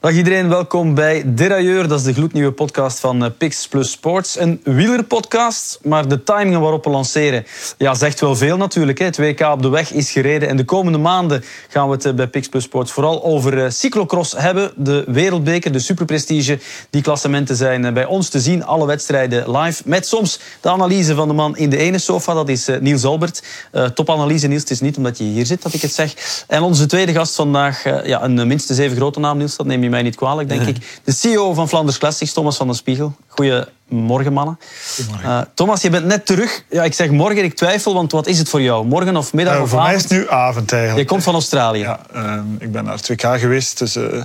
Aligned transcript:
Dag 0.00 0.12
iedereen, 0.12 0.48
welkom 0.48 0.94
bij 0.94 1.22
Derailleur. 1.26 1.88
Dat 1.88 1.98
is 1.98 2.04
de 2.04 2.12
gloednieuwe 2.12 2.52
podcast 2.52 3.00
van 3.00 3.24
eh, 3.24 3.30
Pix 3.38 3.68
Plus 3.68 3.90
Sports. 3.90 4.38
Een 4.38 4.60
wielerpodcast, 4.64 5.78
maar 5.82 6.08
de 6.08 6.22
timing 6.22 6.58
waarop 6.58 6.84
we 6.84 6.90
lanceren 6.90 7.46
ja, 7.78 7.94
zegt 7.94 8.20
wel 8.20 8.36
veel 8.36 8.56
natuurlijk. 8.56 8.98
Het 8.98 9.16
WK 9.16 9.40
op 9.40 9.62
de 9.62 9.68
weg 9.68 9.92
is 9.92 10.10
gereden 10.10 10.48
en 10.48 10.56
de 10.56 10.64
komende 10.64 10.98
maanden 10.98 11.44
gaan 11.68 11.88
we 11.88 11.94
het 11.94 12.04
eh, 12.04 12.12
bij 12.12 12.26
Pix 12.26 12.48
Plus 12.48 12.64
Sports 12.64 12.92
vooral 12.92 13.24
over 13.24 13.64
eh, 13.64 13.70
cyclocross 13.70 14.32
hebben. 14.36 14.72
De 14.76 15.04
wereldbeker, 15.06 15.72
de 15.72 15.78
superprestige. 15.78 16.58
Die 16.90 17.02
klassementen 17.02 17.56
zijn 17.56 17.94
bij 17.94 18.04
ons 18.04 18.28
te 18.28 18.40
zien, 18.40 18.64
alle 18.64 18.86
wedstrijden 18.86 19.58
live. 19.58 19.82
Met 19.84 20.06
soms 20.06 20.40
de 20.60 20.70
analyse 20.70 21.14
van 21.14 21.28
de 21.28 21.34
man 21.34 21.56
in 21.56 21.70
de 21.70 21.76
ene 21.76 21.98
sofa, 21.98 22.34
dat 22.34 22.48
is 22.48 22.68
Niels 22.80 23.04
Albert. 23.04 23.42
Topanalyse 23.94 24.46
Niels, 24.46 24.62
het 24.62 24.70
is 24.70 24.80
niet 24.80 24.96
omdat 24.96 25.18
je 25.18 25.24
hier 25.24 25.46
zit 25.46 25.62
dat 25.62 25.74
ik 25.74 25.82
het 25.82 25.92
zeg. 25.92 26.44
En 26.46 26.62
onze 26.62 26.86
tweede 26.86 27.12
gast 27.12 27.34
vandaag, 27.34 27.84
ja, 28.04 28.22
een 28.22 28.46
minstens 28.46 28.78
even 28.78 28.96
grote 28.96 29.20
naam 29.20 29.38
Niels, 29.38 29.56
dat 29.56 29.66
neem 29.66 29.82
je 29.82 29.85
mij 29.90 30.02
niet 30.02 30.16
kwalijk, 30.16 30.48
denk 30.48 30.66
ik. 30.66 31.00
De 31.04 31.12
CEO 31.12 31.54
van 31.54 31.68
Flanders 31.68 31.98
Classics, 31.98 32.32
Thomas 32.32 32.56
van 32.56 32.66
den 32.66 32.76
Spiegel. 32.76 33.16
Goedemorgen, 33.36 34.32
mannen. 34.32 34.58
Goedemorgen. 34.94 35.30
Uh, 35.30 35.40
Thomas, 35.54 35.82
je 35.82 35.90
bent 35.90 36.04
net 36.04 36.26
terug. 36.26 36.64
Ja, 36.70 36.84
ik 36.84 36.94
zeg 36.94 37.10
morgen, 37.10 37.44
ik 37.44 37.54
twijfel, 37.54 37.94
want 37.94 38.12
wat 38.12 38.26
is 38.26 38.38
het 38.38 38.48
voor 38.48 38.62
jou? 38.62 38.86
Morgen 38.86 39.16
of 39.16 39.32
middag 39.32 39.56
uh, 39.56 39.62
of 39.62 39.68
voor 39.68 39.78
avond? 39.78 40.00
Voor 40.00 40.10
mij 40.10 40.18
is 40.18 40.24
het 40.24 40.30
nu 40.30 40.36
avond 40.38 40.72
eigenlijk. 40.72 41.02
Je 41.02 41.14
komt 41.14 41.24
van 41.24 41.34
Australië. 41.34 41.78
Ja, 41.78 42.00
uh, 42.14 42.40
ik 42.58 42.72
ben 42.72 42.84
naar 42.84 43.00
2K 43.12 43.40
geweest. 43.40 43.78
Dus, 43.78 43.96
uh, 43.96 44.22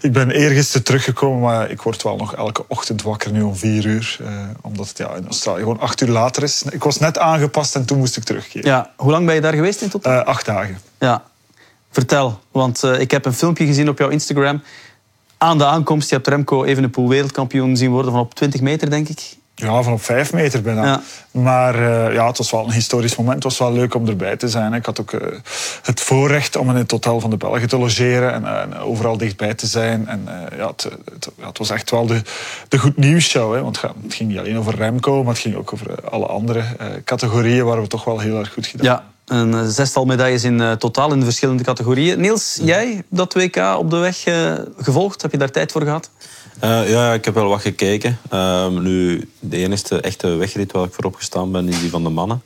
ik 0.00 0.12
ben 0.12 0.30
eergisteren 0.30 0.82
teruggekomen, 0.82 1.40
maar 1.40 1.70
ik 1.70 1.82
word 1.82 2.02
wel 2.02 2.16
nog 2.16 2.34
elke 2.34 2.64
ochtend 2.68 3.02
wakker 3.02 3.32
nu 3.32 3.42
om 3.42 3.56
vier 3.56 3.86
uur. 3.86 4.18
omdat 4.60 4.88
het 4.88 4.98
ja, 4.98 5.14
in 5.14 5.26
Australië 5.26 5.60
gewoon 5.60 5.80
acht 5.80 6.00
uur 6.00 6.08
later 6.08 6.42
is. 6.42 6.62
Ik 6.70 6.84
was 6.84 6.98
net 6.98 7.18
aangepast 7.18 7.74
en 7.74 7.84
toen 7.84 7.98
moest 7.98 8.16
ik 8.16 8.24
terugkeren. 8.24 8.70
Ja, 8.70 8.90
hoe 8.96 9.10
lang 9.10 9.26
ben 9.26 9.34
je 9.34 9.40
daar 9.40 9.54
geweest 9.54 9.80
in 9.80 9.88
totaal? 9.88 10.22
acht 10.22 10.46
dagen. 10.46 10.78
Ja, 10.98 11.22
Vertel, 11.90 12.40
want 12.50 12.82
ik 12.82 13.10
heb 13.10 13.24
een 13.24 13.34
filmpje 13.34 13.66
gezien 13.66 13.88
op 13.88 13.98
jouw 13.98 14.08
Instagram 14.08 14.62
aan 15.38 15.58
de 15.58 15.66
aankomst, 15.66 16.08
je 16.08 16.14
hebt 16.14 16.28
Remco 16.28 16.64
even 16.64 16.90
een 16.94 17.08
wereldkampioen 17.08 17.76
zien 17.76 17.90
worden 17.90 18.12
van 18.12 18.20
op 18.20 18.34
20 18.34 18.60
meter, 18.60 18.90
denk 18.90 19.08
ik. 19.08 19.36
Ja, 19.56 19.82
van 19.82 19.92
op 19.92 20.02
5 20.02 20.32
meter 20.32 20.62
bijna. 20.62 20.84
Ja. 20.84 21.02
Maar 21.30 21.74
uh, 21.74 22.14
ja, 22.14 22.26
het 22.26 22.38
was 22.38 22.50
wel 22.50 22.64
een 22.64 22.72
historisch 22.72 23.16
moment. 23.16 23.34
Het 23.34 23.44
was 23.44 23.58
wel 23.58 23.72
leuk 23.72 23.94
om 23.94 24.08
erbij 24.08 24.36
te 24.36 24.48
zijn. 24.48 24.72
Ik 24.72 24.86
had 24.86 25.00
ook 25.00 25.12
uh, 25.12 25.20
het 25.82 26.00
voorrecht 26.00 26.56
om 26.56 26.70
in 26.70 26.76
het 26.76 26.90
hotel 26.90 27.20
van 27.20 27.30
de 27.30 27.36
Belgen 27.36 27.68
te 27.68 27.78
logeren 27.78 28.32
en, 28.32 28.42
uh, 28.42 28.60
en 28.60 28.76
overal 28.76 29.16
dichtbij 29.16 29.54
te 29.54 29.66
zijn. 29.66 30.08
En 30.08 30.28
ja, 30.56 30.66
het, 30.66 30.88
het, 31.12 31.28
het, 31.40 31.58
was 31.58 31.70
echt 31.70 31.90
wel 31.90 32.06
de, 32.06 32.22
de 32.68 32.78
goed 32.78 32.96
nieuws 32.96 33.28
show. 33.28 33.54
Hè? 33.54 33.62
Want 33.62 33.80
het 33.80 34.14
ging 34.14 34.28
niet 34.28 34.38
alleen 34.38 34.58
over 34.58 34.74
Remco, 34.74 35.22
maar 35.22 35.32
het 35.32 35.42
ging 35.42 35.56
ook 35.56 35.72
over 35.72 36.10
alle 36.10 36.26
andere 36.26 36.64
categorieën 37.04 37.64
waar 37.64 37.80
we 37.80 37.86
toch 37.86 38.04
wel 38.04 38.18
heel 38.18 38.38
erg 38.38 38.52
goed 38.52 38.66
gedaan 38.66 38.86
ja. 38.86 39.13
Een 39.24 39.54
eh, 39.54 39.66
zestal 39.66 40.04
medailles 40.04 40.44
in 40.44 40.60
uh, 40.60 40.72
totaal 40.72 41.12
in 41.12 41.18
de 41.18 41.24
verschillende 41.24 41.62
categorieën. 41.62 42.20
Niels, 42.20 42.58
jij 42.62 43.02
dat 43.08 43.34
WK 43.34 43.56
op 43.78 43.90
de 43.90 43.96
weg 43.96 44.26
uh, 44.26 44.54
gevolgd? 44.78 45.22
Heb 45.22 45.30
je 45.30 45.38
daar 45.38 45.50
tijd 45.50 45.72
voor 45.72 45.82
gehad? 45.82 46.10
Uh, 46.64 46.90
ja, 46.90 47.12
ik 47.12 47.24
heb 47.24 47.34
wel 47.34 47.48
wat 47.48 47.60
gekeken. 47.60 48.18
Ehm, 48.30 48.82
nu, 48.82 49.28
de 49.40 49.56
enige 49.56 50.00
echte 50.00 50.28
wegrit 50.28 50.72
waar 50.72 50.84
ik 50.84 50.92
voor 50.92 51.04
opgestaan 51.04 51.52
ben, 51.52 51.68
is 51.68 51.80
die 51.80 51.90
van 51.90 52.02
de 52.02 52.08
mannen. 52.08 52.42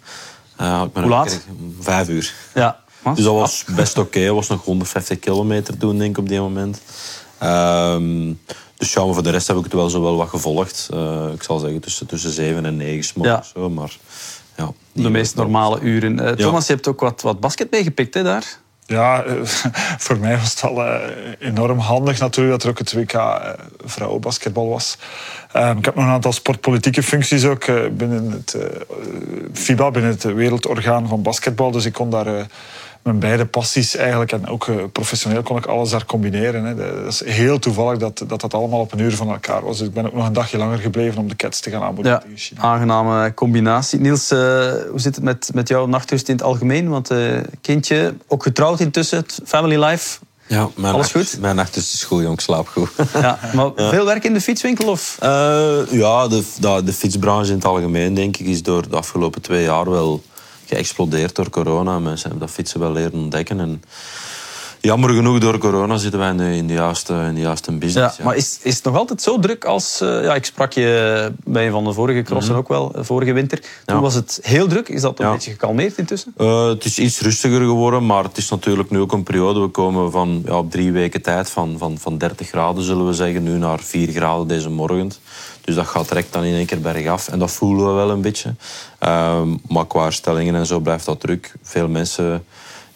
Hoe 0.92 1.06
laat? 1.06 1.40
Vijf 1.80 2.08
uur. 2.08 2.34
Ja. 2.54 2.80
Dus 3.14 3.24
dat 3.24 3.34
was 3.34 3.64
best 3.76 3.98
oké. 3.98 4.18
Okay. 4.18 4.30
was 4.30 4.48
nog 4.48 4.64
150 4.64 5.18
kilometer 5.18 5.76
toen, 5.76 5.98
denk 5.98 6.10
ik, 6.10 6.18
op 6.18 6.28
die 6.28 6.40
moment. 6.40 6.80
Ehm, 7.38 8.32
dus 8.76 8.92
ja, 8.92 9.04
maar 9.04 9.14
voor 9.14 9.22
de 9.22 9.30
rest 9.30 9.46
heb 9.46 9.56
ik 9.56 9.64
het 9.64 9.72
wel 9.72 9.90
zo 9.90 10.02
wel 10.02 10.16
wat 10.16 10.28
gevolgd. 10.28 10.88
ik 11.34 11.42
zal 11.42 11.58
zeggen 11.58 11.80
tussen, 11.80 12.06
tussen 12.06 12.30
7 12.30 12.64
en 12.64 12.76
9 12.76 13.22
ja. 13.22 13.44
zo, 13.54 13.70
maar 13.70 13.96
ja, 14.58 14.72
de 14.92 15.10
meest 15.10 15.36
normale 15.36 15.80
uren. 15.80 16.20
Uh, 16.20 16.30
Thomas, 16.30 16.66
je 16.66 16.72
hebt 16.72 16.88
ook 16.88 17.00
wat, 17.00 17.22
wat 17.22 17.40
basket 17.40 17.70
meegepikt 17.70 18.14
hè, 18.14 18.22
daar? 18.22 18.58
Ja, 18.86 19.22
eh, 19.22 19.34
voor 20.04 20.18
mij 20.18 20.38
was 20.38 20.50
het 20.50 20.62
al 20.62 20.84
uh, 20.84 20.94
enorm 21.38 21.78
handig 21.78 22.18
natuurlijk 22.18 22.50
dat 22.50 22.62
er 22.62 22.70
ook 22.70 22.78
het 22.78 22.92
WK 22.92 23.40
vrouwenbasketbal 23.84 24.68
was. 24.68 24.98
Ehm, 25.52 25.78
ik 25.78 25.84
heb 25.84 25.94
nog 25.94 26.04
een 26.04 26.10
aantal 26.10 26.32
sportpolitieke 26.32 27.02
functies 27.02 27.44
ook 27.44 27.66
binnen 27.96 28.30
het 28.30 28.56
FIBA, 29.52 29.90
binnen 29.90 30.10
het 30.10 30.22
wereldorgaan 30.22 31.08
van 31.08 31.22
basketbal. 31.22 31.70
Dus 31.70 31.84
ik 31.84 31.92
kon 31.92 32.10
daar 32.10 32.46
mijn 33.08 33.20
beide 33.20 33.46
passies 33.46 33.96
eigenlijk. 33.96 34.32
En 34.32 34.48
ook 34.48 34.92
professioneel 34.92 35.42
kon 35.42 35.56
ik 35.56 35.66
alles 35.66 35.90
daar 35.90 36.04
combineren. 36.04 36.64
Hè. 36.64 36.74
Dat 36.74 37.12
is 37.12 37.24
heel 37.24 37.58
toevallig 37.58 37.98
dat, 37.98 38.24
dat 38.26 38.40
dat 38.40 38.54
allemaal 38.54 38.80
op 38.80 38.92
een 38.92 38.98
uur 38.98 39.16
van 39.16 39.30
elkaar 39.30 39.62
was. 39.64 39.78
Dus 39.78 39.86
ik 39.86 39.94
ben 39.94 40.06
ook 40.06 40.14
nog 40.14 40.26
een 40.26 40.32
dagje 40.32 40.58
langer 40.58 40.78
gebleven 40.78 41.20
om 41.20 41.28
de 41.28 41.36
Cats 41.36 41.60
te 41.60 41.70
gaan 41.70 41.82
aanboden 41.82 42.12
ja, 42.12 42.22
China. 42.34 42.60
Aangename 42.60 43.34
combinatie. 43.34 44.00
Niels, 44.00 44.32
uh, 44.32 44.38
hoe 44.90 45.00
zit 45.00 45.14
het 45.14 45.24
met, 45.24 45.50
met 45.54 45.68
jouw 45.68 45.86
nachtrust 45.86 46.28
in 46.28 46.34
het 46.34 46.44
algemeen? 46.44 46.88
Want 46.88 47.10
uh, 47.10 47.40
kindje, 47.60 48.14
ook 48.26 48.42
getrouwd 48.42 48.80
intussen, 48.80 49.24
family 49.44 49.84
life... 49.84 50.18
Ja, 50.46 50.68
mijn 50.76 50.94
Alles 50.94 51.12
nacht, 51.12 51.30
goed? 51.30 51.40
Mijn 51.40 51.56
nacht 51.56 51.76
is 51.76 52.04
goed, 52.04 52.22
jong. 52.22 52.34
Ik 52.34 52.40
slaap 52.40 52.68
goed. 52.68 52.90
Ja, 53.12 53.38
maar 53.54 53.70
veel 53.76 54.04
werk 54.04 54.24
in 54.24 54.32
de 54.32 54.40
fietswinkel? 54.40 54.88
Of? 54.88 55.18
Uh, 55.22 55.28
ja, 55.90 56.28
de, 56.28 56.42
de, 56.60 56.82
de 56.84 56.92
fietsbranche 56.92 57.50
in 57.50 57.56
het 57.56 57.64
algemeen, 57.64 58.14
denk 58.14 58.36
ik, 58.36 58.46
is 58.46 58.62
door 58.62 58.88
de 58.88 58.96
afgelopen 58.96 59.42
twee 59.42 59.62
jaar 59.62 59.90
wel 59.90 60.22
geëxplodeerd 60.68 61.34
door 61.34 61.50
corona. 61.50 61.98
Mensen 61.98 62.28
hebben 62.28 62.46
dat 62.46 62.56
fietsen 62.56 62.80
wel 62.80 62.92
leren 62.92 63.12
ontdekken. 63.12 63.60
En 63.60 63.82
jammer 64.80 65.10
genoeg, 65.10 65.38
door 65.38 65.58
corona 65.58 65.96
zitten 65.96 66.20
wij 66.20 66.30
in 66.30 66.36
de, 66.36 66.56
in 66.56 66.66
de, 66.66 66.72
juiste, 66.72 67.14
in 67.14 67.34
de 67.34 67.40
juiste 67.40 67.72
business. 67.72 68.16
Ja, 68.16 68.24
Maar 68.24 68.36
is, 68.36 68.58
is 68.62 68.74
het 68.74 68.84
nog 68.84 68.96
altijd 68.96 69.22
zo 69.22 69.38
druk 69.38 69.64
als... 69.64 70.00
Uh, 70.02 70.22
ja, 70.22 70.34
ik 70.34 70.44
sprak 70.44 70.72
je 70.72 71.32
bij 71.44 71.66
een 71.66 71.72
van 71.72 71.84
de 71.84 71.92
vorige 71.92 72.22
crossen 72.22 72.54
mm 72.54 72.58
-hmm. 72.58 72.58
ook 72.58 72.68
wel, 72.68 72.94
eh, 72.94 73.04
vorige 73.04 73.32
winter. 73.32 73.60
Toen 73.84 73.96
ja. 73.96 74.00
was 74.00 74.14
het 74.14 74.38
heel 74.42 74.66
druk. 74.66 74.88
Is 74.88 75.00
dat 75.00 75.20
een 75.20 75.30
beetje 75.30 75.50
gekalmeerd 75.50 75.98
intussen? 75.98 76.34
Uh, 76.38 76.68
het 76.68 76.84
is 76.84 76.98
iets 76.98 77.20
rustiger 77.20 77.60
geworden, 77.60 78.06
maar 78.06 78.24
het 78.24 78.36
is 78.36 78.48
natuurlijk 78.48 78.90
nu 78.90 79.00
ook 79.00 79.12
een 79.12 79.22
periode. 79.22 79.60
We 79.60 79.68
komen 79.68 80.10
van 80.10 80.42
ja, 80.46 80.58
op 80.58 80.70
drie 80.70 80.92
weken 80.92 81.22
tijd 81.22 81.50
van, 81.50 81.78
van, 81.78 81.98
van 81.98 82.18
30 82.18 82.48
graden, 82.48 82.82
zullen 82.82 83.06
we 83.06 83.12
zeggen, 83.12 83.42
nu 83.42 83.58
naar 83.58 83.80
4 83.80 84.08
graden 84.08 84.46
deze 84.46 84.70
morgen. 84.70 85.12
Dus 85.68 85.76
dat 85.76 85.86
gaat 85.86 86.08
direct 86.08 86.32
dan 86.32 86.44
in 86.44 86.54
één 86.54 86.66
keer 86.66 86.80
bergaf. 86.80 87.28
En 87.28 87.38
dat 87.38 87.50
voelen 87.50 87.86
we 87.86 87.92
wel 87.92 88.10
een 88.10 88.20
beetje. 88.20 88.54
Um, 89.00 89.60
maar 89.68 89.86
qua 89.86 90.02
herstellingen 90.02 90.54
en 90.54 90.66
zo 90.66 90.80
blijft 90.80 91.04
dat 91.04 91.20
druk. 91.20 91.52
Veel 91.62 91.88
mensen, 91.88 92.44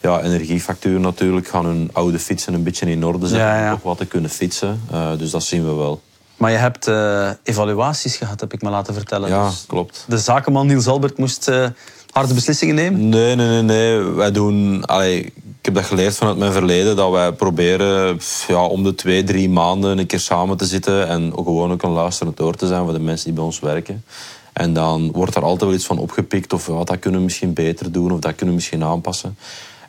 ja, 0.01 0.21
energiefactuur 0.21 0.99
natuurlijk, 0.99 1.47
gaan 1.47 1.65
hun 1.65 1.89
oude 1.91 2.19
fietsen 2.19 2.53
een 2.53 2.63
beetje 2.63 2.85
in 2.85 3.05
orde 3.05 3.27
zetten. 3.27 3.47
Ja, 3.47 3.57
ja. 3.57 3.65
Om 3.65 3.69
nog 3.69 3.81
wat 3.81 3.97
te 3.97 4.05
kunnen 4.05 4.29
fietsen. 4.29 4.81
Uh, 4.91 5.09
dus 5.17 5.31
dat 5.31 5.43
zien 5.43 5.65
we 5.65 5.73
wel. 5.73 6.01
Maar 6.37 6.51
je 6.51 6.57
hebt 6.57 6.87
uh, 6.87 7.29
evaluaties 7.43 8.15
gehad, 8.15 8.39
heb 8.39 8.53
ik 8.53 8.61
me 8.61 8.69
laten 8.69 8.93
vertellen. 8.93 9.29
Ja, 9.29 9.45
dus 9.49 9.65
klopt. 9.67 10.05
De 10.07 10.17
zakenman 10.17 10.67
Niels 10.67 10.87
Albert 10.87 11.17
moest 11.17 11.49
uh, 11.49 11.67
harde 12.11 12.33
beslissingen 12.33 12.75
nemen? 12.75 13.09
Nee, 13.09 13.35
nee, 13.35 13.47
nee. 13.47 13.61
nee. 13.61 13.99
Wij 13.99 14.31
doen... 14.31 14.85
Allee, 14.85 15.33
ik 15.63 15.69
heb 15.73 15.77
dat 15.77 15.91
geleerd 15.91 16.15
vanuit 16.15 16.37
mijn 16.37 16.51
verleden, 16.51 16.95
dat 16.95 17.11
wij 17.11 17.31
proberen 17.31 18.19
ja, 18.47 18.65
om 18.65 18.83
de 18.83 18.95
twee, 18.95 19.23
drie 19.23 19.49
maanden 19.49 19.97
een 19.97 20.05
keer 20.05 20.19
samen 20.19 20.57
te 20.57 20.65
zitten 20.65 21.07
en 21.07 21.35
ook 21.35 21.45
gewoon 21.45 21.71
ook 21.71 21.83
een 21.83 21.91
luisterend 21.91 22.41
oor 22.41 22.55
te 22.55 22.67
zijn 22.67 22.83
voor 22.83 22.93
de 22.93 22.99
mensen 22.99 23.25
die 23.25 23.33
bij 23.33 23.43
ons 23.43 23.59
werken. 23.59 24.03
En 24.53 24.73
dan 24.73 25.11
wordt 25.11 25.35
er 25.35 25.43
altijd 25.43 25.61
wel 25.61 25.73
iets 25.73 25.85
van 25.85 25.97
opgepikt 25.97 26.53
of 26.53 26.65
wat 26.65 26.87
dat 26.87 26.99
kunnen 26.99 27.19
we 27.19 27.25
misschien 27.25 27.53
beter 27.53 27.91
doen 27.91 28.11
of 28.11 28.19
dat 28.19 28.35
kunnen 28.35 28.47
we 28.47 28.61
misschien 28.61 28.83
aanpassen. 28.83 29.37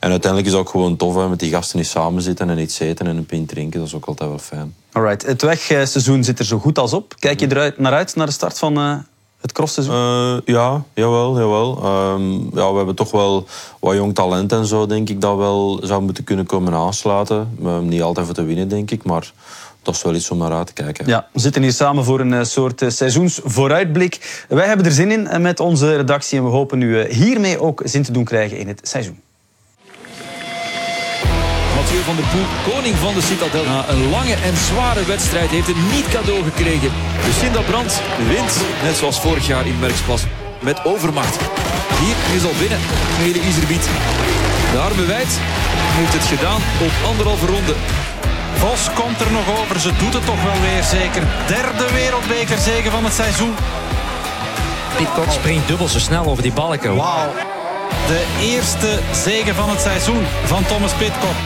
En 0.01 0.11
uiteindelijk 0.11 0.47
is 0.51 0.57
het 0.57 0.67
ook 0.67 0.71
gewoon 0.71 0.97
tof 0.97 1.15
hè, 1.15 1.29
met 1.29 1.39
die 1.39 1.51
gasten 1.51 1.77
die 1.77 1.87
samen 1.87 2.23
zitten 2.23 2.51
en 2.51 2.59
iets 2.59 2.79
eten 2.79 3.07
en 3.07 3.17
een 3.17 3.27
pint 3.27 3.49
drinken. 3.49 3.79
Dat 3.79 3.89
is 3.89 3.95
ook 3.95 4.07
altijd 4.07 4.29
wel 4.29 4.39
fijn. 4.39 4.75
Alright. 4.93 5.27
Het 5.27 5.43
wegseizoen 5.43 6.25
zit 6.25 6.39
er 6.39 6.45
zo 6.45 6.59
goed 6.59 6.79
als 6.79 6.93
op. 6.93 7.15
Kijk 7.19 7.41
je 7.41 7.47
er 7.47 7.75
naar 7.77 7.93
uit 7.93 8.17
naar 8.17 8.27
de 8.27 8.33
start 8.33 8.59
van 8.59 8.79
uh, 8.79 8.97
het 9.45 9.53
crossseizoen? 9.53 9.95
Uh, 9.95 10.37
ja, 10.45 10.85
jawel. 10.95 11.39
jawel. 11.39 11.77
Um, 12.13 12.51
ja, 12.55 12.71
we 12.71 12.77
hebben 12.77 12.95
toch 12.95 13.11
wel 13.11 13.47
wat 13.81 13.95
jong 13.95 14.15
talent 14.15 14.53
en 14.53 14.67
zo, 14.67 14.87
denk 14.87 15.09
ik, 15.09 15.21
dat 15.21 15.37
wel 15.37 15.81
zou 15.83 16.03
moeten 16.03 16.25
kunnen 16.25 16.47
komen 16.47 16.75
aansluiten. 16.75 17.57
Um, 17.65 17.89
niet 17.89 18.03
altijd 18.03 18.27
voor 18.27 18.35
te 18.35 18.45
winnen, 18.45 18.69
denk 18.69 18.91
ik, 18.91 19.05
maar 19.05 19.33
dat 19.83 19.95
is 19.95 20.03
wel 20.03 20.15
iets 20.15 20.31
om 20.31 20.39
naar 20.39 20.53
uit 20.53 20.67
te 20.67 20.73
kijken. 20.73 21.07
Ja, 21.07 21.29
we 21.33 21.41
zitten 21.41 21.63
hier 21.63 21.73
samen 21.73 22.05
voor 22.05 22.21
een 22.21 22.47
soort 22.47 22.83
seizoensvooruitblik. 22.87 24.45
Wij 24.49 24.67
hebben 24.67 24.87
er 24.87 24.93
zin 24.93 25.11
in 25.11 25.43
met 25.43 25.61
onze 25.61 25.97
redactie 25.97 26.39
en 26.39 26.45
we 26.45 26.51
hopen 26.51 26.81
u 26.81 27.07
hiermee 27.09 27.61
ook 27.61 27.83
zin 27.85 28.03
te 28.03 28.13
doen 28.13 28.25
krijgen 28.25 28.59
in 28.59 28.69
het 28.69 28.81
seizoen. 28.83 29.21
Mathieu 31.85 32.03
van 32.03 32.17
der 32.17 32.25
Poel, 32.33 32.73
koning 32.73 32.97
van 32.97 33.15
de 33.15 33.23
Citadel. 33.23 33.65
Na 33.65 33.89
een 33.89 34.11
lange 34.11 34.35
en 34.35 34.57
zware 34.57 35.05
wedstrijd 35.05 35.51
heeft 35.51 35.67
het 35.67 35.77
niet 35.93 36.09
cadeau 36.09 36.43
gekregen. 36.43 36.91
Lucinda 37.25 37.61
Brandt 37.61 38.01
wint, 38.29 38.55
net 38.83 38.97
zoals 38.97 39.21
vorig 39.21 39.47
jaar 39.47 39.67
in 39.67 39.79
Merksplas, 39.79 40.23
met 40.61 40.85
overmacht. 40.85 41.37
Hier 42.01 42.37
is 42.37 42.45
al 42.45 42.57
binnen, 42.59 42.79
Mede 43.19 43.41
Iserbiet. 43.41 43.89
De 44.73 44.79
arme 44.79 45.05
wijd 45.05 45.33
heeft 45.97 46.13
het 46.13 46.27
gedaan 46.35 46.61
op 46.87 46.93
anderhalve 47.11 47.47
ronde. 47.47 47.75
Vos 48.55 48.83
komt 48.95 49.21
er 49.21 49.33
nog 49.33 49.47
over, 49.61 49.81
ze 49.81 49.91
doet 49.99 50.15
het 50.15 50.27
toch 50.27 50.43
wel 50.43 50.61
weer 50.61 50.83
zeker. 50.83 51.23
Derde 51.47 51.93
wereldbekerzege 51.93 52.91
van 52.91 53.05
het 53.05 53.15
seizoen. 53.15 53.55
Pitcock 54.97 55.31
springt 55.31 55.69
dubbel 55.69 55.89
zo 55.89 55.99
snel 55.99 56.25
over 56.27 56.43
die 56.43 56.53
balken. 56.53 56.97
Wauw. 56.97 57.33
De 58.07 58.23
eerste 58.41 58.99
zege 59.13 59.55
van 59.55 59.69
het 59.71 59.81
seizoen 59.81 60.25
van 60.45 60.67
Thomas 60.67 60.93
Pitcock. 60.93 61.37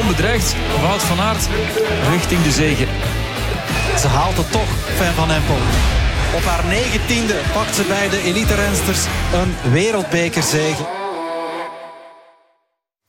Onbedreigd, 0.00 0.54
Wout 0.80 1.02
van 1.02 1.20
Aert 1.20 1.48
richting 2.10 2.42
de 2.42 2.50
zege. 2.50 2.86
Ze 3.98 4.06
haalt 4.06 4.36
het 4.36 4.52
toch, 4.52 4.68
Fan 4.96 5.14
van 5.14 5.30
Empel. 5.30 5.54
Op 6.34 6.42
haar 6.42 6.64
negentiende 6.66 7.34
pakt 7.52 7.74
ze 7.74 7.82
bij 7.82 8.08
de 8.08 8.22
elite-rensters 8.22 9.04
een 9.34 9.72
wereldbekerzege. 9.72 10.82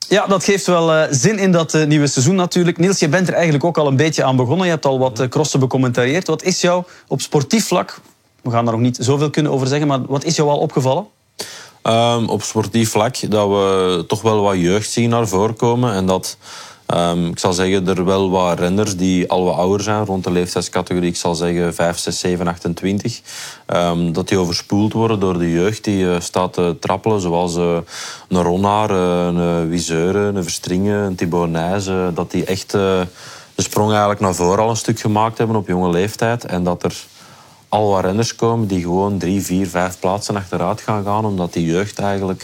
Ja, 0.09 0.25
dat 0.25 0.43
geeft 0.43 0.65
wel 0.65 0.95
uh, 0.95 1.03
zin 1.09 1.37
in 1.37 1.51
dat 1.51 1.73
uh, 1.73 1.85
nieuwe 1.85 2.07
seizoen 2.07 2.35
natuurlijk. 2.35 2.77
Niels, 2.77 2.99
je 2.99 3.09
bent 3.09 3.27
er 3.27 3.33
eigenlijk 3.33 3.63
ook 3.63 3.77
al 3.77 3.87
een 3.87 3.95
beetje 3.95 4.23
aan 4.23 4.35
begonnen. 4.35 4.65
Je 4.65 4.71
hebt 4.71 4.85
al 4.85 4.99
wat 4.99 5.19
uh, 5.19 5.27
crossen 5.27 5.59
becommentarieerd. 5.59 6.27
Wat 6.27 6.43
is 6.43 6.61
jou 6.61 6.83
op 7.07 7.21
sportief 7.21 7.67
vlak, 7.67 7.99
we 8.41 8.51
gaan 8.51 8.65
daar 8.65 8.73
nog 8.73 8.83
niet 8.83 8.97
zoveel 9.01 9.29
kunnen 9.29 9.51
over 9.51 9.67
zeggen, 9.67 9.87
maar 9.87 10.05
wat 10.05 10.23
is 10.23 10.35
jou 10.35 10.49
al 10.49 10.57
opgevallen? 10.57 11.07
Um, 11.83 12.29
op 12.29 12.43
sportief 12.43 12.91
vlak 12.91 13.31
dat 13.31 13.47
we 13.47 14.03
toch 14.07 14.21
wel 14.21 14.41
wat 14.41 14.55
jeugd 14.55 14.89
zien 14.89 15.09
naar 15.09 15.27
voren 15.27 15.55
komen. 15.55 15.93
En 15.93 16.05
dat, 16.05 16.37
um, 16.95 17.27
ik 17.27 17.39
zal 17.39 17.53
zeggen, 17.53 17.87
er 17.87 18.05
wel 18.05 18.29
wat 18.29 18.59
renners 18.59 18.95
die 18.95 19.29
al 19.29 19.43
wat 19.43 19.55
ouder 19.55 19.81
zijn, 19.81 20.05
rond 20.05 20.23
de 20.23 20.31
leeftijdscategorie, 20.31 21.09
ik 21.09 21.15
zal 21.15 21.35
zeggen 21.35 21.73
5, 21.73 21.97
6, 21.97 22.19
7, 22.19 22.47
28, 22.47 23.21
um, 23.67 24.13
dat 24.13 24.27
die 24.27 24.37
overspoeld 24.37 24.93
worden 24.93 25.19
door 25.19 25.37
de 25.37 25.51
jeugd 25.51 25.83
die 25.83 26.03
uh, 26.03 26.19
staat 26.19 26.53
te 26.53 26.75
trappelen. 26.79 27.21
Zoals 27.21 27.55
uh, 27.55 27.77
een 28.29 28.41
Ronnaar, 28.41 28.91
uh, 28.91 29.25
een 29.25 29.69
Wiseure, 29.69 30.19
een 30.19 30.43
Verstringen, 30.43 31.03
een 31.03 31.15
Thibaut 31.15 31.85
dat 32.15 32.31
die 32.31 32.45
echt 32.45 32.71
de 32.71 33.07
sprong 33.55 33.89
eigenlijk 33.89 34.19
naar 34.19 34.35
voren 34.35 34.63
al 34.63 34.69
een 34.69 34.75
stuk 34.75 34.99
gemaakt 34.99 35.37
hebben 35.37 35.55
op 35.55 35.67
jonge 35.67 35.89
leeftijd. 35.89 36.45
En 36.45 36.63
dat 36.63 36.83
er 36.83 36.95
al 37.69 37.89
wat 37.89 38.03
renners 38.03 38.35
komen 38.35 38.67
die 38.67 38.81
gewoon 38.81 39.17
drie, 39.17 39.41
vier, 39.41 39.67
vijf 39.67 39.99
plaatsen 39.99 40.35
achteruit 40.35 40.81
gaan 40.81 41.03
gaan, 41.03 41.25
omdat 41.25 41.53
die 41.53 41.65
jeugd 41.65 41.99
eigenlijk 41.99 42.43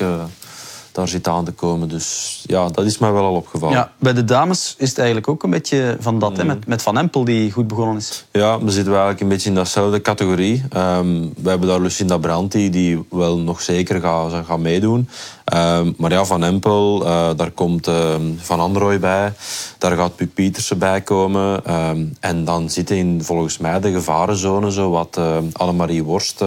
daar 0.93 1.07
zit 1.07 1.27
aan 1.27 1.45
te 1.45 1.51
komen. 1.51 1.89
Dus 1.89 2.39
ja, 2.47 2.69
dat 2.69 2.85
is 2.85 2.97
mij 2.97 3.11
wel 3.11 3.23
al 3.23 3.33
opgevallen. 3.33 3.75
Ja, 3.75 3.91
bij 3.97 4.13
de 4.13 4.23
dames 4.23 4.75
is 4.77 4.89
het 4.89 4.97
eigenlijk 4.97 5.27
ook 5.27 5.43
een 5.43 5.49
beetje 5.49 5.97
van 5.99 6.19
dat, 6.19 6.37
hè, 6.37 6.43
met, 6.43 6.67
met 6.67 6.81
Van 6.81 6.97
Empel 6.97 7.23
die 7.23 7.51
goed 7.51 7.67
begonnen 7.67 7.97
is. 7.97 8.25
Ja, 8.31 8.59
we 8.59 8.71
zitten 8.71 8.91
eigenlijk 8.91 9.21
een 9.21 9.27
beetje 9.27 9.49
in 9.49 9.55
dezelfde 9.55 10.01
categorie. 10.01 10.63
Um, 10.77 11.33
we 11.37 11.49
hebben 11.49 11.67
daar 11.67 11.79
Lucinda 11.79 12.17
Branti, 12.17 12.69
die 12.69 13.05
wel 13.09 13.37
nog 13.37 13.61
zeker 13.61 14.01
gaat, 14.01 14.45
gaat 14.45 14.59
meedoen. 14.59 15.09
Um, 15.53 15.93
maar 15.97 16.11
ja, 16.11 16.25
Van 16.25 16.43
Empel, 16.43 17.01
uh, 17.05 17.29
daar 17.35 17.51
komt 17.51 17.87
uh, 17.87 18.15
Van 18.37 18.59
Androoy 18.59 18.99
bij. 18.99 19.33
Daar 19.77 19.97
gaat 19.97 20.15
Puk 20.15 20.33
Pietersen 20.33 20.77
bij 20.77 21.01
komen. 21.01 21.73
Um, 21.73 22.17
en 22.19 22.45
dan 22.45 22.69
zitten 22.69 22.95
in 22.95 23.23
volgens 23.23 23.57
mij 23.57 23.79
de 23.79 23.91
gevarenzone 23.91 24.71
zo 24.71 24.89
wat 24.89 25.17
uh, 25.19 25.37
Annemarie 25.51 26.03
Worst... 26.03 26.43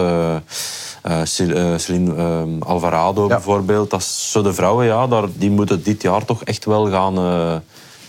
Uh, 1.09 1.21
Celine 1.77 2.59
Alvarado 2.59 3.23
ja. 3.23 3.29
bijvoorbeeld. 3.29 3.91
Dat 3.91 4.05
zo 4.05 4.43
de 4.43 4.55
vrouwen, 4.55 4.87
ja, 4.87 5.07
daar, 5.07 5.25
die 5.35 5.51
moeten 5.51 5.83
dit 5.83 6.03
jaar 6.03 6.25
toch 6.25 6.45
echt 6.45 6.65
wel 6.65 6.91
gaan 6.91 7.15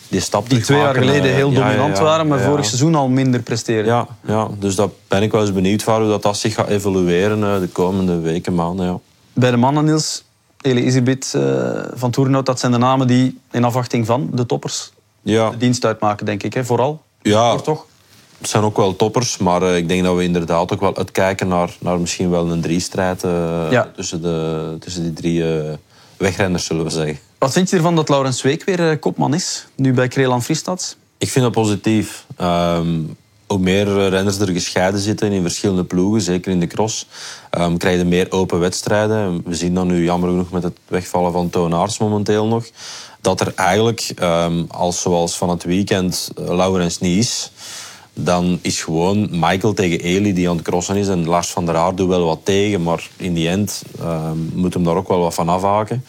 die 0.10 0.20
stap 0.20 0.50
Die 0.50 0.60
twee 0.60 0.80
jaar 0.80 0.96
geleden 0.96 1.34
heel 1.34 1.52
dominant 1.52 2.00
waren, 2.00 2.28
maar 2.28 2.40
vorig 2.40 2.66
seizoen 2.66 2.96
al 2.96 3.08
minder 3.08 3.42
presteren. 3.42 3.86
Ja, 3.86 4.08
ja, 4.26 4.48
dus 4.60 4.76
daar 4.76 4.90
ben 5.08 5.22
ik 5.22 5.32
wel 5.32 5.42
eens 5.42 5.54
benieuwd 5.54 5.84
van 5.84 6.02
hoe 6.02 6.10
dat, 6.10 6.22
dat 6.22 6.38
zich 6.38 6.54
gaat 6.54 6.68
evolueren 6.68 7.62
de 7.62 7.68
komende 7.68 8.20
weken, 8.20 8.56
maanden. 8.56 8.86
Ja. 8.86 9.00
Bij 9.34 9.52
de 9.52 9.58
mannen, 9.58 9.86
Niels, 9.86 10.24
Ele 10.62 11.18
Van 11.94 12.12
Toernout, 12.12 12.46
dat 12.46 12.60
zijn 12.60 12.72
de 12.72 12.78
namen 12.78 13.08
die 13.08 13.40
in 13.52 13.64
afwachting 13.64 14.06
van 14.06 14.30
de 14.34 14.46
toppers 14.46 14.92
ja. 15.22 15.50
de 15.50 15.58
dienst 15.58 15.86
uitmaken, 15.86 16.26
denk 16.26 16.44
ik, 16.44 16.54
hè, 16.54 16.66
vooral. 16.66 17.02
Ja, 17.22 17.56
toch? 17.56 17.86
Het 18.38 18.50
zijn 18.50 18.64
ook 18.64 18.78
wel 18.78 18.96
toppers, 18.96 19.38
maar 19.38 19.62
uh, 19.62 19.78
ik 19.78 19.88
denk 19.88 20.04
dat 20.04 20.16
we 20.16 20.24
inderdaad 20.24 20.74
ook 20.74 20.80
wel 20.80 20.98
uitkijken 20.98 21.48
naar, 21.48 21.76
naar 21.80 22.00
misschien 22.00 22.30
wel 22.30 22.52
een 22.52 22.62
driestrijd 22.62 23.24
uh, 23.24 23.32
ja. 23.72 23.92
tussen, 23.96 24.22
de, 24.22 24.76
tussen 24.80 25.04
die 25.04 25.14
drie 25.14 25.44
wegrenners, 26.18 26.66
zullen 26.66 26.84
we 26.84 26.90
zeggen. 26.90 27.20
Wat 27.38 27.54
vind 27.54 27.70
je 27.70 27.76
ervan 27.76 27.96
dat 27.96 28.10
Laurens 28.10 28.42
Week 28.42 28.64
weer 28.64 28.98
kopman 29.00 29.34
is, 29.34 29.68
nu 29.76 29.94
bij 29.94 30.08
Krelan 30.08 30.44
Friestad? 30.44 30.98
Ik 31.18 31.30
vind 31.30 31.46
dat 31.46 31.54
positief. 31.54 32.26
Um, 32.42 33.18
hoe 33.48 33.60
meer 33.60 34.10
renners 34.10 34.40
er 34.40 34.48
gescheiden 34.48 35.00
zitten 35.00 35.32
in 35.32 35.42
verschillende 35.42 35.84
ploegen, 35.84 36.22
zeker 36.22 36.52
in 36.52 36.60
de 36.60 36.68
cross, 36.68 37.08
um, 37.60 37.78
krijg 37.78 37.98
je 37.98 38.06
meer 38.06 38.32
open 38.32 38.60
wedstrijden. 38.60 39.42
We 39.46 39.56
zien 39.56 39.74
dat 39.74 39.86
nu 39.86 40.04
jammer 40.04 40.30
genoeg 40.30 40.52
met 40.52 40.64
het 40.64 40.78
wegvallen 40.88 41.32
van 41.32 41.50
Toonaars 41.50 41.98
momenteel 41.98 42.48
nog. 42.48 42.66
Dat 43.22 43.42
er 43.42 43.54
eigenlijk, 43.56 44.14
um, 44.22 44.66
als 44.68 45.02
zoals 45.02 45.38
van 45.38 45.50
het 45.50 45.64
weekend, 45.64 46.32
Laurens 46.36 47.00
niet 47.00 47.18
is, 47.18 47.52
dan 48.20 48.60
is 48.62 48.84
gewoon 48.84 49.28
Michael 49.32 49.74
tegen 49.74 50.00
Eli 50.00 50.34
die 50.34 50.50
aan 50.50 50.56
het 50.56 50.66
crossen 50.66 50.96
is. 50.96 51.08
En 51.08 51.26
Lars 51.26 51.50
van 51.50 51.66
der 51.66 51.76
Aard 51.76 51.98
doet 51.98 52.08
wel 52.08 52.26
wat 52.26 52.40
tegen, 52.44 52.84
maar 52.84 53.10
in 53.18 53.34
die 53.34 53.50
end 53.50 53.84
um, 54.02 54.52
moet 54.54 54.74
hem 54.74 54.84
daar 54.84 54.96
ook 54.96 55.08
wel 55.08 55.20
wat 55.20 55.34
van 55.34 55.50
afhaken. 55.50 56.04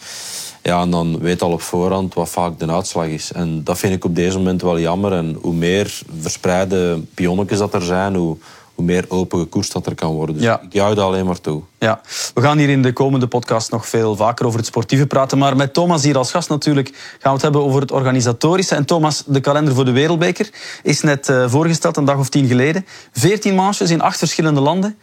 Ja, 0.63 0.81
en 0.81 0.89
dan 0.89 1.19
weet 1.19 1.41
al 1.41 1.51
op 1.51 1.61
voorhand 1.61 2.13
wat 2.13 2.29
vaak 2.29 2.59
de 2.59 2.71
uitslag 2.71 3.05
is. 3.05 3.31
En 3.31 3.63
dat 3.63 3.77
vind 3.77 3.93
ik 3.93 4.05
op 4.05 4.15
deze 4.15 4.37
moment 4.37 4.61
wel 4.61 4.79
jammer. 4.79 5.13
En 5.13 5.37
hoe 5.41 5.53
meer 5.53 6.01
verspreide 6.19 7.01
pionnetjes 7.13 7.57
dat 7.57 7.73
er 7.73 7.81
zijn, 7.81 8.15
hoe, 8.15 8.37
hoe 8.79 8.87
meer 8.87 9.05
open 9.07 9.39
gekoerst 9.39 9.71
dat 9.73 9.85
er 9.85 9.95
kan 9.95 10.13
worden. 10.13 10.35
Dus 10.35 10.43
ja. 10.43 10.61
ik 10.61 10.73
juich 10.73 10.95
dat 10.95 11.05
alleen 11.05 11.25
maar 11.25 11.41
toe. 11.41 11.61
Ja, 11.79 12.01
we 12.33 12.41
gaan 12.41 12.57
hier 12.57 12.69
in 12.69 12.81
de 12.81 12.93
komende 12.93 13.27
podcast 13.27 13.71
nog 13.71 13.87
veel 13.87 14.15
vaker 14.15 14.45
over 14.45 14.57
het 14.57 14.67
sportieve 14.67 15.07
praten. 15.07 15.37
Maar 15.37 15.55
met 15.55 15.73
Thomas 15.73 16.03
hier 16.03 16.17
als 16.17 16.31
gast 16.31 16.49
natuurlijk 16.49 16.87
gaan 16.87 17.19
we 17.21 17.29
het 17.29 17.41
hebben 17.41 17.61
over 17.61 17.81
het 17.81 17.91
organisatorische. 17.91 18.75
En 18.75 18.85
Thomas, 18.85 19.23
de 19.25 19.39
kalender 19.39 19.73
voor 19.73 19.85
de 19.85 19.91
Wereldbeker 19.91 20.49
is 20.83 21.01
net 21.01 21.29
uh, 21.29 21.49
voorgesteld, 21.49 21.97
een 21.97 22.05
dag 22.05 22.17
of 22.17 22.29
tien 22.29 22.47
geleden. 22.47 22.85
Veertien 23.11 23.55
manches 23.55 23.89
in 23.89 24.01
acht 24.01 24.17
verschillende 24.17 24.61
landen. 24.61 24.97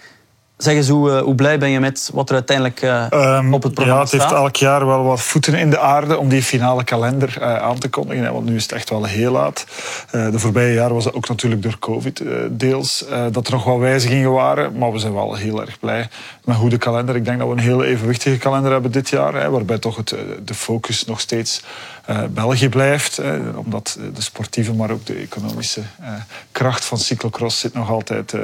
Zeg 0.57 0.75
eens, 0.75 0.89
hoe, 0.89 1.11
uh, 1.11 1.19
hoe, 1.19 1.35
blij 1.35 1.59
ben 1.59 1.71
je 1.71 1.81
met 1.81 2.11
wat 2.13 2.29
er 2.29 2.35
uiteindelijk 2.35 2.83
uh, 2.83 3.07
um, 3.11 3.55
op 3.55 3.63
het 3.63 3.75
programma 3.75 4.01
ja, 4.01 4.01
het 4.01 4.09
staat? 4.09 4.23
heeft 4.23 4.43
elk 4.43 4.57
jaar 4.57 4.87
wel 4.87 5.05
wat 5.05 5.21
voeten 5.21 5.55
in 5.55 5.71
de 5.71 5.79
aarde 5.79 6.19
om 6.19 6.29
die 6.29 6.43
finale 6.43 6.85
kalender 6.85 7.37
uh, 7.39 7.57
aan 7.57 7.79
te 7.79 7.89
kondigen. 7.89 8.25
Hè, 8.25 8.33
want 8.33 8.45
nu 8.45 8.57
is 8.57 8.63
het 8.63 8.73
echt 8.73 8.91
wel 8.91 9.05
heel 9.05 9.33
laat. 9.33 9.67
de 10.11 10.39
voorbije 10.39 10.75
jaren 10.75 10.95
was 10.95 11.05
het 11.05 11.15
ook 11.15 11.29
natuurlijk 11.29 11.63
door 11.63 11.79
COVID 11.79 12.23
deels 12.51 13.05
dat 13.31 13.47
er 13.47 13.53
nog 13.53 13.65
wat 13.65 13.79
wijzigingen 13.79 14.33
waren. 14.33 14.79
Maar 14.79 14.93
we 14.93 14.99
zijn 14.99 15.15
wel 15.15 15.35
heel 15.35 15.61
erg 15.61 15.79
blij 15.79 16.09
met 16.45 16.57
hoe 16.57 16.71
de 16.71 16.79
kalender... 16.79 17.17
Ik 17.17 17.25
denk 17.25 17.39
dat 17.39 17.49
we 17.49 17.55
een 17.55 17.61
heel 17.61 17.85
evenwichtige 17.85 18.39
kalender 18.39 18.73
hebben 18.73 18.91
dit 18.91 19.09
jaar. 19.09 19.35
Hè, 19.35 19.51
waarbij 19.51 19.79
toch 19.79 19.97
het, 19.97 20.15
de 20.45 20.55
focus 20.55 21.05
nog 21.05 21.21
steeds 21.21 21.63
België 22.31 22.69
blijft. 22.69 23.21
omdat 23.55 23.99
de 24.15 24.23
sportieve, 24.23 24.73
maar 24.73 24.91
ook 24.91 25.07
de 25.07 25.15
economische 25.15 25.83
kracht 26.53 26.85
van 26.85 26.99
cyclocross 26.99 27.61
zit 27.61 27.75
nog 27.75 27.91
altijd, 27.91 28.35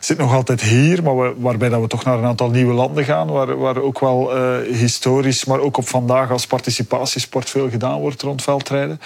zit 0.00 0.18
nog 0.18 0.34
altijd 0.34 0.60
hier. 0.60 1.02
Maar 1.02 1.18
we, 1.18 1.34
waarbij 1.38 1.68
dat 1.68 1.80
we 1.80 1.86
toch 1.86 2.04
naar 2.04 2.18
een 2.18 2.24
aantal 2.24 2.50
nieuwe 2.50 2.72
landen 2.72 3.04
gaan, 3.04 3.26
waar, 3.26 3.58
waar 3.58 3.76
ook 3.78 4.00
wel 4.00 4.30
historisch, 4.62 5.44
maar 5.44 5.58
ook 5.58 5.76
op 5.76 5.88
vandaag 5.88 6.30
als 6.30 6.46
participatiesport 6.46 7.50
veel 7.50 7.70
gedaan 7.70 8.00
wordt 8.00 8.22
rond 8.22 8.42
veldrijden. 8.42 9.00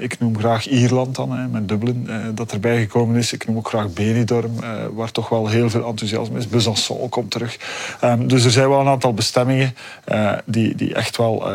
Ik 0.00 0.18
noem 0.18 0.38
graag 0.38 0.68
Ierland 0.68 1.14
dan, 1.16 1.50
met 1.50 1.68
Dublin, 1.68 2.08
dat 2.34 2.52
erbij 2.52 2.80
gekomen 2.80 3.16
is. 3.16 3.32
Ik 3.32 3.46
noem 3.46 3.56
ook 3.56 3.68
graag 3.68 3.92
Benidorm, 3.92 4.54
waar 4.92 5.12
toch 5.12 5.28
wel 5.28 5.48
heel 5.48 5.70
veel 5.70 5.86
enthousiasme 5.86 6.38
is. 6.38 6.48
Besançon 6.48 7.08
komt 7.08 7.30
terug. 7.30 7.58
Um, 8.04 8.28
dus 8.28 8.44
er 8.44 8.50
zijn 8.50 8.68
wel 8.68 8.80
een 8.80 8.86
aantal 8.86 9.14
bestemmingen 9.14 9.74
die, 10.44 10.74
die, 10.74 10.94
echt 10.94 11.16
wel, 11.16 11.50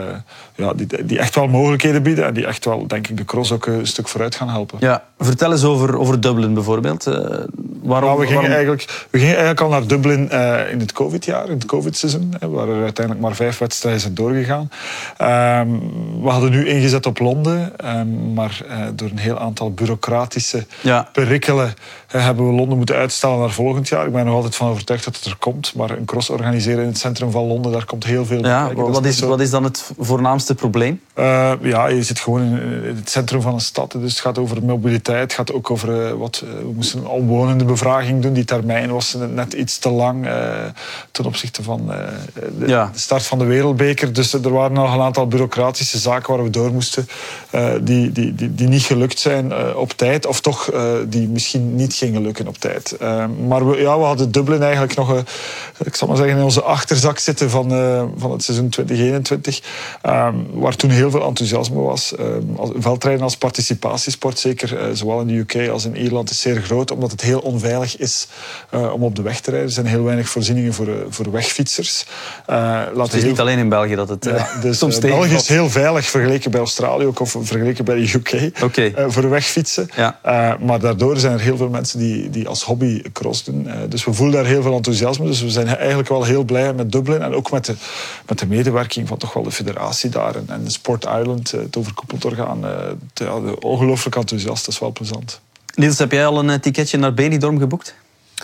ja, 0.56 0.74
die, 0.74 1.06
die 1.06 1.20
echt 1.20 1.36
wel 1.36 1.48
mogelijkheden 1.66 2.04
bieden 2.04 2.26
en 2.26 2.34
die 2.34 2.46
echt 2.46 2.66
wel, 2.66 2.88
denk 2.88 3.08
ik, 3.08 3.18
de 3.18 3.26
cross 3.26 3.52
ook 3.52 3.66
een 3.66 3.88
stuk 3.88 4.08
vooruit 4.08 4.36
gaan 4.36 4.50
helpen. 4.50 4.78
Ja, 4.82 5.04
vertel 5.20 5.52
eens 5.52 5.64
over, 5.64 6.00
over 6.00 6.22
Dublin 6.22 6.54
bijvoorbeeld. 6.54 7.04
waarom, 7.04 8.10
nou, 8.10 8.20
we, 8.20 8.26
gingen 8.26 8.34
waarom... 8.34 8.52
eigenlijk, 8.52 9.08
we 9.10 9.18
gingen 9.18 9.38
eigenlijk 9.38 9.62
al 9.62 9.70
naar 9.70 9.88
Dublin 9.88 10.30
uh, 10.32 10.72
in 10.72 10.80
het 10.80 10.92
COVID-jaar, 10.92 11.46
in 11.46 11.54
het 11.54 11.66
COVID-seizoen, 11.66 12.34
waar 12.40 12.68
er 12.68 12.84
uiteindelijk 12.84 13.26
maar 13.26 13.36
vijf 13.36 13.58
wedstrijden 13.58 14.02
zijn 14.02 14.14
doorgegaan. 14.14 14.70
Um, 15.62 15.82
we 16.22 16.30
hadden 16.30 16.52
nu 16.52 16.68
ingezet 16.68 17.06
op 17.06 17.20
Londen, 17.20 17.74
um, 17.86 18.34
maar 18.34 18.62
uh, 18.70 18.78
door 18.96 19.10
een 19.10 19.18
heel 19.18 19.40
aantal 19.40 19.72
bureaucratische 19.72 20.66
ja. 20.82 21.10
uh, 21.16 21.70
hebben 22.10 22.48
we 22.48 22.54
Londen 22.54 22.78
moeten 22.78 22.96
uitstellen 22.96 23.40
naar 23.40 23.52
volgend 23.52 23.88
jaar. 23.88 24.06
Ik 24.06 24.12
ben 24.12 24.20
er 24.20 24.26
nog 24.26 24.36
altijd 24.36 24.56
van 24.56 24.70
overtuigd 24.70 25.06
dat 25.06 25.16
het 25.16 25.26
er 25.26 25.38
komt, 25.40 25.74
maar 25.76 25.90
een 25.90 26.06
cross 26.06 26.30
organiseren 26.30 26.82
in 26.82 26.88
het 26.88 26.98
centrum 26.98 27.32
van 27.32 27.48
Londen, 27.48 27.72
daar 27.72 27.86
komt 27.86 28.04
heel 28.04 28.26
veel 28.26 28.46
ja, 28.46 28.66
bij. 28.66 28.76
Wat 28.76 29.06
is, 29.06 29.20
wat 29.20 29.40
is 29.40 29.50
dan 29.50 29.64
het 29.64 29.92
voornaamste 30.00 30.56
probleem? 30.56 31.02
Ja, 31.62 31.88
je 31.88 32.04
zit 32.04 32.20
gewoon 32.20 32.42
in, 32.42 32.84
in, 32.84 32.96
het 32.96 33.10
centrum 33.10 33.42
van 33.42 33.54
een 33.54 33.60
stad, 33.60 33.92
dus 33.92 34.12
het 34.12 34.20
gaat 34.20 34.38
over 34.38 34.64
mobiliteit, 34.64 35.22
het 35.22 35.34
gaat 35.34 35.54
ook 35.54 35.72
over 35.72 36.18
wat, 36.18 36.44
we 36.64 36.72
moesten 36.76 37.00
een 37.00 37.08
omwonende 37.08 37.66
bevraging 37.66 38.22
doen, 38.22 38.34
die 38.34 38.46
termijn 38.46 38.92
was 38.92 39.18
net 39.30 39.54
iets 39.54 39.78
te 39.78 39.90
lang 39.90 40.28
ten 41.12 41.26
opzichte 41.26 41.64
van 41.64 41.92
de, 42.58 42.68
ja. 42.68 42.92
start 42.96 43.26
van 43.26 43.40
de 43.40 43.46
Wereldbeker. 43.46 44.14
Dus 44.14 44.34
er 44.34 44.50
waren 44.50 44.74
nog 44.74 44.94
een 44.94 45.02
aantal 45.02 45.28
bureaucratische 45.28 45.98
zaken 45.98 46.34
waar 46.34 46.44
we 46.44 46.50
door 46.50 46.72
moesten, 46.72 47.08
die, 47.82 48.12
die, 48.12 48.36
die, 48.36 48.56
die, 48.56 48.68
niet 48.68 48.84
gelukt 48.84 49.20
zijn 49.20 49.76
op 49.76 49.92
tijd, 49.92 50.26
of 50.26 50.42
toch 50.42 50.72
die 51.08 51.28
misschien 51.28 51.76
niet 51.76 51.94
gingen 51.94 52.22
lukken 52.22 52.48
op 52.48 52.58
tijd. 52.58 52.98
maar 53.48 53.70
we, 53.70 53.78
ja, 53.78 53.98
we 53.98 54.04
hadden 54.04 54.32
Dublin 54.32 54.62
eigenlijk 54.62 54.96
nog, 54.96 55.24
ik 55.84 55.96
zal 55.96 56.08
maar 56.08 56.18
zeggen, 56.18 56.38
in 56.38 56.44
onze 56.44 56.62
achterzak 56.62 57.20
zitten 57.20 57.50
van, 57.50 57.70
van 58.18 58.32
het 58.32 58.44
seizoen 58.44 58.70
2021, 58.70 59.62
waar 60.54 60.76
toen 60.76 60.90
heel 60.90 61.12
veel 61.12 61.26
enthousiasme 61.26 61.45
was. 61.52 62.14
Als, 62.58 62.72
veldrijden 62.78 63.24
als 63.24 63.38
participatiesport, 63.38 64.40
zeker 64.40 64.96
zowel 64.98 65.20
in 65.22 65.28
de 65.28 65.34
UK 65.34 65.70
als 65.70 65.86
in 65.86 65.96
Ierland, 65.96 66.30
is 66.30 66.42
zeer 66.42 66.62
groot, 66.62 66.92
omdat 66.92 67.12
het 67.12 67.22
heel 67.22 67.40
onveilig 67.40 67.98
is 67.98 68.28
om 68.72 69.04
op 69.04 69.16
de 69.16 69.22
weg 69.22 69.40
te 69.40 69.50
rijden. 69.50 69.68
Er 69.68 69.74
zijn 69.74 69.86
heel 69.86 70.04
weinig 70.04 70.30
voorzieningen 70.30 70.74
voor, 70.74 70.88
voor 71.10 71.32
wegfietsers. 71.32 72.06
Het 72.46 73.14
is 73.14 73.24
niet 73.24 73.40
alleen 73.40 73.58
in 73.58 73.70
België 73.70 73.96
dat 73.96 74.10
het 74.10 74.26
ja, 74.26 74.48
dus, 74.62 74.78
soms 74.86 75.00
België 75.00 75.34
is 75.34 75.48
heel 75.48 75.70
veilig 75.70 76.06
vergeleken 76.06 76.52
bij 76.52 76.60
Australië 76.60 77.06
ook, 77.06 77.20
of 77.20 77.38
vergeleken 77.42 77.86
bij 77.86 77.96
de 77.96 78.14
UK 78.14 78.32
eh, 78.32 79.06
voor 79.08 79.30
wegfietsen. 79.30 79.90
Ja. 79.96 80.20
Eh, 80.22 80.58
maar 80.60 80.80
daardoor 80.80 81.18
zijn 81.18 81.34
er 81.34 81.40
heel 81.40 81.58
veel 81.58 81.70
mensen 81.70 82.00
die, 82.00 82.30
die 82.30 82.48
als 82.48 82.64
hobby 82.64 83.02
cross 83.14 83.44
doen. 83.44 83.68
Eh, 83.68 83.78
dus 83.90 84.06
we 84.06 84.14
voelen 84.14 84.36
daar 84.36 84.46
heel 84.46 84.62
veel 84.62 84.76
enthousiasme. 84.76 85.26
Dus 85.26 85.42
we 85.42 85.50
zijn 85.50 85.68
eigenlijk 85.68 86.10
wel 86.10 86.24
heel 86.24 86.44
blij 86.44 86.74
met 86.74 86.92
Dublin 86.92 87.22
en 87.22 87.34
ook 87.34 87.52
met 87.52 87.66
de, 87.66 87.76
met 88.28 88.40
de 88.40 88.48
medewerking 88.48 89.08
van 89.08 89.18
toch 89.18 89.34
wel 89.34 89.44
de 89.44 89.52
federatie 89.52 90.10
daar 90.10 90.36
en, 90.36 90.46
en 90.48 90.72
Sport 90.72 91.06
Island, 91.20 91.35
eh, 91.44 91.60
het 91.60 91.78
overkoepeld 91.78 92.26
orgaan. 92.26 92.66
eh, 92.66 92.72
te- 93.14 93.24
ja, 93.24 93.40
de- 93.40 93.60
ongelooflijk 93.60 94.16
enthousiast, 94.16 94.66
dat 94.66 94.74
is 94.74 94.80
wel 94.80 94.92
plezant. 94.92 95.40
Niels, 95.76 95.98
heb 95.98 96.12
jij 96.12 96.26
al 96.26 96.40
een 96.40 96.50
eh, 96.50 96.60
ticketje 96.60 96.98
naar 96.98 97.14
Benidorm 97.14 97.60
geboekt? 97.60 97.96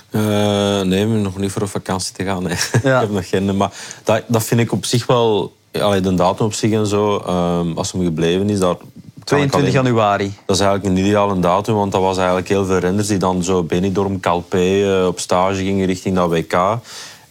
Eh, 0.10 0.82
nee, 0.82 1.06
nog 1.06 1.38
niet 1.38 1.52
voor 1.52 1.62
op 1.62 1.70
vakantie 1.70 2.14
te 2.14 2.24
gaan. 2.24 2.44
Nee. 2.44 2.56
Ja. 2.84 2.96
ik 2.96 3.02
heb 3.02 3.12
nog 3.12 3.30
geen. 3.30 3.58
Maar 3.58 3.72
dat, 4.04 4.24
dat 4.28 4.44
vind 4.44 4.60
ik 4.60 4.72
op 4.72 4.86
zich 4.86 5.06
wel. 5.06 5.56
Ja, 5.72 5.82
allee, 5.82 6.02
de 6.02 6.14
datum 6.16 6.46
op 6.46 6.54
zich 6.54 6.72
en 6.72 6.88
zo, 6.88 7.18
ehm, 7.18 7.72
als 7.78 7.92
hem 7.92 8.04
gebleven 8.04 8.50
is, 8.50 8.60
daar. 8.60 8.76
kan 8.76 8.88
ik 9.20 9.26
22 9.26 9.60
alleen- 9.60 9.72
januari. 9.72 10.34
Dat 10.46 10.56
is 10.56 10.62
eigenlijk 10.62 10.96
een 10.98 11.06
ideale 11.06 11.40
datum, 11.40 11.76
want 11.76 11.92
dat 11.92 12.02
was 12.02 12.18
eigenlijk 12.18 12.48
heel 12.48 12.66
veel 12.66 12.78
renners 12.78 13.08
die 13.08 13.18
dan 13.18 13.44
zo 13.44 13.64
Benidorm, 13.64 14.20
Calpe 14.20 15.06
op 15.08 15.20
stage 15.20 15.56
gingen 15.56 15.86
richting 15.86 16.16
dat 16.16 16.30
WK. 16.30 16.78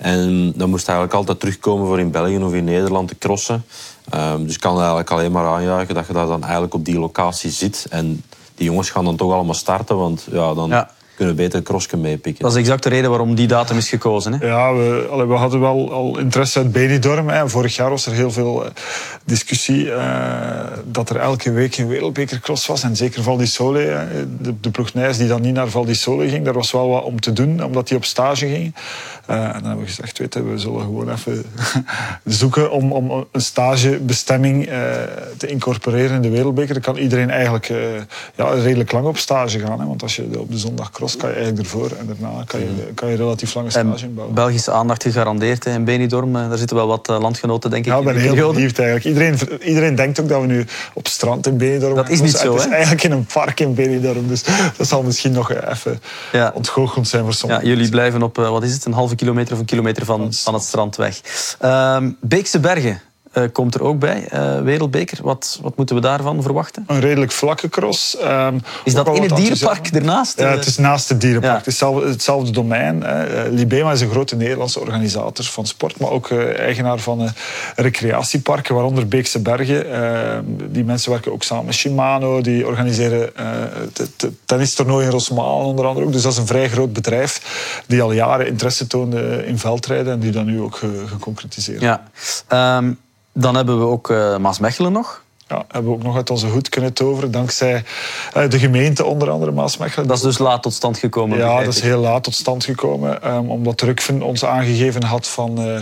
En 0.00 0.52
dan 0.56 0.70
moest 0.70 0.88
eigenlijk 0.88 1.18
altijd 1.18 1.40
terugkomen 1.40 1.86
voor 1.86 1.98
in 2.00 2.10
België 2.10 2.38
of 2.38 2.52
in 2.52 2.64
Nederland 2.64 3.08
te 3.08 3.18
crossen. 3.18 3.64
Ehm, 4.10 4.44
dus 4.44 4.54
ik 4.54 4.60
kan 4.60 4.76
eigenlijk 4.78 5.10
alleen 5.10 5.32
maar 5.32 5.46
aanjuichen 5.46 5.94
dat 5.94 6.06
je 6.06 6.12
daar 6.12 6.26
dan 6.26 6.42
eigenlijk 6.42 6.74
op 6.74 6.84
die 6.84 6.98
locatie 6.98 7.50
zit. 7.50 7.86
En 7.90 8.22
die 8.54 8.66
jongens 8.66 8.90
gaan 8.90 9.04
dan 9.04 9.16
toch 9.16 9.32
allemaal 9.32 9.54
starten, 9.54 9.96
want 9.96 10.26
ja, 10.30 10.54
dan. 10.54 10.86
Kunnen 11.20 11.36
we 11.36 11.60
beter 11.60 11.98
meepikken. 11.98 12.42
Dat 12.42 12.52
is 12.52 12.58
exact 12.58 12.82
de 12.82 12.88
reden 12.88 13.10
waarom 13.10 13.34
die 13.34 13.46
datum 13.46 13.76
is 13.76 13.88
gekozen. 13.88 14.32
Hè? 14.32 14.46
Ja, 14.46 14.74
we, 14.74 15.06
allee, 15.10 15.26
we 15.26 15.34
hadden 15.34 15.60
wel 15.60 15.92
al 15.92 16.18
interesse 16.18 16.58
uit 16.58 16.72
Benidorm. 16.72 17.28
Hè. 17.28 17.48
Vorig 17.48 17.76
jaar 17.76 17.90
was 17.90 18.06
er 18.06 18.12
heel 18.12 18.30
veel 18.30 18.64
eh, 18.64 18.70
discussie 19.24 19.92
eh, 19.92 20.66
dat 20.84 21.10
er 21.10 21.16
elke 21.16 21.52
week 21.52 21.78
een 21.78 21.88
wereldbekercross 21.88 22.66
was. 22.66 22.82
En 22.82 22.96
zeker 22.96 23.22
Val 23.22 23.36
di 23.36 23.46
Sole, 23.46 23.78
hè. 23.78 24.26
de, 24.40 24.60
de 24.60 24.70
ploeg 24.70 24.94
Nijs 24.94 25.16
die 25.16 25.28
dan 25.28 25.40
niet 25.40 25.54
naar 25.54 25.68
Val 25.68 25.84
di 25.84 25.94
Sole 25.94 26.28
ging, 26.28 26.44
daar 26.44 26.54
was 26.54 26.70
wel 26.70 26.88
wat 26.88 27.04
om 27.04 27.20
te 27.20 27.32
doen, 27.32 27.64
omdat 27.64 27.88
die 27.88 27.96
op 27.96 28.04
stage 28.04 28.46
ging. 28.46 28.74
Eh, 29.30 29.36
en 29.36 29.52
dan 29.52 29.64
hebben 29.64 29.78
we 29.78 29.86
gezegd, 29.86 30.18
weet 30.18 30.34
je, 30.34 30.42
we 30.42 30.58
zullen 30.58 30.80
gewoon 30.80 31.10
even 31.10 31.44
zoeken 32.40 32.70
om, 32.70 32.92
om 32.92 33.26
een 33.32 33.40
stagebestemming 33.40 34.66
eh, 34.66 34.90
te 35.36 35.46
incorporeren 35.46 36.16
in 36.16 36.22
de 36.22 36.30
wereldbeker. 36.30 36.74
Dan 36.74 36.82
kan 36.82 36.96
iedereen 36.96 37.30
eigenlijk 37.30 37.68
eh, 37.68 37.78
ja, 38.34 38.50
redelijk 38.50 38.92
lang 38.92 39.06
op 39.06 39.16
stage 39.16 39.58
gaan. 39.58 39.80
Hè. 39.80 39.86
Want 39.86 40.02
als 40.02 40.16
je 40.16 40.40
op 40.40 40.50
de 40.50 40.58
zondag 40.58 40.90
cross, 40.90 41.09
kan 41.16 41.28
je 41.28 41.34
eigenlijk 41.34 41.64
ervoor. 41.64 41.90
En 41.98 42.06
daarna 42.20 42.42
kan 42.46 42.60
je, 42.60 42.66
kan 42.94 43.08
je 43.08 43.16
relatief 43.16 43.54
lange 43.54 43.70
stage 43.70 44.04
inbouwen. 44.04 44.34
Belgische 44.34 44.70
aandacht 44.70 45.02
gegarandeerd 45.02 45.66
in 45.66 45.84
Benidorm. 45.84 46.36
Eh, 46.36 46.48
Daar 46.48 46.58
zitten 46.58 46.76
wel 46.76 46.86
wat 46.86 47.08
eh, 47.08 47.20
landgenoten, 47.20 47.70
denk 47.70 47.84
ik, 47.86 47.92
Ja, 47.92 47.98
ik 47.98 48.04
ben 48.04 48.16
heel 48.16 48.28
periode. 48.30 48.54
benieuwd 48.54 48.78
eigenlijk. 48.78 49.06
Iedereen, 49.06 49.60
iedereen 49.68 49.94
denkt 49.94 50.20
ook 50.20 50.28
dat 50.28 50.40
we 50.40 50.46
nu 50.46 50.66
op 50.94 51.08
strand 51.08 51.46
in 51.46 51.56
Benidorm 51.56 51.94
Dat 51.94 52.08
is 52.08 52.20
niet 52.20 52.36
zo, 52.36 52.52
Het 52.52 52.58
is 52.60 52.64
hè? 52.66 52.70
eigenlijk 52.72 53.02
in 53.02 53.10
een 53.12 53.26
park 53.32 53.60
in 53.60 53.74
Benidorm. 53.74 54.28
Dus 54.28 54.42
dat 54.76 54.88
zal 54.88 55.02
misschien 55.02 55.32
nog 55.32 55.50
eh, 55.50 55.70
even 55.70 56.00
Ja. 56.32 56.50
ontgoocheld 56.54 57.08
zijn 57.08 57.22
voor 57.22 57.32
Ja, 57.32 57.38
sommigen. 57.38 57.66
jullie 57.66 57.88
blijven 57.88 58.22
op, 58.22 58.36
wat 58.36 58.62
is 58.62 58.72
het, 58.72 58.84
een 58.84 58.92
halve 58.92 59.14
kilometer 59.14 59.52
of 59.54 59.58
een 59.58 59.64
kilometer 59.64 60.04
van, 60.04 60.32
van 60.32 60.54
het 60.54 60.62
strand 60.62 60.96
weg. 60.96 61.20
Ehm, 61.58 62.10
Beekse 62.20 62.60
Bergen 62.60 63.00
eh, 63.32 63.42
komt 63.52 63.74
er 63.74 63.82
ook 63.82 63.98
bij, 63.98 64.26
eh, 64.28 64.60
wereldbeker. 64.60 65.18
Wat, 65.22 65.58
wat 65.62 65.76
moeten 65.76 65.94
we 65.94 66.00
daarvan 66.02 66.42
verwachten? 66.42 66.84
Een 66.86 67.00
redelijk 67.00 67.32
vlakke 67.32 67.68
cross. 67.68 68.16
Ehm, 68.16 68.58
Is 68.84 68.94
dat 68.94 69.08
in 69.16 69.22
het 69.22 69.36
dierenpark 69.36 69.86
ernaast? 69.86 70.38
Ja, 70.40 70.48
het 70.50 70.66
is 70.66 70.76
naast 70.78 71.08
het 71.08 71.20
dierenpark. 71.20 71.52
Ja. 71.52 71.58
Het 71.58 71.66
is 71.66 71.72
hetzelfde, 71.80 72.08
hetzelfde 72.08 72.50
domein. 72.50 73.02
Hè. 73.02 73.24
Eh, 73.44 73.52
Libema 73.52 73.92
is 73.92 74.00
een 74.00 74.10
grote 74.10 74.36
Nederlandse 74.36 74.80
organisator 74.80 75.44
van 75.44 75.66
sport, 75.66 75.98
maar 76.00 76.10
ook 76.10 76.30
eigenaar 76.56 76.98
van 76.98 77.28
recreatieparken, 77.76 78.74
waaronder 78.74 79.08
Beekse 79.08 79.38
Bergen. 79.40 79.92
Eh, 79.92 80.38
die 80.68 80.84
mensen 80.84 81.10
werken 81.10 81.32
ook 81.32 81.42
samen 81.42 81.64
met 81.64 81.74
Shimano, 81.74 82.40
die 82.40 82.66
organiseren 82.66 83.32
tennistoernooi 84.44 85.04
in 85.04 85.10
Rosmalen 85.10 85.66
onder 85.66 85.86
andere 85.86 86.06
ook. 86.06 86.12
Dus 86.12 86.22
dat 86.22 86.32
is 86.32 86.38
een 86.38 86.46
vrij 86.46 86.68
groot 86.68 86.92
bedrijf 86.92 87.40
die 87.86 88.02
al 88.02 88.12
jaren 88.12 88.46
interesse 88.46 88.86
toonde 88.86 89.46
in 89.46 89.58
veldrijden 89.58 90.12
en 90.12 90.20
die 90.20 90.30
dat 90.30 90.44
nu 90.44 90.60
ook 90.60 90.76
ge- 90.76 91.04
geconcretiseerd. 91.06 91.80
Ja. 91.80 92.02
Ehm, 92.48 92.92
dan 93.40 93.54
hebben 93.54 93.78
we 93.78 93.84
ook 93.84 94.10
eh 94.10 94.36
Maasmechelen 94.36 94.92
nog. 94.92 95.22
Ja, 95.50 95.64
hebben 95.68 95.90
we 95.90 95.96
ook 95.96 96.02
nog 96.02 96.16
uit 96.16 96.30
onze 96.30 96.46
hoed 96.46 96.68
kunnen 96.68 96.92
toveren, 96.92 97.30
dankzij 97.30 97.84
eh, 98.32 98.48
de 98.48 98.58
gemeente 98.58 99.04
onder 99.04 99.30
andere 99.30 99.50
Maasmechelen. 99.50 100.08
Dat 100.08 100.16
is 100.16 100.22
dus 100.22 100.38
laat 100.38 100.62
tot 100.62 100.72
stand 100.72 100.98
gekomen. 100.98 101.38
Ja, 101.38 101.64
dat 101.64 101.74
is 101.74 101.80
heel 101.80 102.00
laat 102.00 102.22
tot 102.22 102.34
stand 102.34 102.64
gekomen. 102.64 103.22
ehm, 103.22 103.48
omdat 103.48 103.80
Rukven 103.80 104.22
ons 104.22 104.44
aangegeven 104.44 105.02
had 105.02 105.28
van, 105.28 105.58
eh, 105.58 105.74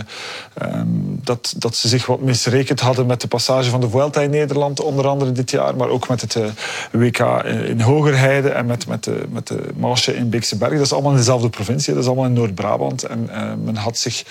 ehm, 0.53 0.87
dat, 1.23 1.53
dat 1.57 1.75
ze 1.75 1.87
zich 1.87 2.05
wat 2.05 2.19
misrekend 2.19 2.79
hadden 2.79 3.05
met 3.05 3.21
de 3.21 3.27
passage 3.27 3.69
van 3.69 3.81
de 3.81 3.89
Vuelta 3.89 4.21
in 4.21 4.29
Nederland, 4.29 4.81
onder 4.81 5.07
andere 5.07 5.31
dit 5.31 5.51
jaar. 5.51 5.75
Maar 5.75 5.89
ook 5.89 6.07
met 6.07 6.21
het 6.21 6.35
eh, 6.35 6.43
WK 6.91 7.19
in, 7.19 7.65
in 7.65 7.81
Hogerheide 7.81 8.49
en 8.49 8.65
met, 8.65 8.87
met, 8.87 9.03
de, 9.03 9.23
met 9.29 9.47
de 9.47 10.13
in 10.13 10.29
Beekse 10.29 10.57
Bergen. 10.57 10.77
Dat 10.77 10.85
is 10.85 10.93
allemaal 10.93 11.11
in 11.11 11.17
dezelfde 11.17 11.49
provincie, 11.49 11.93
dat 11.93 12.01
is 12.03 12.07
allemaal 12.09 12.25
in 12.25 12.33
Noord-Brabant. 12.33 13.03
En 13.03 13.29
men 13.63 13.75
had 13.75 13.97
zich 13.97 14.23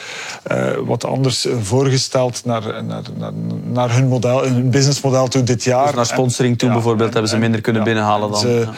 wat 0.85 1.05
anders 1.05 1.47
voorgesteld 1.61 2.45
naar, 2.45 2.85
naar, 2.85 3.03
naar, 3.17 3.33
naar 3.65 3.95
hun, 3.95 4.09
model, 4.09 4.43
hun 4.43 4.71
businessmodel 4.71 5.28
toe 5.29 5.43
dit 5.43 5.65
jaar. 5.65 5.87
Dus 5.87 5.95
naar 5.95 6.07
sponsoring 6.07 6.59
toe 6.59 6.69
En- 6.69 6.75
bijvoorbeeld 6.75 7.07
en- 7.09 7.13
hebben 7.13 7.31
ze 7.31 7.39
minder 7.39 7.61
kunnen 7.61 7.85
binnenhalen 7.85 8.27
en 8.27 8.33
dan. 8.33 8.41
Ze, 8.41 8.69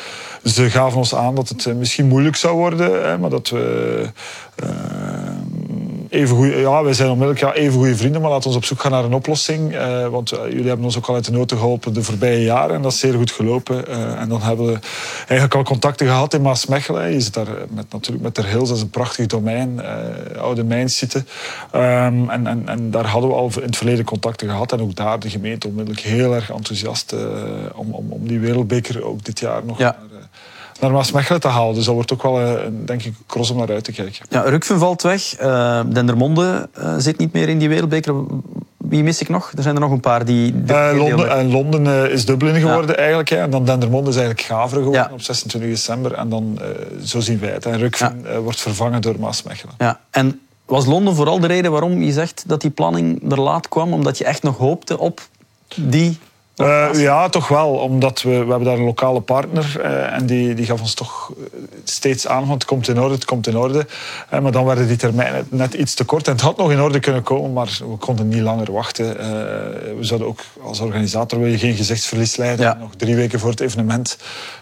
ze 0.44 0.70
gaven 0.70 0.98
ons 0.98 1.14
aan 1.14 1.34
dat 1.34 1.48
het 1.48 1.66
eh, 1.66 1.74
misschien 1.74 2.06
moeilijk 2.08 2.36
zou 2.36 2.56
worden, 2.56 3.08
hè, 3.08 3.18
maar 3.18 3.30
dat 3.30 3.48
we. 3.48 4.02
eh, 4.56 4.68
even 6.10 6.36
goeie, 6.36 6.56
ja, 6.56 6.82
wij 6.82 6.92
zijn 6.92 7.10
onmiddellijk 7.10 7.40
ja, 7.40 7.52
even 7.54 7.72
goede 7.72 7.96
vrienden, 7.96 8.20
maar 8.20 8.30
laten 8.30 8.42
we 8.42 8.48
ons 8.48 8.56
op 8.56 8.64
zoek 8.64 8.80
gaan 8.80 8.90
naar 8.90 9.04
een 9.04 9.12
oplossing. 9.12 9.74
eh, 9.74 10.08
want 10.08 10.32
eh, 10.32 10.44
jullie 10.44 10.66
hebben 10.66 10.84
ons 10.84 10.96
ook 10.96 11.06
al 11.06 11.14
uit 11.14 11.24
de 11.24 11.30
noten 11.30 11.56
geholpen 11.56 11.92
de 11.92 12.02
voorbije 12.02 12.42
jaren 12.42 12.76
en 12.76 12.82
dat 12.82 12.92
is 12.92 12.98
zeer 12.98 13.14
goed 13.14 13.30
gelopen. 13.30 13.86
Eh, 13.86 14.20
en 14.20 14.28
dan 14.28 14.42
hebben 14.42 14.66
we 14.66 14.78
eigenlijk 15.18 15.54
al 15.54 15.62
contacten 15.62 16.06
gehad 16.06 16.34
in 16.34 16.42
Maasmechelen. 16.42 17.12
Je 17.12 17.20
zit 17.20 17.34
daar 17.34 17.48
met, 17.68 17.92
natuurlijk 17.92 18.22
met 18.22 18.34
Ter 18.34 18.46
Hils, 18.46 18.68
dat 18.68 18.76
is 18.76 18.82
een 18.82 18.90
prachtig 18.90 19.26
domein, 19.26 19.80
oude 20.38 20.64
mijnsite. 20.64 21.24
Ehm, 21.70 22.30
en, 22.30 22.46
en, 22.46 22.68
en 22.68 22.90
daar 22.90 23.06
hadden 23.06 23.30
we 23.30 23.36
al 23.36 23.50
in 23.56 23.62
het 23.62 23.76
verleden 23.76 24.04
contacten 24.04 24.48
gehad 24.48 24.72
en 24.72 24.80
ook 24.80 24.94
daar 24.94 25.18
de 25.18 25.30
gemeente 25.30 25.68
onmiddellijk 25.68 26.04
heel 26.04 26.34
erg 26.34 26.50
enthousiast 26.50 27.14
om, 27.74 27.92
om, 27.92 28.12
om 28.12 28.28
die 28.28 28.40
wereldbeker 28.40 29.04
ook 29.04 29.24
dit 29.24 29.38
jaar 29.38 29.64
nog 29.64 29.78
Ja. 29.78 29.96
Naar, 30.80 30.90
eh, 30.90 30.96
Maasmechelen 30.96 31.40
te 31.40 31.48
halen. 31.48 31.74
Dus 31.74 31.84
dat 31.84 31.94
wordt 31.94 32.12
ook 32.12 32.22
wel, 32.22 32.40
eh, 32.40 32.64
een, 32.64 32.86
denk 32.86 33.02
ik, 33.02 33.14
cross 33.26 33.50
om 33.50 33.56
naar 33.58 33.70
uit 33.70 33.84
te 33.84 33.92
kijken. 33.92 34.26
Ja, 34.28 34.40
Rukven 34.40 34.78
valt 34.78 35.02
weg. 35.02 35.34
Eh, 35.34 35.80
Dendermonde 35.86 36.68
eh, 36.74 36.94
zit 36.98 37.18
niet 37.18 37.32
meer 37.32 37.48
in 37.48 37.58
die 37.58 37.68
wereldbeker. 37.68 38.14
Wie 38.76 39.02
mis 39.02 39.20
ik 39.20 39.28
nog? 39.28 39.52
Er 39.56 39.62
zijn 39.62 39.74
er 39.74 39.80
nog 39.80 39.90
een 39.90 40.00
paar 40.00 40.24
die... 40.24 40.54
Eh, 40.66 40.90
deel 40.90 40.94
Londen, 40.96 41.30
en 41.30 41.50
Londen 41.50 41.86
eh, 42.04 42.12
is 42.12 42.24
Dublin 42.24 42.60
geworden 42.60 42.96
eigenlijk. 42.96 43.28
Hè. 43.28 43.36
En 43.36 43.50
dan 43.50 43.64
Dendermonde 43.64 44.10
is 44.10 44.16
eigenlijk 44.16 44.46
Gaveren 44.46 44.82
geworden 44.82 45.06
Ja. 45.08 45.12
op 45.14 45.20
26 45.20 45.70
december. 45.70 46.12
En 46.12 46.28
dan, 46.28 46.58
eh, 46.60 46.66
zo 47.04 47.20
zien 47.20 47.38
wij 47.40 47.50
het. 47.50 47.66
En 47.66 47.78
Rukven 47.78 48.26
eh, 48.26 48.38
wordt 48.38 48.60
vervangen 48.60 49.00
door 49.02 49.14
Maasmechelen. 49.20 49.74
Ja. 49.78 50.00
En 50.10 50.40
was 50.64 50.86
Londen 50.86 51.14
vooral 51.14 51.40
de 51.40 51.46
reden 51.46 51.70
waarom 51.70 52.02
je 52.02 52.12
zegt 52.12 52.44
dat 52.46 52.60
die 52.60 52.70
planning 52.70 53.32
er 53.32 53.40
laat 53.40 53.68
kwam? 53.68 53.92
Omdat 53.92 54.18
je 54.18 54.24
echt 54.24 54.42
nog 54.42 54.56
hoopte 54.56 54.98
op 54.98 55.20
die... 55.74 56.18
Eh, 56.60 56.88
ja, 56.92 57.28
toch 57.28 57.48
wel. 57.48 57.68
Omdat 57.68 58.22
we, 58.22 58.30
we 58.30 58.36
hebben 58.36 58.64
daar 58.64 58.78
een 58.78 58.84
lokale 58.84 59.20
partner 59.20 59.80
eh, 59.80 60.12
en 60.12 60.26
die, 60.26 60.54
die 60.54 60.66
gaf 60.66 60.80
ons 60.80 60.94
toch 60.94 61.30
eh, 61.30 61.44
steeds 61.84 62.26
aan 62.26 62.46
van 62.46 62.54
het 62.54 62.64
komt 62.64 62.88
in 62.88 63.00
orde, 63.00 63.14
het 63.14 63.24
komt 63.24 63.46
in 63.46 63.56
orde. 63.56 63.86
Maar 64.30 64.52
dan 64.52 64.64
werden 64.64 64.86
die 64.86 64.96
termijnen 64.96 65.46
net 65.50 65.74
iets 65.74 65.94
te 65.94 66.04
kort. 66.04 66.26
En 66.26 66.32
het 66.32 66.40
had 66.40 66.56
nog 66.56 66.70
in 66.70 66.80
orde 66.80 67.00
kunnen 67.00 67.22
komen, 67.22 67.52
maar 67.52 67.78
we 67.90 67.96
konden 67.96 68.28
niet 68.28 68.42
langer 68.42 68.72
wachten. 68.72 69.16
We 69.96 70.04
zouden 70.04 70.28
ook 70.28 70.40
als 70.62 70.80
organisator 70.80 71.38
wil 71.38 71.48
je 71.48 71.58
geen 71.58 71.74
gezichtsverlies 71.74 72.36
leiden. 72.36 72.66
Ja. 72.66 72.76
Nog 72.80 72.94
drie 72.96 73.16
weken 73.16 73.40
voor 73.40 73.50
het 73.50 73.60
evenement 73.60 74.18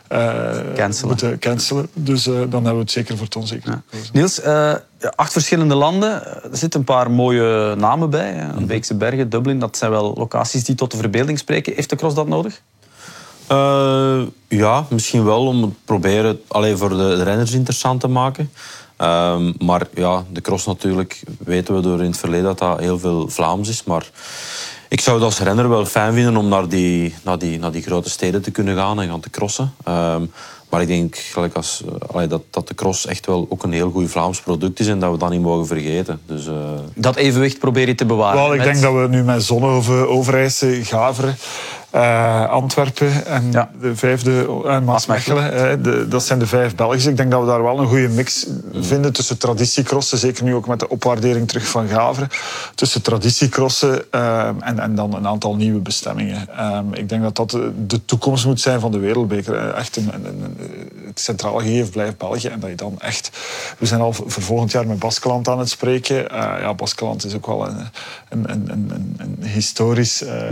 Cancelen. 0.09 1.09
moeten 1.09 1.39
cancelen. 1.39 1.89
Dus 1.93 2.27
eh, 2.27 2.35
dan 2.35 2.51
hebben 2.51 2.73
we 2.73 2.79
het 2.79 2.91
zeker 2.91 3.17
voor 3.17 3.25
het 3.25 3.37
onzeker 3.37 3.73
gekozen. 3.91 4.11
Niels, 4.13 4.41
eh, 4.41 4.53
ja, 4.99 5.13
acht 5.17 5.33
verschillende 5.33 5.75
landen. 5.75 6.25
Er 6.27 6.57
zitten 6.57 6.81
een 6.81 6.87
paar 6.87 7.11
mooie 7.11 7.75
namen 7.75 8.11
bij. 8.11 8.33
hè. 8.33 8.65
Beekse 8.65 8.95
Bergen, 8.95 9.29
Dublin. 9.29 9.59
Dat 9.59 9.77
zijn 9.77 9.91
wel 9.91 10.15
locaties 10.17 10.65
die 10.65 10.75
tot 10.75 10.91
de 10.91 10.97
verbeelding 10.97 11.39
spreken. 11.39 11.75
Heeft 11.75 11.91
de 11.91 11.97
cross 11.97 12.15
dat 12.15 12.29
nodig? 12.29 12.61
Eh, 13.47 14.21
ja, 14.49 14.87
misschien 14.91 15.25
wel 15.25 15.47
om 15.47 15.63
het 15.63 15.73
proberen 15.85 16.41
alleen 16.49 16.79
voor 16.79 16.89
de, 16.89 16.97
de 16.97 17.23
renners 17.23 17.53
interessant 17.53 18.01
te 18.01 18.09
maken. 18.09 18.51
Ehm, 18.97 19.53
maar 19.59 19.87
ja, 19.95 20.25
de 20.33 20.41
cross 20.41 20.67
natuurlijk 20.67 21.23
weten 21.39 21.75
we 21.75 21.81
door 21.81 21.99
in 21.99 22.11
het 22.11 22.19
verleden 22.19 22.45
dat 22.45 22.59
dat 22.59 22.81
heel 22.81 22.99
veel 22.99 23.29
Vlaams 23.29 23.69
is. 23.69 23.85
Maar 23.85 24.11
ik 24.89 25.01
zou 25.01 25.17
het 25.17 25.25
als 25.25 25.39
renner 25.41 25.69
wel 25.69 25.87
fijn 25.87 26.15
vinden 26.15 26.37
om 26.37 26.49
naar 26.49 26.69
die, 26.69 27.15
naar 27.23 27.39
die, 27.39 27.59
naar 27.59 27.71
die 27.73 27.83
grote 27.83 28.11
steden 28.11 28.43
te 28.43 28.51
kunnen 28.51 28.77
gaan 28.77 29.01
en 29.01 29.09
gaan 29.09 29.21
te 29.21 29.31
crossen. 29.31 29.73
Ehm, 29.85 30.23
maar 30.71 30.81
ik 30.81 30.87
denk 30.89 31.17
gelijk 31.17 31.55
als, 31.55 31.83
eh, 31.87 32.09
allee, 32.15 32.27
dat, 32.27 32.43
dat 32.51 32.69
de 32.69 32.75
cross 32.75 33.07
echt 33.07 33.27
wel 33.27 33.47
ook 33.49 33.63
een 33.63 33.73
heel 33.73 33.91
goed 33.91 34.11
Vlaams 34.11 34.41
product 34.41 34.81
is 34.81 34.87
en 34.87 34.99
dat 34.99 35.11
we 35.13 35.19
dat 35.19 35.31
niet 35.31 35.41
mogen 35.41 35.67
vergeten. 35.67 36.21
Dus, 36.27 36.47
eh, 36.47 36.55
Dat 36.95 37.17
evenwicht 37.17 37.59
probeer 37.59 37.87
je 37.89 37.95
te 37.95 38.07
bewaren. 38.07 38.41
Wel, 38.43 38.53
ik 38.53 38.57
met- 38.59 38.67
denk 38.67 38.81
dat 38.83 38.93
we 38.93 39.07
nu 39.09 39.23
met 39.23 39.43
Zonnehoven, 39.43 40.09
Overijse, 40.09 40.79
Gaveren 40.85 41.37
eh, 41.91 42.49
Antwerpen 42.51 43.27
en 43.27 43.53
Ja. 43.53 43.71
de 43.81 43.97
vijfde 43.97 44.63
en 44.67 44.85
Maasmechelen. 44.85 45.53
eh, 45.53 45.77
de- 45.83 46.09
dat 46.09 46.25
zijn 46.25 46.39
de 46.39 46.47
vijf 46.47 46.75
Belgische. 46.75 47.11
Ik 47.11 47.17
denk 47.17 47.31
dat 47.31 47.41
we 47.41 47.47
daar 47.47 47.63
wel 47.63 47.79
een 47.79 47.87
goede 47.87 48.09
mix 48.09 48.47
vinden 48.75 49.13
tussen 49.13 49.39
traditiecrossen, 49.39 50.19
zeker 50.19 50.45
nu 50.45 50.55
ook 50.55 50.67
met 50.67 50.79
de 50.81 50.89
opwaardering 50.89 51.49
terug 51.49 51.67
van 51.69 51.89
Gaveren, 51.89 52.29
tussen 52.75 53.03
traditiecrossen 53.03 54.05
eh, 54.13 54.47
en, 54.61 54.79
en 54.79 54.95
dan 54.95 55.15
een 55.15 55.27
aantal 55.27 55.57
nieuwe 55.57 55.81
bestemmingen. 55.81 56.49
Eh, 56.59 56.79
ik 56.93 57.09
denk 57.09 57.23
dat 57.23 57.37
dat 57.37 57.51
de, 57.87 58.05
toekomst 58.05 58.47
moet 58.47 58.61
zijn 58.61 58.81
van 58.81 58.91
de 58.93 58.99
wereldbeker. 58.99 59.69
Echt 59.75 59.97
een, 59.97 60.11
een, 60.15 60.25
een- 60.27 60.57
het 61.07 61.21
centraal 61.21 61.59
gegeven 61.59 61.91
blijft 61.91 62.19
België 62.19 62.49
en 62.49 62.61
dat 62.61 62.71
je 62.71 62.77
dan 62.77 62.95
echt... 62.99 63.31
We 63.79 63.87
zijn 63.87 64.01
al 64.01 64.13
voor 64.13 64.31
volgend 64.43 64.71
jaar 64.73 64.87
met 64.87 64.99
Baskeland 64.99 65.49
aan 65.49 65.59
het 65.59 65.69
spreken. 65.69 66.31
Eh, 66.31 66.61
ja, 66.61 66.75
Baskeland 66.75 67.25
is 67.25 67.35
ook 67.35 67.47
wel 67.47 67.67
een, 67.69 67.87
een, 68.29 68.71
een, 69.19 69.37
historisch 69.41 70.23
eh 70.23 70.51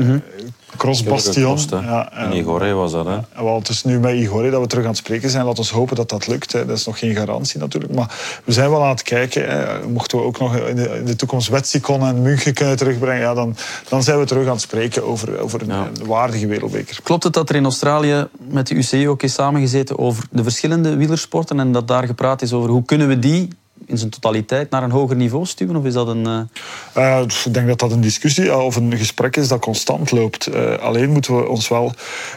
hè. 1.35 1.79
Ja, 1.79 2.13
eh, 2.13 2.37
Igorre 2.37 2.73
was 2.73 2.93
dat, 2.93 3.07
hè? 3.07 3.13
ja, 3.13 3.25
wel, 3.35 3.59
het 3.59 3.69
is 3.69 3.85
nu 3.85 3.99
met 4.01 4.15
Igor 4.15 4.51
dat 4.51 4.61
we 4.61 4.67
terug 4.67 4.85
aan 4.85 4.91
het 4.91 4.99
spreken 4.99 5.31
zijn. 5.31 5.45
Laten 5.45 5.65
we 5.65 5.75
hopen 5.75 5.97
dat 5.97 6.09
dat 6.09 6.27
lukt. 6.27 6.53
Hè. 6.53 6.67
Dat 6.67 6.77
is 6.79 6.87
nog 6.87 6.99
geen 6.99 7.15
garantie 7.15 7.61
natuurlijk. 7.61 7.95
Maar 7.95 8.41
we 8.45 8.53
zijn 8.53 8.71
wel 8.71 8.83
aan 8.83 8.89
het 8.89 9.03
kijken. 9.03 9.49
Hè. 9.49 9.89
Mochten 9.89 10.19
we 10.19 10.25
ook 10.25 10.39
nog 10.39 10.57
in 10.57 10.77
de, 10.77 10.89
in 10.99 11.05
de 11.05 11.17
toekomst 11.17 11.49
Wetsikon 11.49 12.03
en 12.03 12.23
München 12.23 12.55
kunnen 12.55 12.77
terugbrengen, 12.77 13.21
ja, 13.23 13.35
dan, 13.35 13.57
dan 13.89 14.03
zijn 14.03 14.19
we 14.19 14.25
terug 14.25 14.47
aan 14.47 14.53
het 14.53 14.61
spreken 14.61 15.05
over, 15.07 15.41
over 15.41 15.61
een, 15.63 15.69
Ja. 15.69 15.89
een 16.01 16.07
waardige 16.07 16.47
wereldbeker. 16.47 16.99
Klopt 17.03 17.23
het 17.25 17.33
dat 17.33 17.49
er 17.49 17.57
in 17.57 17.65
Australië 17.65 18.27
met 18.39 18.67
de 18.67 18.75
UCI 18.75 19.09
ook 19.09 19.23
is 19.23 19.35
samengezeten 19.35 19.99
over 19.99 20.25
de 20.31 20.43
verschillende 20.43 20.97
wielersporten 20.97 21.61
en 21.61 21.73
dat 21.73 21.89
daar 21.89 22.07
gepraat 22.07 22.43
is 22.43 22.53
over 22.53 22.71
hoe 22.71 22.85
kunnen 22.85 23.09
we 23.09 23.19
die 23.19 23.49
in 23.85 23.99
zijn 23.99 24.11
totaliteit 24.11 24.71
naar 24.71 24.83
een 24.83 24.91
hoger 24.91 25.17
niveau 25.17 25.47
stuwen? 25.47 25.77
Of 25.77 25.85
is 25.85 25.93
dat 25.93 26.09
een... 26.09 26.27
eh, 26.27 27.19
Eh, 27.19 27.23
ik 27.45 27.55
denk 27.55 27.67
dat 27.67 27.79
dat 27.79 27.93
een 27.93 28.01
discussie 28.01 28.51
eh, 28.51 28.65
of 28.65 28.77
een 28.77 28.97
gesprek 28.97 29.37
is 29.37 29.49
dat 29.49 29.61
constant 29.61 30.11
loopt. 30.11 30.49
Alleen 30.81 31.11
moeten 31.11 31.37
we 31.37 31.49
ons 31.49 31.69
wel 31.69 31.93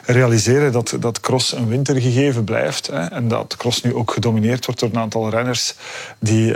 realiseren 0.05 0.71
dat, 0.71 0.95
dat 0.99 1.19
cross 1.19 1.51
een 1.55 1.67
wintergegeven 1.67 2.43
blijft. 2.43 2.87
Hè, 2.87 3.05
en 3.05 3.27
dat 3.27 3.55
cross 3.57 3.81
nu 3.81 3.93
ook 3.93 4.11
gedomineerd 4.11 4.65
wordt 4.65 4.79
door 4.79 4.89
een 4.89 4.97
aantal 4.99 5.29
renners 5.29 5.75
die, 6.19 6.53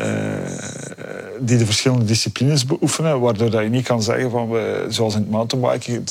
die 1.40 1.58
de 1.58 1.66
verschillende 1.66 2.06
disciplines 2.06 2.66
beoefenen. 2.66 3.20
Waardoor 3.20 3.50
dat 3.50 3.64
je 3.64 3.70
niet 3.70 3.86
kan 3.86 4.04
zeggen 4.04 4.30
van, 4.32 4.50
we, 4.50 4.86
zoals 4.90 5.14
in 5.16 5.20
het 5.22 5.30
mountainbiken, 5.30 6.04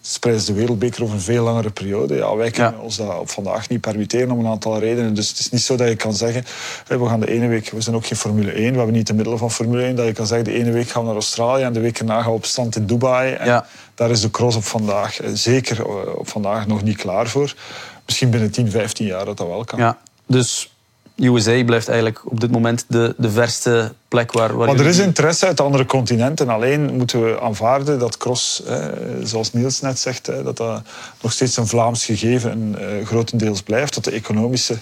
spreidt 0.00 0.46
de 0.46 0.52
wereldbeker 0.52 1.02
over 1.02 1.14
een 1.14 1.20
veel 1.20 1.44
langere 1.44 1.70
periode. 1.70 2.14
Ja, 2.16 2.36
wij 2.36 2.50
kunnen 2.50 2.72
Ja. 2.72 2.78
ons 2.78 2.96
dat 2.96 3.22
vandaag 3.24 3.68
niet 3.68 3.80
permitteren 3.80 4.30
om 4.30 4.38
een 4.38 4.46
aantal 4.50 4.78
redenen. 4.78 5.14
Dus 5.14 5.28
het 5.28 5.38
is 5.38 5.50
niet 5.50 5.62
zo 5.62 5.76
dat 5.76 5.88
je 5.88 5.96
kan 5.96 6.14
zeggen, 6.14 6.44
we 6.86 7.06
gaan 7.06 7.20
de 7.20 7.30
ene 7.30 7.46
week, 7.46 7.70
we 7.70 7.80
zijn 7.80 7.96
ook 7.96 8.06
geen 8.06 8.18
Formule 8.20 8.52
1, 8.52 8.70
we 8.70 8.76
hebben 8.76 8.94
niet 8.94 9.06
de 9.06 9.14
middelen 9.14 9.38
van 9.38 9.50
Formule 9.50 9.82
1, 9.82 9.96
dat 9.96 10.06
je 10.06 10.12
kan 10.12 10.26
zeggen, 10.26 10.44
de 10.44 10.52
ene 10.58 10.70
week 10.70 10.88
gaan 10.88 11.00
we 11.00 11.06
naar 11.06 11.16
Australië 11.16 11.62
en 11.62 11.72
de 11.72 11.80
week 11.80 11.98
erna 11.98 12.20
gaan 12.20 12.30
we 12.30 12.36
op 12.36 12.44
stand 12.44 12.76
in 12.76 12.86
Dubai. 12.86 13.32
En 13.32 13.46
Ja. 13.46 13.66
Daar 13.94 14.10
is 14.10 14.20
de 14.20 14.30
cross 14.30 14.56
op 14.56 14.64
vandaag 14.64 15.20
eh, 15.20 15.30
zeker 15.34 15.80
eh, 15.80 16.14
op 16.14 16.28
vandaag 16.28 16.66
nog 16.66 16.82
niet 16.82 16.96
klaar 16.96 17.26
voor. 17.28 17.54
Misschien 18.06 18.30
binnen 18.30 18.50
10, 18.50 18.70
15 18.70 19.06
jaar 19.06 19.24
dat 19.24 19.36
dat 19.36 19.46
wel 19.46 19.64
kan. 19.64 19.78
ja. 19.78 19.98
Dus 20.26 20.74
USA 21.16 21.64
blijft 21.64 21.88
eigenlijk 21.88 22.30
op 22.30 22.40
dit 22.40 22.50
moment 22.50 22.84
de, 22.88 23.14
de 23.16 23.30
verste 23.30 23.92
plek 24.10 24.32
waar... 24.32 24.56
waar 24.56 24.66
Maar 24.66 24.78
er 24.78 24.86
is 24.86 24.98
interesse 24.98 25.46
uit 25.46 25.60
andere 25.60 25.84
continenten. 25.86 26.48
Alleen 26.48 26.96
moeten 26.96 27.24
we 27.24 27.40
aanvaarden 27.40 27.98
dat 27.98 28.16
cross, 28.16 28.62
eh, 28.64 28.86
zoals 29.22 29.52
Niels 29.52 29.80
net 29.80 29.98
zegt, 29.98 30.28
eh, 30.28 30.44
dat 30.44 30.56
dat 30.56 30.82
nog 31.20 31.32
steeds 31.32 31.56
een 31.56 31.66
Vlaams 31.66 32.04
gegeven 32.04 32.76
eh, 32.78 33.06
grotendeels 33.06 33.62
blijft. 33.62 33.94
Dat 33.94 34.04
de 34.04 34.10
economische, 34.10 34.76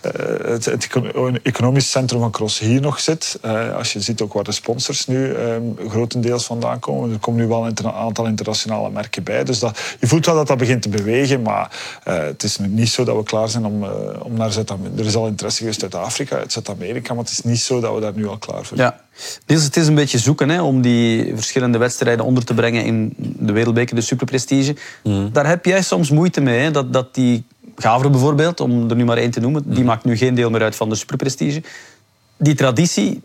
eh, 0.00 0.12
het, 0.44 0.64
het 0.64 0.84
eco- 0.84 1.32
economisch 1.42 1.90
centrum 1.90 2.20
van 2.20 2.30
cross 2.30 2.58
hier 2.58 2.80
nog 2.80 3.00
zit. 3.00 3.38
Eh, 3.42 3.76
als 3.76 3.92
je 3.92 4.00
ziet 4.00 4.20
ook 4.20 4.32
waar 4.32 4.44
de 4.44 4.52
sponsors 4.52 5.06
nu 5.06 5.32
eh, 5.32 5.56
grotendeels 5.88 6.44
vandaan 6.44 6.78
komen. 6.78 7.12
Er 7.12 7.18
komen 7.18 7.40
nu 7.40 7.46
wel 7.46 7.66
een 7.66 7.92
aantal 7.92 8.26
internationale 8.26 8.90
merken 8.90 9.22
bij. 9.22 9.44
Dus 9.44 9.58
dat, 9.58 9.78
je 10.00 10.06
voelt 10.06 10.26
wel 10.26 10.34
dat 10.34 10.46
dat 10.46 10.58
begint 10.58 10.82
te 10.82 10.88
bewegen. 10.88 11.42
Maar 11.42 11.70
eh, 12.04 12.18
het 12.18 12.42
is 12.42 12.58
niet 12.58 12.88
zo 12.88 13.04
dat 13.04 13.16
we 13.16 13.22
klaar 13.22 13.48
zijn 13.48 13.64
om, 13.64 13.84
om 14.22 14.32
naar 14.34 14.52
Zuid-Amerika... 14.52 15.00
Er 15.00 15.06
is 15.06 15.14
al 15.14 15.26
interesse 15.26 15.58
geweest 15.58 15.82
uit 15.82 15.94
Afrika, 15.94 16.36
uit 16.36 16.52
Zuid-Amerika. 16.52 17.14
Maar 17.14 17.24
het 17.24 17.32
is 17.32 17.42
niet 17.42 17.60
zo 17.60 17.80
dat 17.80 17.94
we 17.94 18.00
daar 18.00 18.12
nu 18.14 18.28
al 18.28 18.38
klaar 18.38 18.66
Ja. 18.74 19.00
Niels, 19.46 19.64
het 19.64 19.76
is 19.76 19.86
een 19.86 19.94
beetje 19.94 20.18
zoeken 20.18 20.48
hè, 20.48 20.62
om 20.62 20.80
die 20.80 21.32
verschillende 21.34 21.78
wedstrijden 21.78 22.24
onder 22.24 22.44
te 22.44 22.54
brengen 22.54 22.84
in 22.84 23.14
de 23.16 23.52
Wereldbeker, 23.52 23.94
de 23.94 24.00
superprestige. 24.00 24.76
Daar 25.32 25.46
heb 25.46 25.64
jij 25.64 25.82
soms 25.82 26.10
moeite 26.10 26.40
mee. 26.40 26.58
Hè? 26.58 26.70
Dat, 26.70 26.92
dat 26.92 27.14
die 27.14 27.44
Gavre 27.76 28.10
bijvoorbeeld, 28.10 28.60
om 28.60 28.90
er 28.90 28.96
nu 28.96 29.04
maar 29.04 29.16
één 29.16 29.30
te 29.30 29.40
noemen, 29.40 29.62
die 29.66 29.84
maakt 29.84 30.04
nu 30.04 30.16
geen 30.16 30.34
deel 30.34 30.50
meer 30.50 30.62
uit 30.62 30.76
van 30.76 30.88
de 30.88 30.94
superprestige. 30.94 31.62
Die 32.36 32.54
traditie, 32.54 33.20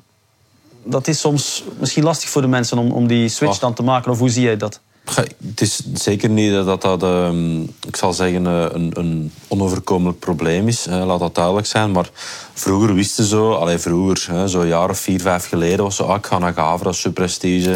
dat 0.84 1.08
is 1.08 1.20
soms 1.20 1.64
misschien 1.80 2.04
lastig 2.04 2.30
voor 2.30 2.42
de 2.42 2.48
mensen 2.48 2.78
om, 2.78 2.92
om 2.92 3.08
die 3.08 3.30
switch 3.30 3.60
dan 3.60 3.74
te 3.74 3.84
maken. 3.84 4.12
Of 4.12 4.20
hoe 4.20 4.30
zie 4.30 4.44
jij 4.44 4.58
dat? 4.58 4.80
Het 5.06 5.62
is 5.62 5.82
zeker 5.94 6.30
niet 6.30 6.52
dat 6.52 6.82
dat, 6.82 7.04
ehm, 7.04 7.62
ik 7.62 7.96
zal 7.96 8.14
zeggen, 8.14 8.48
eh, 8.48 8.66
een, 8.72 8.92
een 8.94 9.32
onoverkomelijk 9.48 10.20
probleem 10.20 10.68
is. 10.68 10.86
laat 10.86 11.20
dat 11.20 11.36
duidelijk 11.36 11.68
zijn. 11.68 11.92
Maar 11.92 12.10
vroeger 12.54 12.94
wisten 12.94 13.24
zo, 13.24 13.52
allee, 13.52 13.78
vroeger, 13.78 14.50
zo'n 14.50 14.68
jaar 14.68 14.90
of 14.90 15.00
vier, 15.00 15.22
vijf 15.22 15.48
geleden, 15.48 15.84
was 15.84 15.96
zo, 15.96 16.04
ah, 16.04 16.18
ik 16.18 16.26
ga 16.26 16.38
naar 16.38 16.54
Gavre, 16.54 16.84
dat 17.14 17.44
is. 17.44 17.68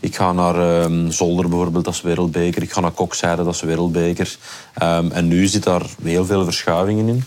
Ik 0.00 0.16
ga 0.16 0.32
naar 0.32 0.82
ehm, 0.82 1.10
Zolder 1.10 1.48
bijvoorbeeld, 1.48 1.84
dat 1.84 1.94
is 1.94 2.02
wereldbeker. 2.02 2.62
Ik 2.62 2.72
ga 2.72 2.80
naar 2.80 2.90
Kokzijde, 2.90 3.44
dat 3.44 3.54
is 3.54 3.60
wereldbeker. 3.60 4.36
Ehm, 4.74 5.10
en 5.10 5.28
nu 5.28 5.46
zit 5.46 5.62
daar 5.62 5.86
heel 6.02 6.24
veel 6.24 6.44
verschuivingen 6.44 7.08
in. 7.08 7.24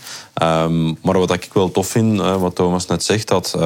Maar 1.02 1.18
wat 1.18 1.32
ik 1.32 1.48
wel 1.52 1.70
tof 1.70 1.86
vind, 1.86 2.20
wat 2.20 2.54
Thomas 2.54 2.86
net 2.86 3.02
zegt, 3.04 3.28
dat, 3.28 3.56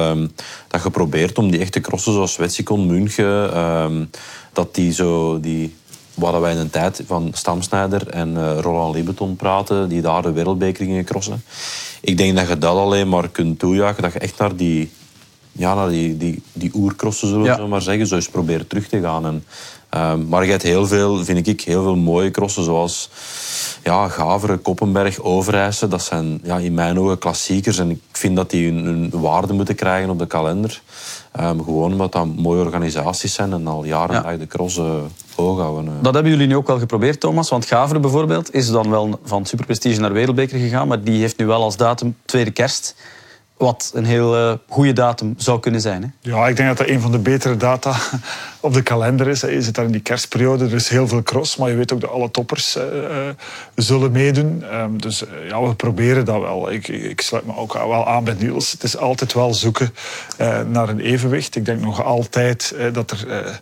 dat 0.67 0.83
je 0.83 0.89
probeert 0.89 1.37
om 1.37 1.51
die 1.51 1.59
echte 1.59 1.79
crossen 1.79 2.13
zoals 2.13 2.37
Wetsikon, 2.37 2.85
München, 2.85 4.09
dat 4.53 4.75
die 4.75 4.93
zo... 4.93 5.39
Die, 5.39 5.77
waar 6.19 6.41
wij 6.41 6.51
in 6.51 6.57
een 6.57 6.69
tijd 6.69 7.03
van 7.05 7.29
Stamsnijder 7.33 8.07
en 8.07 8.37
eh, 8.37 8.57
Roland 8.59 8.95
Libeton 8.95 9.35
praten, 9.35 9.89
die 9.89 10.01
daar 10.01 10.21
de 10.21 10.31
wereldbeker 10.31 10.85
gingen 10.85 11.05
crossen. 11.05 11.43
Ik 12.01 12.17
denk 12.17 12.35
dat 12.37 12.47
je 12.47 12.57
dat 12.57 12.75
alleen 12.75 13.09
maar 13.09 13.29
kunt 13.29 13.59
toejuichen, 13.59 14.03
dat 14.03 14.13
je 14.13 14.19
echt 14.19 14.37
naar 14.37 14.55
die, 14.55 14.91
ja, 15.51 15.73
naar 15.75 15.89
die, 15.89 16.17
die, 16.17 16.41
die 16.53 16.71
oercrossen, 16.73 17.27
zullen 17.27 17.43
we 17.55 17.61
Ja. 17.61 17.67
maar 17.67 17.81
zeggen, 17.81 18.07
zo 18.07 18.15
eens 18.15 18.29
proberen 18.29 18.67
terug 18.67 18.87
te 18.87 19.01
gaan. 19.01 19.25
En, 19.25 19.43
ehm, 19.89 20.27
maar 20.27 20.45
je 20.45 20.51
hebt 20.51 20.63
heel 20.63 20.87
veel, 20.87 21.25
vind 21.25 21.47
ik, 21.47 21.61
heel 21.61 21.83
veel 21.83 21.95
mooie 21.95 22.31
crossen, 22.31 22.63
zoals 22.63 23.09
ja, 23.83 24.07
Gaveren, 24.07 24.61
Koppenberg, 24.61 25.19
Overijse. 25.19 25.87
Dat 25.87 26.01
zijn 26.03 26.39
ja, 26.43 26.57
in 26.57 26.73
mijn 26.73 26.99
ogen 26.99 27.17
klassiekers 27.17 27.77
en 27.79 27.89
ik 27.89 27.99
vind 28.11 28.35
dat 28.35 28.49
die 28.49 28.71
hun, 28.71 28.85
hun 28.85 29.09
waarde 29.21 29.53
moeten 29.53 29.75
krijgen 29.75 30.09
op 30.09 30.19
de 30.19 30.27
kalender. 30.27 30.81
Ehm, 31.31 31.57
gewoon 31.63 31.91
omdat 31.91 32.11
dat 32.11 32.25
mooie 32.35 32.61
organisaties 32.63 33.33
zijn 33.33 33.53
en 33.53 33.67
al 33.67 33.83
jaren 33.83 34.23
Ja. 34.31 34.37
de 34.37 34.47
cross 34.47 34.77
eh, 34.77 34.85
hoog 35.35 35.59
houden. 35.59 35.85
eh. 35.85 35.91
Dat 36.01 36.13
hebben 36.13 36.31
jullie 36.31 36.47
nu 36.47 36.55
ook 36.55 36.67
wel 36.67 36.79
geprobeerd, 36.79 37.19
Thomas. 37.19 37.49
Want 37.49 37.65
Gavre 37.65 37.99
bijvoorbeeld 37.99 38.53
is 38.53 38.69
dan 38.69 38.89
wel 38.89 39.19
van 39.23 39.45
superprestige 39.45 39.99
naar 39.99 40.13
wereldbeker 40.13 40.59
gegaan. 40.59 40.87
Maar 40.87 41.03
die 41.03 41.19
heeft 41.19 41.37
nu 41.37 41.45
wel 41.45 41.63
als 41.63 41.77
datum 41.77 42.15
tweede 42.25 42.51
kerst. 42.51 42.95
Wat 43.59 43.91
een 43.93 44.05
heel 44.05 44.35
eh, 44.35 44.53
goede 44.67 44.93
datum 44.93 45.33
zou 45.37 45.59
kunnen 45.59 45.81
zijn. 45.81 46.01
Hè? 46.01 46.29
Ja, 46.31 46.47
ik 46.47 46.55
denk 46.55 46.69
dat 46.69 46.77
dat 46.77 46.87
een 46.87 47.01
van 47.01 47.11
de 47.11 47.19
betere 47.19 47.57
data 47.57 47.95
op 48.59 48.73
de 48.73 48.81
kalender 48.81 49.27
is. 49.27 49.41
Je 49.41 49.61
zit 49.61 49.75
daar 49.75 49.85
in 49.85 49.91
die 49.91 50.01
kerstperiode, 50.01 50.65
er 50.65 50.73
is 50.73 50.89
heel 50.89 51.07
veel 51.07 51.23
cross, 51.23 51.57
maar 51.57 51.69
je 51.69 51.75
weet 51.75 51.93
ook 51.93 52.01
dat 52.01 52.09
alle 52.09 52.31
toppers 52.31 52.75
eh, 52.75 53.27
eh, 53.27 53.35
zullen 53.75 54.11
meedoen. 54.11 54.63
Ehm, 54.71 54.97
dus 54.97 55.23
ja, 55.47 55.61
we 55.61 55.75
proberen 55.75 56.25
dat 56.25 56.41
wel. 56.41 56.71
Ik, 56.71 56.87
ik 56.87 57.21
sluit 57.21 57.45
me 57.45 57.55
ook 57.55 57.73
wel 57.73 58.07
aan 58.07 58.23
bij 58.23 58.35
Niels. 58.39 58.71
Het 58.71 58.83
is 58.83 58.97
altijd 58.97 59.33
wel 59.33 59.53
zoeken 59.53 59.93
naar 60.67 60.89
een 60.89 60.99
evenwicht. 60.99 61.55
Ik 61.55 61.65
denk 61.65 61.81
nog 61.81 62.03
altijd 62.03 62.75
dat 62.93 63.11
er... 63.11 63.59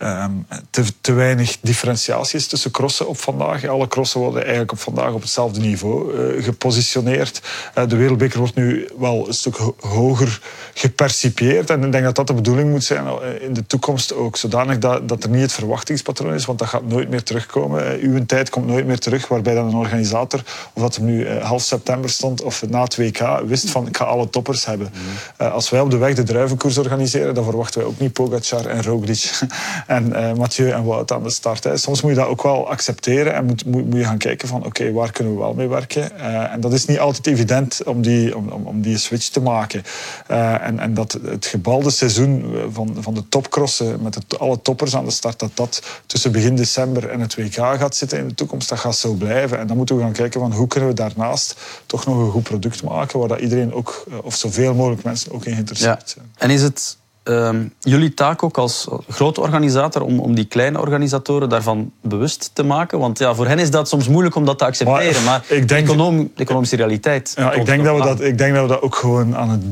ehm, 0.00 0.30
te, 0.70 0.82
te 1.00 1.12
weinig 1.12 1.56
differentiatie 1.60 2.38
is 2.38 2.46
tussen 2.46 2.70
crossen 2.70 3.08
op 3.08 3.18
vandaag. 3.18 3.66
Alle 3.66 3.88
crossen 3.88 4.20
worden 4.20 4.40
eigenlijk 4.40 4.72
op 4.72 4.78
vandaag 4.78 5.12
op 5.12 5.20
hetzelfde 5.20 5.60
niveau 5.60 6.16
eh, 6.36 6.44
gepositioneerd. 6.44 7.40
Eh, 7.74 7.88
de 7.88 7.96
wereldbeker 7.96 8.38
wordt 8.38 8.54
nu 8.54 8.88
wel 8.98 9.28
een 9.28 9.34
stuk 9.34 9.56
ho- 9.56 9.76
hoger 9.80 10.40
gepercipieerd. 10.74 11.70
En 11.70 11.84
ik 11.84 11.92
denk 11.92 12.04
dat 12.04 12.16
dat 12.16 12.26
de 12.26 12.34
bedoeling 12.34 12.70
moet 12.70 12.84
zijn 12.84 13.06
eh, 13.06 13.42
in 13.42 13.52
de 13.52 13.66
toekomst 13.66 14.14
ook. 14.14 14.36
Zodanig 14.36 14.78
dat, 14.78 15.08
dat 15.08 15.24
er 15.24 15.30
niet 15.30 15.40
het 15.42 15.52
verwachtingspatroon 15.52 16.34
is, 16.34 16.44
want 16.44 16.58
dat 16.58 16.68
gaat 16.68 16.86
nooit 16.86 17.10
meer 17.10 17.22
terugkomen. 17.22 17.98
Uw 18.00 18.26
tijd 18.26 18.50
komt 18.50 18.66
nooit 18.66 18.86
meer 18.86 18.98
terug, 18.98 19.28
waarbij 19.28 19.54
dan 19.54 19.66
een 19.66 19.74
organisator, 19.74 20.42
of 20.72 20.82
dat 20.82 20.96
er 20.96 21.02
nu 21.02 21.28
half 21.28 21.62
september 21.62 22.10
stond 22.10 22.42
of 22.42 22.68
na 22.68 22.82
het 22.82 22.96
WK, 22.96 23.40
wist 23.46 23.70
van 23.70 23.86
ik 23.86 23.96
ga 23.96 24.04
alle 24.04 24.30
toppers 24.30 24.64
hebben. 24.64 24.92
Als 25.36 25.70
wij 25.70 25.80
op 25.80 25.90
de 25.90 25.96
weg 25.96 26.14
de 26.14 26.22
druivenkoers 26.22 26.78
organiseren, 26.78 27.34
dan 27.34 27.44
verwachten 27.44 27.80
wij 27.80 27.88
ook 27.88 27.98
niet 27.98 28.12
Pogacar 28.12 28.66
en 28.66 28.82
Roglic 28.82 29.30
en 29.90 30.12
eh, 30.12 30.32
Mathieu 30.32 30.70
en 30.70 30.84
Wout 30.84 31.12
aan 31.12 31.22
de 31.22 31.30
start. 31.30 31.64
Hè. 31.64 31.76
Soms 31.76 32.02
moet 32.02 32.10
je 32.10 32.16
dat 32.16 32.26
ook 32.26 32.42
wel 32.42 32.68
accepteren 32.68 33.34
en 33.34 33.44
moet, 33.44 33.64
moet, 33.64 33.84
moet 33.84 33.98
je 33.98 34.04
gaan 34.04 34.18
kijken 34.18 34.48
van 34.48 34.64
oké, 34.64 34.92
waar 34.92 35.12
kunnen 35.12 35.32
we 35.32 35.38
wel 35.38 35.54
mee 35.54 35.68
werken? 35.68 36.18
Eh, 36.18 36.52
en 36.52 36.60
dat 36.60 36.72
is 36.72 36.84
niet 36.86 36.98
altijd 36.98 37.26
evident 37.26 37.80
om 37.84 38.02
die, 38.02 38.36
om, 38.36 38.48
om, 38.48 38.66
om 38.66 38.80
die 38.80 38.98
switch 38.98 39.28
te 39.28 39.40
maken. 39.40 39.82
Eh, 40.26 40.66
en, 40.66 40.78
en 40.78 40.94
dat 40.94 41.18
het 41.24 41.46
gebalde 41.46 41.90
seizoen 41.90 42.54
van, 42.72 42.96
van 43.00 43.14
de 43.14 43.28
topcrossen 43.28 44.02
met 44.02 44.14
het, 44.14 44.38
alle 44.38 44.62
toppers 44.62 44.96
aan 44.96 45.04
de 45.04 45.10
start, 45.10 45.38
dat 45.38 45.50
dat 45.54 45.82
tussen 46.06 46.32
begin 46.32 46.56
december 46.56 47.08
en 47.08 47.20
het 47.20 47.34
WK 47.34 47.54
gaat 47.54 47.96
zitten 47.96 48.18
in 48.18 48.28
de 48.28 48.34
toekomst, 48.34 48.68
dat 48.68 48.78
gaat 48.78 48.96
zo 48.96 49.12
blijven. 49.12 49.58
En 49.58 49.66
dan 49.66 49.76
moeten 49.76 49.96
we 49.96 50.02
gaan 50.02 50.12
kijken 50.12 50.40
van 50.40 50.52
hoe 50.52 50.66
kunnen 50.66 50.88
we 50.88 50.94
daarnaast 50.94 51.56
toch 51.86 52.06
nog 52.06 52.16
een 52.18 52.30
goed 52.30 52.42
product 52.42 52.82
maken 52.82 53.18
waar 53.18 53.28
dat 53.28 53.40
iedereen 53.40 53.72
ook, 53.72 54.04
of 54.22 54.36
zoveel 54.36 54.74
mogelijk 54.74 55.02
mensen 55.02 55.32
ook 55.32 55.44
in 55.44 55.52
geïnteresseerd 55.52 56.10
zijn. 56.10 56.32
En 56.36 56.50
is 56.50 56.62
het 56.62 56.98
ehm, 57.22 57.66
jullie 57.78 58.14
taak 58.14 58.42
ook 58.42 58.58
als 58.58 58.88
grote 59.08 59.40
organisator 59.40 60.02
om, 60.02 60.20
om 60.20 60.34
die 60.34 60.44
kleine 60.44 60.80
organisatoren 60.80 61.48
daarvan 61.48 61.92
bewust 62.02 62.50
te 62.52 62.62
maken? 62.62 62.98
Want 62.98 63.18
ja, 63.18 63.34
voor 63.34 63.46
hen 63.46 63.58
is 63.58 63.70
dat 63.70 63.88
soms 63.88 64.08
moeilijk 64.08 64.34
om 64.34 64.44
dat 64.44 64.58
te 64.58 64.64
accepteren. 64.64 65.24
Maar, 65.24 65.44
ik 65.48 65.48
denk- 65.48 65.68
de, 65.68 65.92
econom- 65.92 66.30
de 66.34 66.42
economische 66.42 66.76
realiteit. 66.76 67.32
Ja, 67.36 67.52
ik, 67.52 67.66
denk 67.66 67.84
dat 67.84 67.96
we 67.96 68.02
dat, 68.02 68.20
ik 68.20 68.38
denk 68.38 68.54
dat 68.54 68.62
we 68.62 68.68
dat 68.68 68.82
ook 68.82 68.94
gewoon 68.94 69.36
aan 69.36 69.50
het 69.50 69.62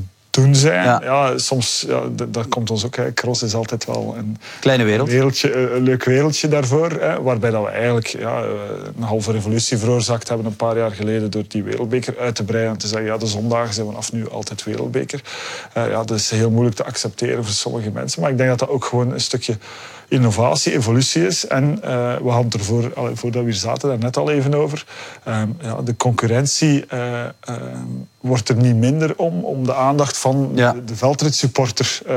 zijn. 0.54 0.84
Ja. 0.84 1.00
Ja. 1.02 1.38
soms, 1.38 1.84
ja, 1.88 2.00
dat 2.28 2.48
komt 2.48 2.70
ons 2.70 2.84
ook. 2.84 2.96
Hè. 2.96 3.14
Cross 3.14 3.42
is 3.42 3.54
altijd 3.54 3.84
wel 3.84 4.14
een 4.18 4.36
Kleine 4.60 4.84
wereld. 4.84 5.08
wereldje, 5.08 5.50
eh, 5.50 5.74
een 5.74 5.82
leuk 5.82 6.04
wereldje 6.04 6.48
daarvoor. 6.48 6.90
Hè, 6.90 7.22
waarbij 7.22 7.50
dat 7.50 7.64
we 7.64 7.68
eigenlijk 7.70 8.06
ja, 8.06 8.42
eh, 8.42 8.50
een 8.96 9.02
halve 9.02 9.32
revolutie 9.32 9.78
veroorzaakt 9.78 10.28
hebben 10.28 10.46
een 10.46 10.56
paar 10.56 10.76
jaar 10.76 10.90
geleden 10.90 11.30
door 11.30 11.44
die 11.48 11.62
wereldbeker 11.62 12.14
uit 12.18 12.34
te 12.34 12.44
breiden. 12.44 12.72
En 12.72 12.78
te 12.78 12.86
zeggen, 12.86 13.06
ja, 13.06 13.16
de 13.16 13.26
zondagen 13.26 13.74
zijn 13.74 13.86
vanaf 13.86 14.12
nu 14.12 14.30
altijd 14.30 14.64
wereldbeker. 14.64 15.20
Eh, 15.72 15.90
ja, 15.90 16.04
dat 16.04 16.18
is 16.18 16.30
heel 16.30 16.50
moeilijk 16.50 16.76
te 16.76 16.84
accepteren 16.84 17.44
voor 17.44 17.54
sommige 17.54 17.90
mensen. 17.90 18.20
Maar 18.20 18.30
ik 18.30 18.36
denk 18.36 18.48
dat 18.48 18.58
dat 18.58 18.68
ook 18.68 18.84
gewoon 18.84 19.12
een 19.12 19.20
stukje 19.20 19.56
innovatie, 20.08 20.72
evolutie 20.72 21.26
is. 21.26 21.46
En 21.46 21.80
we 22.22 22.28
hadden 22.28 22.52
ervoor, 22.52 22.92
voordat 22.94 23.42
we 23.42 23.50
hier 23.50 23.54
zaten, 23.58 23.88
daar 23.88 23.98
net 23.98 24.16
al 24.16 24.30
even 24.30 24.54
over. 24.54 24.84
Ehm, 25.24 25.48
ja, 25.60 25.82
de 25.82 25.96
concurrentie 25.96 26.86
eh, 26.86 27.24
ehm, 27.24 27.86
wordt 28.20 28.48
er 28.48 28.56
niet 28.56 28.76
minder 28.76 29.14
om, 29.16 29.44
om 29.44 29.64
de 29.64 29.74
aandacht 29.74 30.16
van 30.18 30.50
Ja. 30.54 30.72
de, 30.72 30.84
de 30.84 30.96
veldritsupporter 30.96 32.00
eh, 32.06 32.14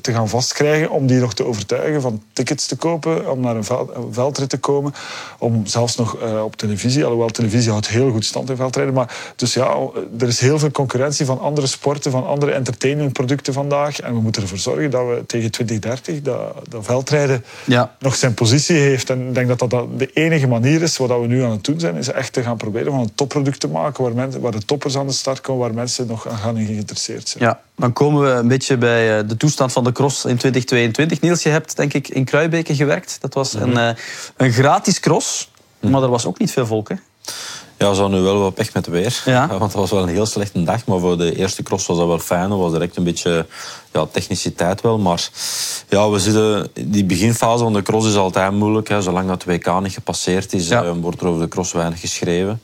te 0.00 0.12
gaan 0.12 0.28
vastkrijgen, 0.28 0.90
om 0.90 1.06
die 1.06 1.20
nog 1.20 1.34
te 1.34 1.44
overtuigen 1.44 2.00
van 2.00 2.22
tickets 2.32 2.66
te 2.66 2.76
kopen, 2.76 3.30
om 3.30 3.40
naar 3.40 3.56
een, 3.56 3.64
veld, 3.64 3.94
een 3.94 4.12
veldrit 4.12 4.48
te 4.48 4.58
komen, 4.58 4.94
om 5.38 5.66
zelfs 5.66 5.96
nog 5.96 6.16
eh, 6.16 6.42
op 6.44 6.56
televisie, 6.56 7.04
alhoewel 7.04 7.28
televisie 7.28 7.70
houdt 7.70 7.88
heel 7.88 8.10
goed 8.10 8.24
stand 8.24 8.50
in 8.50 8.56
veldrijden, 8.56 8.94
maar 8.94 9.32
dus 9.36 9.54
ja, 9.54 9.76
er 10.18 10.26
is 10.28 10.40
heel 10.40 10.58
veel 10.58 10.70
concurrentie 10.70 11.26
van 11.26 11.40
andere 11.40 11.66
sporten, 11.66 12.10
van 12.10 12.26
andere 12.26 12.52
entertainmentproducten 12.52 13.52
vandaag 13.52 14.00
en 14.00 14.14
we 14.14 14.20
moeten 14.20 14.42
ervoor 14.42 14.58
zorgen 14.58 14.90
dat 14.90 15.06
we 15.06 15.24
tegen 15.26 15.50
2030 15.50 16.22
dat, 16.22 16.38
dat 16.68 16.84
veldrijden 16.84 17.44
Ja. 17.66 17.94
nog 17.98 18.14
zijn 18.14 18.34
positie 18.34 18.76
heeft. 18.76 19.10
En 19.10 19.28
ik 19.28 19.34
denk 19.34 19.48
dat 19.48 19.58
dat- 19.58 19.70
dat 19.70 19.98
de 19.98 20.10
enige 20.12 20.46
manier 20.48 20.82
is 20.82 20.96
wat 20.96 21.08
we 21.20 21.26
nu 21.26 21.42
aan 21.42 21.50
het 21.50 21.64
doen 21.64 21.80
zijn, 21.80 21.96
is 21.96 22.08
echt 22.08 22.32
te 22.32 22.42
gaan 22.42 22.56
proberen 22.56 22.92
van 22.92 23.00
een 23.00 23.14
topproduct 23.14 23.60
te 23.60 23.68
maken 23.68 24.04
waar, 24.04 24.14
mensen, 24.14 24.40
waar 24.40 24.52
de 24.52 24.64
toppers 24.64 24.96
aan 24.96 25.06
de 25.06 25.11
start 25.12 25.40
komen, 25.40 25.60
waar 25.62 25.74
mensen 25.74 26.06
nog 26.06 26.28
aan 26.28 26.36
gaan 26.38 26.56
geïnteresseerd 26.66 27.28
zijn. 27.28 27.44
Ja, 27.44 27.60
dan 27.76 27.92
komen 27.92 28.22
we 28.22 28.30
een 28.30 28.48
beetje 28.48 28.76
bij 28.76 29.18
eh, 29.18 29.28
de 29.28 29.36
toestand 29.36 29.72
van 29.72 29.84
de 29.84 29.92
cross 29.92 30.24
in 30.24 30.36
2022. 30.36 31.20
Niels, 31.20 31.42
je 31.42 31.48
hebt 31.48 31.76
denk 31.76 31.92
ik 31.92 32.08
in 32.08 32.24
Kruibeke 32.24 32.74
gewerkt. 32.74 33.16
Dat 33.20 33.34
was 33.34 33.52
een, 33.54 33.76
eh, 33.76 33.94
een 34.36 34.52
gratis 34.52 35.00
cross, 35.00 35.50
maar 35.80 36.02
er 36.02 36.08
was 36.08 36.26
ook 36.26 36.38
niet 36.38 36.50
veel 36.52 36.66
volk. 36.66 36.88
Hè? 36.88 36.94
Ja, 37.76 37.90
we 37.90 37.96
hadden 37.96 38.18
nu 38.18 38.24
wel 38.24 38.38
wat 38.38 38.54
pech 38.54 38.72
met 38.74 38.86
het 38.86 38.94
weer. 38.94 39.22
Ja. 39.24 39.46
Want 39.48 39.62
het 39.62 39.72
was 39.72 39.90
wel 39.90 40.02
een 40.02 40.08
heel 40.08 40.26
slechte 40.26 40.62
dag. 40.62 40.86
Maar 40.86 40.98
voor 41.00 41.18
de 41.18 41.36
eerste 41.36 41.62
cross 41.62 41.86
was 41.86 41.96
dat 41.98 42.06
wel 42.06 42.18
fijn. 42.18 42.50
Er 42.50 42.56
was 42.56 42.72
direct 42.72 42.96
een 42.96 43.04
beetje 43.04 43.46
ja, 43.92 44.06
techniciteit 44.06 44.80
wel. 44.80 44.98
Maar 44.98 45.28
ja, 45.88 46.10
we 46.10 46.18
zitten... 46.18 46.68
Die 46.74 47.04
beginfase 47.04 47.62
van 47.62 47.72
de 47.72 47.82
cross 47.82 48.06
is 48.08 48.16
altijd 48.16 48.52
moeilijk. 48.52 48.88
Hè. 48.88 49.02
Zolang 49.02 49.28
dat 49.28 49.44
WK 49.44 49.80
niet 49.80 49.92
gepasseerd 49.92 50.52
is, 50.52 50.68
Ja. 50.68 50.84
eh, 50.84 50.92
wordt 51.00 51.20
er 51.20 51.26
over 51.26 51.40
de 51.42 51.48
cross 51.48 51.72
weinig 51.72 52.00
geschreven. 52.00 52.60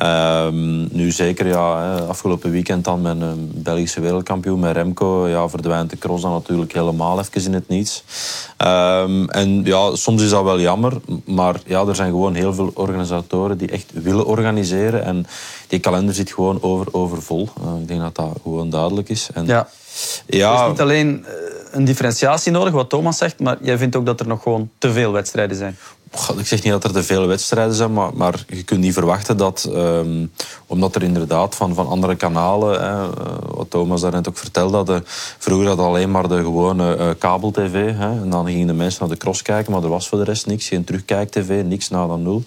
Ehm, 0.00 0.96
nu 0.96 1.10
zeker, 1.10 1.46
ja, 1.46 1.94
afgelopen 1.96 2.50
weekend 2.50 2.84
dan 2.84 3.00
met 3.02 3.20
een 3.20 3.50
Belgische 3.54 4.00
wereldkampioen, 4.00 4.60
met 4.60 4.76
Remco, 4.76 5.28
ja, 5.28 5.48
verdwijnt 5.48 5.90
de 5.90 5.98
cross 5.98 6.22
dan 6.22 6.32
natuurlijk 6.32 6.72
helemaal 6.72 7.18
even 7.18 7.44
in 7.44 7.54
het 7.54 7.68
niets. 7.68 8.04
Ehm, 8.56 9.24
en 9.24 9.64
ja, 9.64 9.94
soms 9.96 10.22
is 10.22 10.30
dat 10.30 10.42
wel 10.42 10.60
jammer, 10.60 10.92
maar 11.24 11.60
ja, 11.66 11.84
er 11.86 11.94
zijn 11.94 12.10
gewoon 12.10 12.34
heel 12.34 12.54
veel 12.54 12.70
organisatoren 12.74 13.58
die 13.58 13.70
echt 13.70 13.92
willen 13.92 14.26
organiseren. 14.26 15.04
En 15.04 15.26
die 15.68 15.78
kalender 15.78 16.14
zit 16.14 16.32
gewoon 16.32 16.62
over, 16.62 16.86
overvol. 16.90 17.48
Eh, 17.62 17.80
ik 17.80 17.88
denk 17.88 18.00
dat 18.00 18.14
dat 18.14 18.38
gewoon 18.42 18.70
duidelijk 18.70 19.08
is. 19.08 19.28
En, 19.34 19.46
Ja. 19.46 19.68
ja, 20.26 20.54
Er 20.54 20.62
is 20.62 20.70
niet 20.70 20.80
alleen 20.80 21.24
eh, 21.26 21.32
een 21.70 21.84
differentiatie 21.84 22.52
nodig, 22.52 22.72
wat 22.72 22.88
Thomas 22.88 23.18
zegt, 23.18 23.40
maar 23.40 23.56
jij 23.62 23.78
vindt 23.78 23.96
ook 23.96 24.06
dat 24.06 24.20
er 24.20 24.26
nog 24.26 24.42
gewoon 24.42 24.70
te 24.78 24.92
veel 24.92 25.12
wedstrijden 25.12 25.56
zijn. 25.56 25.76
Ik 26.38 26.46
zeg 26.46 26.62
niet 26.62 26.72
dat 26.72 26.84
er 26.84 26.92
te 26.92 27.02
veel 27.02 27.26
wedstrijden 27.26 27.74
zijn, 27.74 27.92
maar, 27.92 28.10
maar 28.14 28.44
je 28.48 28.62
kunt 28.62 28.80
niet 28.80 28.92
verwachten 28.92 29.36
dat, 29.36 29.70
ehm, 29.74 30.26
omdat 30.66 30.94
er 30.94 31.02
inderdaad 31.02 31.54
van, 31.54 31.74
van 31.74 31.86
andere 31.86 32.16
kanalen, 32.16 32.80
hè, 32.80 33.02
eh, 33.02 33.34
wat 33.54 33.70
Thomas 33.70 34.00
daarnet 34.00 34.28
ook 34.28 34.38
vertelde, 34.38 34.82
dat 34.84 35.02
vroeger 35.38 35.68
had 35.68 35.78
alleen 35.78 36.10
maar 36.10 36.28
de 36.28 36.36
gewone 36.36 36.96
eh, 36.96 37.08
kabel-tv. 37.18 37.74
En 37.98 38.30
dan 38.30 38.46
gingen 38.46 38.66
de 38.66 38.72
mensen 38.72 39.00
naar 39.00 39.10
de 39.10 39.16
cross 39.16 39.42
kijken, 39.42 39.72
maar 39.72 39.82
er 39.82 39.88
was 39.88 40.08
voor 40.08 40.18
de 40.18 40.24
rest 40.24 40.46
niks. 40.46 40.68
Geen 40.68 40.84
terugkijk-tv, 40.84 41.62
niks 41.64 41.88
na 41.88 42.06
dan 42.06 42.22
nul. 42.22 42.42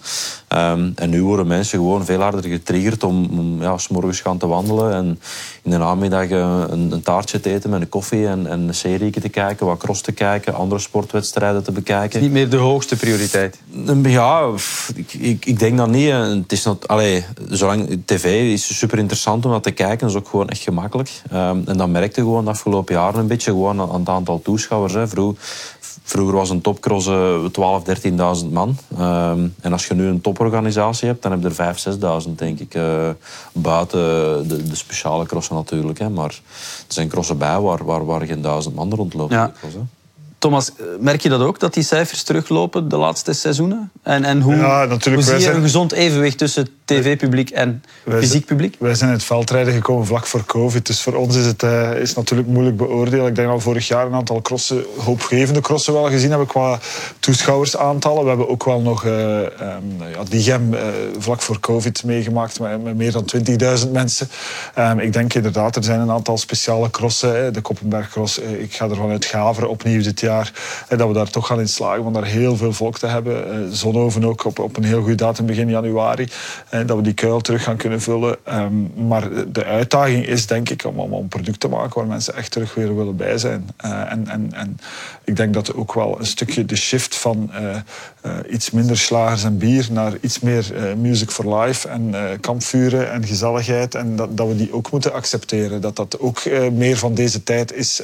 Ehm, 0.48 0.92
en 0.96 1.10
nu 1.10 1.24
worden 1.24 1.48
mensen 1.48 1.78
gewoon 1.78 2.06
veel 2.06 2.22
harder 2.22 2.50
getriggerd 2.50 3.04
om, 3.04 3.26
om 3.40 3.62
ja, 3.62 3.78
s 3.78 3.88
morgens 3.88 4.22
gaan 4.22 4.38
te 4.38 4.48
wandelen 4.48 4.94
en 4.94 5.20
in 5.64 5.72
de 5.72 5.78
namiddag 5.78 6.28
eh, 6.30 6.64
een, 6.70 6.92
een 6.92 7.02
taartje 7.02 7.40
te 7.40 7.50
eten 7.50 7.70
met 7.70 7.82
een 7.82 7.90
koffie 7.90 8.28
en, 8.28 8.48
en 8.48 8.60
een 8.68 8.76
serie 8.76 9.12
te 9.12 9.30
kijken, 9.30 9.66
wat 9.66 9.78
cross 9.78 10.02
te 10.02 10.12
kijken, 10.12 10.54
andere 10.54 10.82
sportwedstrijden 10.82 11.64
te 11.64 11.72
bekijken. 11.72 12.22
Niet 12.22 12.32
meer 12.32 12.50
de 12.50 12.58
hoogste 12.58 12.96
prioriteit. 12.96 13.53
Ja, 14.04 14.46
pff, 14.48 14.92
ik, 14.96 15.14
ik, 15.14 15.46
ik 15.46 15.60
denk 15.60 15.78
dat 15.78 15.90
niet. 15.90 16.12
Het 16.12 16.52
is 16.52 16.64
not, 16.64 16.88
allee, 16.88 17.26
zolang 17.50 18.02
tv 18.06 18.52
is 18.54 18.78
super 18.78 18.98
interessant 18.98 19.46
om 19.46 19.52
dat 19.52 19.64
te 19.64 19.72
kijken, 19.72 20.00
dat 20.00 20.10
is 20.10 20.16
ook 20.16 20.28
gewoon 20.28 20.50
echt 20.50 20.62
gemakkelijk. 20.62 21.12
Ehm, 21.32 21.58
en 21.66 21.78
dat 21.78 21.90
merkte 21.90 22.22
gewoon 22.22 22.44
de 22.44 22.50
afgelopen 22.52 22.96
jaren 22.96 23.20
een 23.20 23.28
beetje 23.28 23.52
gewoon 23.52 23.82
aan, 23.82 23.92
aan 23.92 24.00
het 24.00 24.10
aantal 24.10 24.42
toeschouwers. 24.42 24.94
Hè. 24.94 25.08
Vroeg, 25.08 25.36
vroeger 26.04 26.36
was 26.36 26.50
een 26.50 26.62
topcross 26.62 27.08
eh, 27.08 27.46
12, 27.52 27.84
13.000 28.44 28.52
man. 28.52 28.78
Ehm, 28.98 29.48
en 29.62 29.72
als 29.72 29.88
je 29.88 29.94
nu 29.94 30.06
een 30.08 30.22
toporganisatie 30.22 31.08
hebt, 31.08 31.22
dan 31.22 31.32
heb 31.32 31.42
je 31.42 31.48
er 31.48 31.54
5, 31.56 31.78
6.000 31.78 32.36
denk 32.36 32.60
ik. 32.60 32.74
eh, 32.74 33.10
buiten 33.54 34.00
de, 34.48 34.64
de 34.68 34.76
speciale 34.76 35.26
crossen 35.26 35.56
natuurlijk. 35.56 36.00
Hè. 36.00 36.10
Maar 36.10 36.30
er 36.30 36.42
zijn 36.88 37.08
crossen 37.08 37.38
bij 37.38 37.60
waar, 37.60 37.86
waar, 37.86 38.06
waar 38.06 38.26
geen 38.26 38.42
duizend 38.42 38.76
man 38.76 38.94
rondlopen. 38.94 39.36
Ja. 39.36 39.52
hè. 39.62 39.80
Thomas, 40.44 40.70
eh, 40.70 40.86
merk 41.00 41.22
je 41.22 41.30
dat 41.30 41.42
ook, 41.42 41.60
dat 41.60 41.74
die 41.74 41.84
cijfers 41.84 42.24
teruglopen 42.24 42.90
de 42.90 42.98
laatste 42.98 43.34
seizoenen? 43.34 43.92
En, 44.02 44.24
en 44.24 44.42
hoe, 44.42 44.56
Ja, 44.56 44.88
hoe 44.88 45.22
zie 45.22 45.40
je 45.40 45.52
een 45.52 45.62
gezond 45.62 45.92
evenwicht 45.92 46.38
tussen 46.38 46.68
tv-publiek 46.86 47.50
en 47.50 47.84
Wij 48.04 48.20
fysiek 48.20 48.46
publiek? 48.46 48.76
Wij 48.80 48.96
zijn 48.96 49.10
in 49.10 49.16
het 49.16 49.26
veldrijden 49.26 49.74
gekomen 49.74 50.06
vlak 50.06 50.26
voor 50.26 50.46
COVID. 50.46 50.86
Dus 50.86 51.02
voor 51.02 51.14
ons 51.14 51.36
is 51.36 51.46
het 51.46 51.64
eh, 51.64 51.96
is 51.96 52.14
natuurlijk 52.14 52.50
moeilijk 52.50 52.78
beoordelen. 52.78 53.26
Ik 53.28 53.36
denk 53.36 53.48
dat 53.48 53.58
we 53.58 53.64
vorig 53.64 53.88
jaar 53.88 54.06
een 54.06 54.14
aantal 54.14 54.42
crossen, 54.42 54.84
hoopgevende 54.98 55.62
crossen 55.62 55.94
wel 55.94 56.10
gezien 56.10 56.30
hebben 56.30 56.48
qua 56.48 56.80
toeschouwersaantallen. 57.20 58.22
We 58.24 58.28
hebben 58.30 58.50
ook 58.50 58.64
wel 58.64 58.82
nog 58.82 59.06
eh 59.06 59.62
ehm, 59.62 59.84
ja, 60.14 60.24
Diegem 60.30 60.74
eh, 60.74 60.82
vlak 61.18 61.42
voor 61.42 61.60
COVID 61.60 62.04
meegemaakt 62.04 62.60
met, 62.60 62.84
met 62.84 62.96
meer 62.96 63.12
dan 63.12 63.26
20.000 63.86 63.92
mensen. 63.92 64.28
Ehm, 64.74 65.00
ik 65.00 65.14
denk 65.14 65.34
inderdaad, 65.34 65.76
er 65.76 65.84
zijn 65.84 66.00
een 66.00 66.12
aantal 66.12 66.38
speciale 66.38 66.90
crossen. 66.90 67.36
hè. 67.36 67.52
De 67.52 67.62
Koppenbergcross, 67.62 68.38
ik 68.38 68.74
ga 68.74 68.90
ervan 68.90 69.10
uit 69.10 69.26
Gaveren 69.26 69.70
opnieuw 69.70 70.02
dit 70.02 70.20
jaar. 70.20 70.52
eh, 70.88 70.98
dat 70.98 71.08
we 71.08 71.14
daar 71.14 71.30
toch 71.30 71.48
gaan 71.48 71.60
in 71.60 71.68
slagen 71.68 72.04
om 72.04 72.14
daar 72.14 72.26
heel 72.26 72.58
veel 72.58 72.74
volk 72.74 72.98
te 72.98 73.08
hebben. 73.08 73.76
Zonhoven 73.76 74.24
ook 74.26 74.46
op, 74.46 74.60
op 74.60 74.78
een 74.78 74.84
heel 74.84 75.00
goede 75.00 75.16
datum 75.16 75.46
begin 75.46 75.70
januari. 75.70 76.28
Dat 76.82 76.98
we 76.98 77.02
die 77.02 77.14
kuil 77.14 77.42
terug 77.42 77.64
gaan 77.64 77.78
kunnen 77.78 78.02
vullen. 78.02 78.38
Ehm, 78.44 79.08
maar 79.08 79.30
de 79.52 79.66
uitdaging 79.66 80.26
is 80.26 80.48
denk 80.48 80.70
ik 80.70 80.86
om, 80.86 81.00
om 81.00 81.14
een 81.14 81.28
product 81.28 81.60
te 81.60 81.68
maken 81.68 82.00
waar 82.00 82.08
mensen 82.08 82.36
echt 82.36 82.52
terug 82.52 82.74
weer 82.74 82.96
willen 82.96 83.16
bij 83.16 83.38
zijn. 83.38 83.70
Eh, 83.78 84.12
en, 84.12 84.28
en, 84.28 84.54
en 84.54 84.78
ik 85.24 85.36
denk 85.36 85.54
dat 85.54 85.74
ook 85.74 85.94
wel 85.94 86.20
een 86.20 86.26
stukje 86.26 86.66
de 86.66 86.76
shift 86.76 87.16
van 87.16 87.52
eh, 87.52 87.76
eh, 88.22 88.38
iets 88.50 88.72
minder 88.72 88.98
slagers 88.98 89.44
en 89.44 89.58
bier 89.58 89.88
naar 89.92 90.14
iets 90.22 90.40
meer 90.40 90.76
eh, 90.76 90.94
music 90.94 91.30
for 91.30 91.56
life 91.56 91.88
en 91.88 92.14
kampvuren 92.40 93.12
en 93.12 93.26
gezelligheid. 93.26 93.96
En 93.96 94.16
dat, 94.16 94.38
dat 94.38 94.48
we 94.48 94.56
die 94.56 94.74
ook 94.74 94.92
moeten 94.92 95.14
accepteren. 95.14 95.82
Dat 95.82 95.96
dat 95.96 96.20
ook 96.20 96.42
meer 96.72 96.98
van 96.98 97.14
deze 97.14 97.44
tijd 97.44 97.74
is 97.74 98.02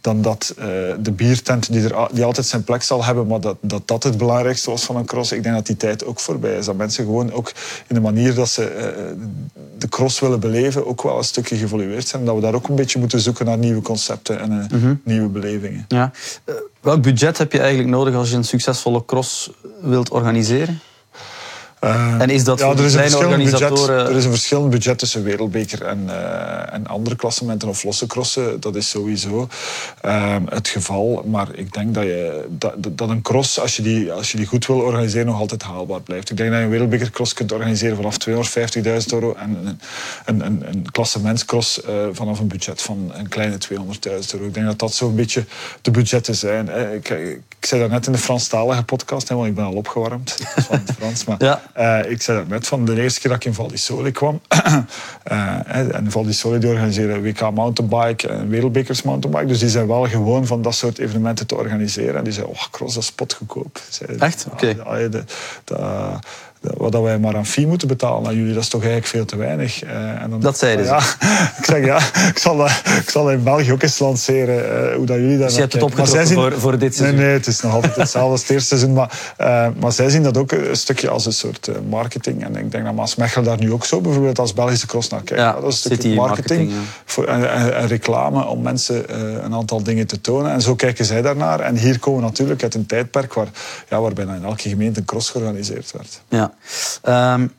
dan 0.00 0.22
dat 0.22 0.54
de 1.00 1.12
biertent 1.12 1.72
die, 1.72 1.88
er, 1.88 2.08
die 2.12 2.24
altijd 2.24 2.46
zijn 2.46 2.64
plek 2.64 2.82
zal 2.82 3.04
hebben, 3.04 3.26
maar 3.26 3.40
dat, 3.40 3.56
dat 3.60 3.88
dat 3.88 4.02
het 4.02 4.16
belangrijkste 4.16 4.70
was 4.70 4.84
van 4.84 4.96
een 4.96 5.04
cross. 5.04 5.32
Ik 5.32 5.42
denk 5.42 5.54
dat 5.54 5.66
die 5.66 5.76
tijd 5.76 6.04
ook 6.04 6.20
voorbij 6.20 6.56
is. 6.56 6.66
Dat 6.66 6.76
mensen 6.76 7.04
gewoon 7.04 7.32
ook 7.32 7.52
in 7.86 7.94
de 7.94 8.00
manier 8.00 8.34
dat 8.34 8.48
ze 8.48 8.70
de 9.78 9.88
cross 9.88 10.20
willen 10.20 10.40
beleven 10.40 10.86
ook 10.86 11.02
wel 11.02 11.18
een 11.18 11.24
stukje 11.24 11.56
geëvolueerd 11.56 12.08
zijn. 12.08 12.24
Dat 12.24 12.34
we 12.34 12.40
daar 12.40 12.54
ook 12.54 12.68
een 12.68 12.74
beetje 12.74 12.98
moeten 12.98 13.20
zoeken 13.20 13.46
naar 13.46 13.58
nieuwe 13.58 13.82
concepten 13.82 14.40
en 14.40 14.68
eh, 14.70 14.90
nieuwe 15.04 15.28
belevingen. 15.28 15.84
Ja. 15.88 16.10
Eh, 16.44 16.54
welk 16.80 17.02
budget 17.02 17.38
heb 17.38 17.52
je 17.52 17.58
eigenlijk 17.58 17.88
nodig 17.88 18.14
als 18.14 18.30
je 18.30 18.36
een 18.36 18.44
succesvolle 18.44 19.04
cross 19.04 19.50
wilt 19.80 20.10
organiseren? 20.10 20.80
Eh, 21.82 22.20
En 22.20 22.30
is 22.30 22.44
dat 22.44 22.58
ja, 22.58 22.64
voor 22.66 22.74
er 22.78 22.84
is, 22.84 22.94
een 22.94 23.00
budget, 23.00 23.18
organisatoren- 23.18 24.06
er 24.08 24.16
is 24.16 24.24
een 24.24 24.30
verschillend 24.30 24.70
budget 24.70 24.98
tussen 24.98 25.22
wereldbeker 25.24 25.82
en, 25.82 26.04
eh, 26.08 26.74
en 26.74 26.86
andere 26.86 27.16
klassementen 27.16 27.68
of 27.68 27.84
losse 27.84 28.06
crossen. 28.06 28.60
Dat 28.60 28.76
is 28.76 28.88
sowieso 28.88 29.48
eh, 30.00 30.36
het 30.48 30.68
geval. 30.68 31.24
Maar 31.26 31.48
ik 31.54 31.72
denk 31.72 31.94
dat, 31.94 32.02
je, 32.04 32.44
dat, 32.50 32.72
dat 32.90 33.08
een 33.08 33.22
cross, 33.22 33.60
als 33.60 33.76
je, 33.76 33.82
die, 33.82 34.12
als 34.12 34.30
je 34.30 34.36
die 34.36 34.46
goed 34.46 34.66
wil 34.66 34.76
organiseren, 34.78 35.26
nog 35.26 35.38
altijd 35.40 35.62
haalbaar 35.62 36.00
blijft. 36.00 36.30
Ik 36.30 36.36
denk 36.36 36.50
dat 36.50 36.58
je 36.58 36.64
een 36.64 36.70
wereldbekercross 36.70 37.34
kunt 37.34 37.52
organiseren 37.52 37.96
vanaf 37.96 38.16
250.000 38.28 39.12
euro 39.12 39.34
en 39.34 39.56
een, 39.64 39.80
een, 40.24 40.46
een, 40.46 40.62
een 40.68 40.86
klassementscross 40.90 41.82
eh, 41.82 41.94
vanaf 42.12 42.38
een 42.38 42.48
budget 42.48 42.82
van 42.82 43.12
een 43.14 43.28
kleine 43.28 43.56
200.000 43.58 43.78
euro. 44.32 44.46
Ik 44.46 44.54
denk 44.54 44.66
dat 44.66 44.78
dat 44.78 44.94
zo'n 44.94 45.14
beetje 45.14 45.44
de 45.82 45.90
budgetten 45.90 46.34
zijn. 46.34 46.68
Ik, 46.94 47.08
ik 47.08 47.66
zei 47.66 47.80
dat 47.80 47.90
net 47.90 48.06
in 48.06 48.12
de 48.12 48.18
Franstalige 48.18 48.82
podcast, 48.82 49.28
hè, 49.28 49.34
want 49.34 49.48
ik 49.48 49.54
ben 49.54 49.64
al 49.64 49.72
opgewarmd 49.72 50.36
van 50.68 50.78
het 50.84 50.92
Frans. 50.98 51.24
Maar 51.24 51.36
Ja. 51.44 51.62
Eh, 51.72 52.10
ik 52.10 52.22
zei 52.22 52.38
dat 52.38 52.48
net 52.48 52.66
van 52.66 52.84
de 52.84 53.02
eerste 53.02 53.20
keer 53.20 53.30
dat 53.30 53.40
ik 53.40 53.46
in 53.46 53.54
Val 53.54 53.68
di 53.68 53.76
Sole 53.76 54.10
kwam. 54.10 54.40
uh, 55.32 55.94
en 55.94 56.10
Val 56.10 56.24
di 56.24 56.32
Sole 56.32 56.58
die 56.58 56.70
organiseren 56.70 57.22
WK 57.22 57.50
mountainbike 57.50 58.28
en 58.28 58.48
wereldbekers 58.48 59.02
mountainbike. 59.02 59.46
Dus 59.46 59.58
die 59.58 59.68
zijn 59.68 59.86
wel 59.86 60.06
gewoon 60.08 60.46
van 60.46 60.62
dat 60.62 60.74
soort 60.74 60.98
evenementen 60.98 61.46
te 61.46 61.56
organiseren. 61.56 62.16
En 62.16 62.24
die 62.24 62.32
zeiden, 62.32 62.54
oh, 62.54 62.62
cross, 62.70 62.94
dat 62.94 63.02
is 63.02 63.08
spotgoedkoop. 63.08 63.80
Echt? 64.18 64.46
Oké. 64.52 64.74
Okay. 64.84 66.20
Ja, 66.62 66.70
wat 66.76 67.00
wij 67.00 67.18
maar 67.18 67.36
aan 67.36 67.46
fee 67.46 67.66
moeten 67.66 67.88
betalen 67.88 68.28
aan 68.28 68.36
jullie, 68.36 68.54
dat 68.54 68.62
is 68.62 68.68
toch 68.68 68.80
eigenlijk 68.80 69.10
veel 69.10 69.24
te 69.24 69.36
weinig. 69.36 69.84
Uh, 69.84 70.22
en 70.22 70.30
dan, 70.30 70.40
dat 70.40 70.58
zeiden 70.58 70.84
ja, 70.84 70.98
ik 71.58 71.64
zeg 71.64 71.84
ja, 71.84 71.96
ik 72.28 72.38
zal, 72.38 72.56
dat, 72.56 72.70
ik 73.00 73.10
zal 73.10 73.30
in 73.30 73.42
België 73.42 73.72
ook 73.72 73.82
eens 73.82 73.98
lanceren 73.98 74.94
hoe 74.94 75.06
dat 75.06 75.16
jullie 75.16 75.38
daar 75.38 75.46
Dus 75.46 75.54
je 75.54 75.60
hebt 75.60 75.72
het 75.72 75.82
opgetrokken 75.82 76.26
zien, 76.26 76.36
voor, 76.36 76.60
voor 76.60 76.78
dit 76.78 76.94
seizoen? 76.94 77.16
Nee, 77.16 77.26
nee, 77.26 77.34
het 77.34 77.46
is 77.46 77.60
nog 77.60 77.72
altijd 77.72 77.96
hetzelfde 77.96 78.30
als 78.30 78.40
het 78.40 78.50
eerste 78.50 78.68
seizoen. 78.68 78.92
Maar, 78.92 79.34
uh, 79.40 79.66
maar 79.80 79.92
zij 79.92 80.10
zien 80.10 80.22
dat 80.22 80.36
ook 80.36 80.52
een 80.52 80.76
stukje 80.76 81.08
als 81.08 81.26
een 81.26 81.32
soort 81.32 81.70
marketing. 81.88 82.44
En 82.44 82.56
ik 82.56 82.70
denk 82.70 82.84
dat 82.84 82.94
Maas 82.94 83.14
Mechel 83.14 83.42
daar 83.42 83.58
nu 83.58 83.72
ook 83.72 83.84
zo 83.84 84.00
bijvoorbeeld 84.00 84.38
als 84.38 84.54
Belgische 84.54 84.86
cross 84.86 85.08
naar 85.08 85.22
kijkt. 85.22 85.42
Ja, 85.42 85.52
dat 85.52 85.72
is 85.72 85.84
een 85.84 85.90
stukje 85.90 86.14
marketing, 86.14 86.58
marketing 86.60 86.70
ja. 86.70 87.02
voor, 87.04 87.26
en, 87.26 87.50
en, 87.50 87.76
en, 87.76 87.86
reclame 87.86 88.44
om 88.44 88.62
mensen 88.62 89.14
een 89.44 89.54
aantal 89.54 89.82
dingen 89.82 90.06
te 90.06 90.20
tonen. 90.20 90.52
En 90.52 90.60
zo 90.60 90.74
kijken 90.74 91.04
zij 91.04 91.22
daarnaar. 91.22 91.60
En 91.60 91.76
hier 91.76 91.98
komen 91.98 92.20
we 92.20 92.26
natuurlijk 92.26 92.62
uit 92.62 92.74
een 92.74 92.86
tijdperk 92.86 93.34
waar, 93.34 93.48
ja, 93.88 94.00
waar 94.00 94.12
bijna 94.12 94.34
in 94.34 94.44
elke 94.44 94.68
gemeente 94.68 95.00
een 95.00 95.06
cross 95.06 95.30
georganiseerd 95.30 95.92
werd. 95.92 96.20
Ja. 96.28 96.51
Um, 97.08 97.52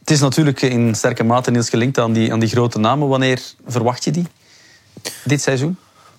het 0.00 0.10
is 0.10 0.20
natuurlijk 0.20 0.62
in 0.62 0.94
sterke 0.94 1.24
mate 1.24 1.50
Niels 1.50 1.68
gelinkt 1.68 1.98
aan 1.98 2.12
die, 2.12 2.32
aan 2.32 2.38
die 2.38 2.48
grote 2.48 2.78
namen. 2.78 3.08
Wanneer 3.08 3.42
verwacht 3.66 4.04
je 4.04 4.10
die 4.10 4.26
dit 5.24 5.42
seizoen? 5.42 5.76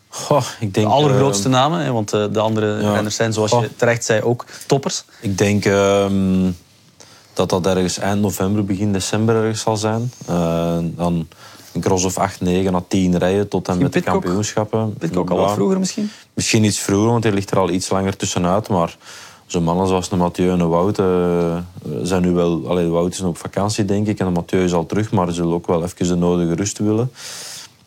Goh, 0.08 0.46
ik 0.60 0.74
denk, 0.74 0.88
de 0.88 0.94
allergrootste 0.94 1.48
uh, 1.48 1.54
namen, 1.54 1.80
hè, 1.80 1.92
want 1.92 2.10
de 2.10 2.40
andere 2.40 2.82
ja. 2.82 2.94
renners 2.94 3.16
zijn, 3.16 3.34
zoals 3.34 3.52
je 3.52 3.76
terecht 3.76 4.06
zei, 4.06 4.22
ook 4.22 4.46
toppers. 4.68 5.04
Ik 5.22 5.38
denk 5.38 5.66
uh, 5.66 6.06
dat 7.34 7.50
dat 7.50 7.66
ergens 7.66 7.98
eind 7.98 8.22
november, 8.22 8.66
begin 8.66 8.94
december 8.94 9.36
ergens 9.36 9.62
zal 9.62 9.78
zijn. 9.78 10.12
Uh, 10.30 10.78
dan 10.82 11.28
een 11.74 11.82
cross 11.82 12.06
of 12.06 12.18
8, 12.18 12.42
9 12.42 12.76
à 12.76 12.84
10 12.88 13.18
rijden 13.18 13.48
tot 13.48 13.68
en 13.68 13.78
met 13.78 13.94
de 13.94 14.02
kampioenschappen. 14.02 14.94
Pitcock 14.94 15.30
al 15.30 15.38
wat 15.38 15.54
vroeger 15.54 15.80
misschien? 15.80 16.12
Misschien 16.34 16.64
iets 16.64 16.80
vroeger, 16.80 17.12
want 17.12 17.24
hij 17.24 17.34
ligt 17.34 17.52
er 17.52 17.58
al 17.58 17.70
iets 17.70 17.90
langer 17.90 18.18
tussenuit. 18.18 18.68
Maar 18.68 18.98
zo'n 19.56 19.64
mannen 19.64 19.88
zoals 19.88 20.10
de 20.10 20.16
Mathieu 20.16 20.52
en 20.52 20.58
de 20.58 20.66
Wout 20.66 21.00
uh, 21.00 21.58
zijn 22.04 22.22
nu 22.22 22.32
wel... 22.32 22.64
Allee, 22.68 22.84
de 22.84 22.92
Wout 22.92 23.14
is 23.14 23.20
nog 23.20 23.30
op 23.30 23.38
vakantie, 23.38 23.86
denk 23.86 24.08
ik. 24.08 24.20
En 24.20 24.26
de 24.26 24.32
Mathieu 24.32 24.64
is 24.64 24.74
al 24.74 24.86
terug, 24.86 25.12
maar 25.12 25.28
ze 25.28 25.34
zullen 25.34 25.54
ook 25.54 25.68
wel 25.68 25.84
even 25.84 26.08
de 26.08 26.16
nodige 26.16 26.56
rust 26.56 26.78
willen. 26.78 27.12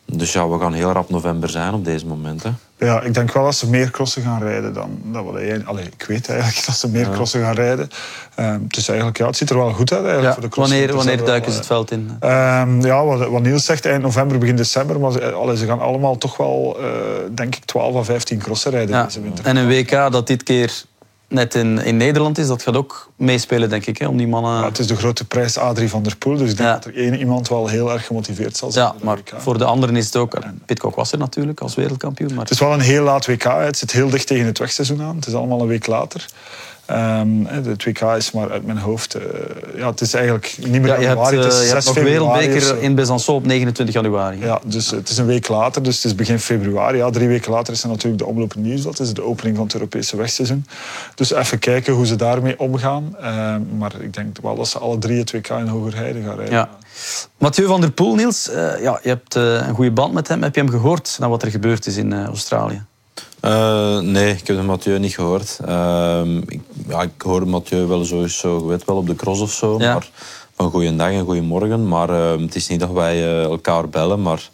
Dus 0.05 0.33
ja, 0.33 0.49
we 0.49 0.59
gaan 0.59 0.73
heel 0.73 0.91
rap 0.91 1.09
november 1.09 1.49
zijn 1.49 1.73
op 1.73 1.85
deze 1.85 2.05
moment. 2.05 2.43
Hè. 2.43 2.49
Ja, 2.85 3.01
ik 3.01 3.13
denk 3.13 3.33
wel 3.33 3.43
dat 3.43 3.55
ze 3.55 3.69
meer 3.69 3.91
crossen 3.91 4.21
gaan 4.21 4.41
rijden 4.41 4.73
dan 4.73 4.99
dat 5.03 5.23
we 5.23 5.61
Allee, 5.65 5.85
ik 5.85 6.05
weet 6.07 6.29
eigenlijk 6.29 6.65
dat 6.65 6.75
ze 6.75 6.89
meer 6.89 7.05
ja. 7.05 7.13
crossen 7.13 7.41
gaan 7.41 7.55
rijden. 7.55 7.89
Um, 8.39 8.65
dus 8.67 8.87
eigenlijk, 8.87 9.17
ja, 9.17 9.25
het 9.25 9.37
ziet 9.37 9.49
er 9.49 9.57
wel 9.57 9.73
goed 9.73 9.91
uit 9.91 10.05
eigenlijk 10.05 10.35
ja, 10.35 10.41
voor 10.41 10.49
de 10.49 10.61
Wanneer, 10.61 10.95
wanneer 10.95 11.25
duiken 11.25 11.51
ze 11.51 11.57
het 11.57 11.67
veld 11.67 11.91
in? 11.91 11.99
Um, 12.23 12.81
ja, 12.81 13.05
wat, 13.05 13.27
wat, 13.27 13.41
Niels 13.41 13.65
zegt, 13.65 13.85
eind 13.85 14.01
november, 14.01 14.37
begin 14.37 14.55
december. 14.55 14.99
Maar 14.99 15.11
ze, 15.11 15.31
allee, 15.31 15.57
ze 15.57 15.65
gaan 15.65 15.79
allemaal 15.79 16.17
toch 16.17 16.37
wel, 16.37 16.77
uh, 16.79 16.85
denk 17.31 17.55
ik, 17.55 17.65
12 17.65 17.95
à 17.95 18.03
15 18.03 18.37
crossen 18.39 18.71
rijden 18.71 18.95
ja. 18.95 19.03
deze 19.03 19.21
winter. 19.21 19.45
En 19.45 19.55
een 19.55 19.67
WK 19.67 20.11
dat 20.11 20.27
dit 20.27 20.43
keer 20.43 20.83
net 21.29 21.55
in, 21.55 21.77
in 21.77 21.97
Nederland 21.97 22.37
is, 22.37 22.47
dat 22.47 22.61
gaat 22.61 22.75
ook 22.75 23.11
meespelen, 23.15 23.69
denk 23.69 23.85
ik, 23.85 23.97
hè, 23.97 24.07
om 24.07 24.17
die 24.17 24.27
mannen... 24.27 24.63
Het 24.63 24.79
is 24.79 24.87
de 24.87 24.95
grote 24.95 25.25
prijs 25.25 25.57
Adrie 25.57 25.89
van 25.89 26.03
der 26.03 26.17
Poel, 26.17 26.37
dus 26.37 26.51
ik 26.51 26.57
denk 26.57 26.69
ja. 26.69 26.75
dat 26.75 26.85
er 26.85 26.95
één 26.95 27.15
iemand 27.15 27.47
wel 27.47 27.67
heel 27.67 27.91
erg 27.91 28.05
gemotiveerd 28.05 28.57
zal 28.57 28.71
zijn. 28.71 28.85
Ja, 28.85 28.95
maar 29.03 29.17
voor 29.37 29.57
de 29.57 29.65
anderen 29.65 29.95
is 29.95 30.05
het 30.05 30.15
ook... 30.15 30.37
Pitcock 30.65 30.95
was 30.95 31.11
er 31.11 31.17
natuurlijk 31.17 31.59
als 31.59 31.75
wereldkampioen. 31.75 32.33
Maar... 32.33 32.43
Het 32.43 32.51
is 32.51 32.59
wel 32.59 32.73
een 32.73 32.79
heel 32.79 33.03
laat 33.03 33.25
WK, 33.25 33.43
het 33.43 33.77
zit 33.77 33.91
heel 33.91 34.09
dicht 34.09 34.27
tegen 34.27 34.45
het 34.45 34.59
wegseizoen 34.59 35.01
aan. 35.01 35.15
Het 35.15 35.27
is 35.27 35.33
allemaal 35.33 35.61
een 35.61 35.67
week 35.67 35.87
later. 35.87 36.25
Um, 36.91 37.43
de 37.43 37.75
2K 37.89 38.15
is 38.15 38.31
maar 38.31 38.51
uit 38.51 38.65
mijn 38.65 38.77
hoofd. 38.77 39.15
Uh, 39.15 39.21
ja, 39.75 39.89
het 39.89 40.01
is 40.01 40.13
eigenlijk 40.13 40.57
niet 40.59 40.81
meer 40.81 40.87
ja, 40.87 41.01
januari. 41.01 41.37
Hebt, 41.37 41.53
uh, 41.53 41.53
het 41.53 41.53
is 41.53 41.59
je 41.59 41.65
6 41.65 41.85
hebt 41.85 41.85
nog 41.85 42.03
wereldbeker 42.03 42.81
in 42.81 42.95
Besançon 42.95 43.33
op 43.33 43.45
29 43.45 43.95
januari. 43.95 44.39
Ja, 44.39 44.59
dus 44.63 44.91
het 44.91 45.09
is 45.09 45.17
een 45.17 45.25
week 45.25 45.47
later, 45.47 45.83
dus 45.83 45.95
het 45.95 46.05
is 46.05 46.15
begin 46.15 46.39
februari. 46.39 46.97
Ja, 46.97 47.09
drie 47.09 47.27
weken 47.27 47.51
later 47.51 47.73
is 47.73 47.83
er 47.83 47.89
natuurlijk 47.89 48.21
de 48.21 48.27
omloop 48.27 48.55
nieuws. 48.55 48.81
Dat 48.81 48.99
is 48.99 49.13
de 49.13 49.23
opening 49.23 49.55
van 49.55 49.65
het 49.65 49.73
Europese 49.73 50.17
wegseizoen. 50.17 50.65
Dus 51.15 51.33
even 51.33 51.59
kijken 51.59 51.93
hoe 51.93 52.05
ze 52.05 52.15
daarmee 52.15 52.59
omgaan. 52.59 53.15
Uh, 53.21 53.55
maar 53.77 54.01
ik 54.01 54.13
denk 54.13 54.37
wel 54.41 54.55
dat 54.55 54.67
ze 54.67 54.79
alle 54.79 54.97
drie 54.97 55.19
het 55.19 55.31
WK 55.31 55.49
in 55.49 55.67
Hogerheide 55.67 56.21
gaan 56.21 56.35
rijden. 56.35 56.53
Ja. 56.53 56.69
Mathieu 57.37 57.67
van 57.67 57.81
der 57.81 57.91
Poel, 57.91 58.15
Niels, 58.15 58.49
ja, 58.81 58.99
je 59.03 59.09
hebt 59.09 59.35
een 59.35 59.75
goede 59.75 59.91
band 59.91 60.13
met 60.13 60.27
hem. 60.27 60.43
Heb 60.43 60.55
je 60.55 60.61
hem 60.61 60.69
gehoord 60.69 61.17
na 61.19 61.29
wat 61.29 61.43
er 61.43 61.51
gebeurd 61.51 61.85
is 61.85 61.97
in 61.97 62.25
Australië? 62.25 62.81
Uh, 63.45 63.99
nee, 63.99 64.31
ik 64.33 64.47
heb 64.47 64.57
de 64.57 64.63
Mathieu 64.63 64.99
niet 64.99 65.13
gehoord. 65.13 65.59
Uh, 65.67 66.21
ik, 66.47 66.61
ja, 66.87 67.01
ik 67.01 67.21
hoorde 67.21 67.45
Mathieu 67.45 67.85
wel 67.85 68.05
sowieso, 68.05 68.65
weet 68.65 68.85
wel, 68.85 68.97
op 68.97 69.07
de 69.07 69.15
cross 69.15 69.41
of 69.41 69.51
zo. 69.51 69.79
Ja. 69.79 69.93
Maar 69.93 70.09
van 70.55 70.69
goeiedag 70.71 71.11
en 71.11 71.25
goeiemorgen. 71.25 71.87
Maar 71.87 72.09
uh, 72.09 72.41
het 72.41 72.55
is 72.55 72.67
niet 72.67 72.79
dat 72.79 72.91
wij 72.91 73.17
uh, 73.17 73.43
elkaar 73.43 73.89
bellen. 73.89 74.21
Maar 74.21 74.49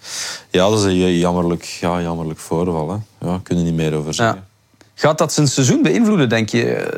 ja, 0.50 0.70
dat 0.70 0.80
is 0.80 0.86
een 0.86 1.18
jammerlijk, 1.18 1.64
ja, 1.64 2.02
jammerlijk 2.02 2.40
voorval. 2.40 2.90
Hè. 2.90 3.28
Ja, 3.28 3.40
kunnen 3.44 3.64
niet 3.64 3.74
meer 3.74 3.94
over 3.94 4.14
zeggen. 4.14 4.36
Ja. 4.36 4.80
Gaat 4.94 5.18
dat 5.18 5.34
zijn 5.34 5.48
seizoen 5.48 5.82
beïnvloeden, 5.82 6.30
denk 6.30 6.50
je? 6.50 6.90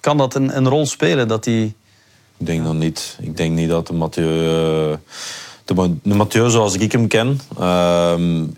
Kan 0.00 0.16
dat 0.16 0.34
een, 0.34 0.56
een 0.56 0.68
rol 0.68 0.86
spelen? 0.86 1.28
Dat 1.28 1.44
die... 1.44 1.74
Ik 2.38 2.46
denk 2.46 2.64
dat 2.64 2.74
niet. 2.74 3.16
Ik 3.20 3.36
denk 3.36 3.54
niet 3.54 3.68
dat 3.68 3.86
de 3.86 3.92
Mathieu... 3.92 4.98
De, 5.64 5.94
de 6.02 6.14
Mathieu, 6.14 6.50
zoals 6.50 6.74
ik 6.74 6.92
hem 6.92 7.08
ken, 7.08 7.40
uh, 7.60 8.14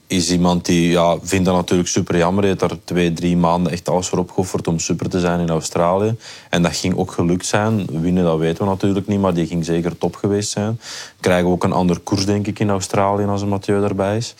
is 0.06 0.30
iemand 0.30 0.64
die 0.64 0.90
ja, 0.90 1.18
vindt 1.22 1.44
dat 1.44 1.54
natuurlijk 1.54 1.88
super 1.88 2.16
jammer. 2.16 2.40
Hij 2.40 2.48
heeft 2.48 2.68
daar 2.68 2.78
twee, 2.84 3.12
drie 3.12 3.36
maanden 3.36 3.72
echt 3.72 3.88
alles 3.88 4.08
voor 4.08 4.18
opgeofferd 4.18 4.68
om 4.68 4.78
super 4.78 5.08
te 5.08 5.20
zijn 5.20 5.40
in 5.40 5.48
Australië. 5.48 6.16
En 6.50 6.62
dat 6.62 6.76
ging 6.76 6.96
ook 6.96 7.12
gelukt 7.12 7.46
zijn. 7.46 7.86
Winnen, 7.90 8.24
dat 8.24 8.38
weten 8.38 8.64
we 8.64 8.70
natuurlijk 8.70 9.06
niet, 9.06 9.20
maar 9.20 9.34
die 9.34 9.46
ging 9.46 9.64
zeker 9.64 9.98
top 9.98 10.16
geweest 10.16 10.50
zijn. 10.50 10.80
Krijgen 11.20 11.46
we 11.46 11.52
ook 11.52 11.64
een 11.64 11.72
ander 11.72 11.98
koers, 11.98 12.26
denk 12.26 12.46
ik, 12.46 12.58
in 12.58 12.70
Australië 12.70 13.24
als 13.24 13.42
een 13.42 13.48
Mathieu 13.48 13.80
daarbij 13.80 14.16
is. 14.16 14.34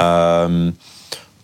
Uh, 0.00 0.44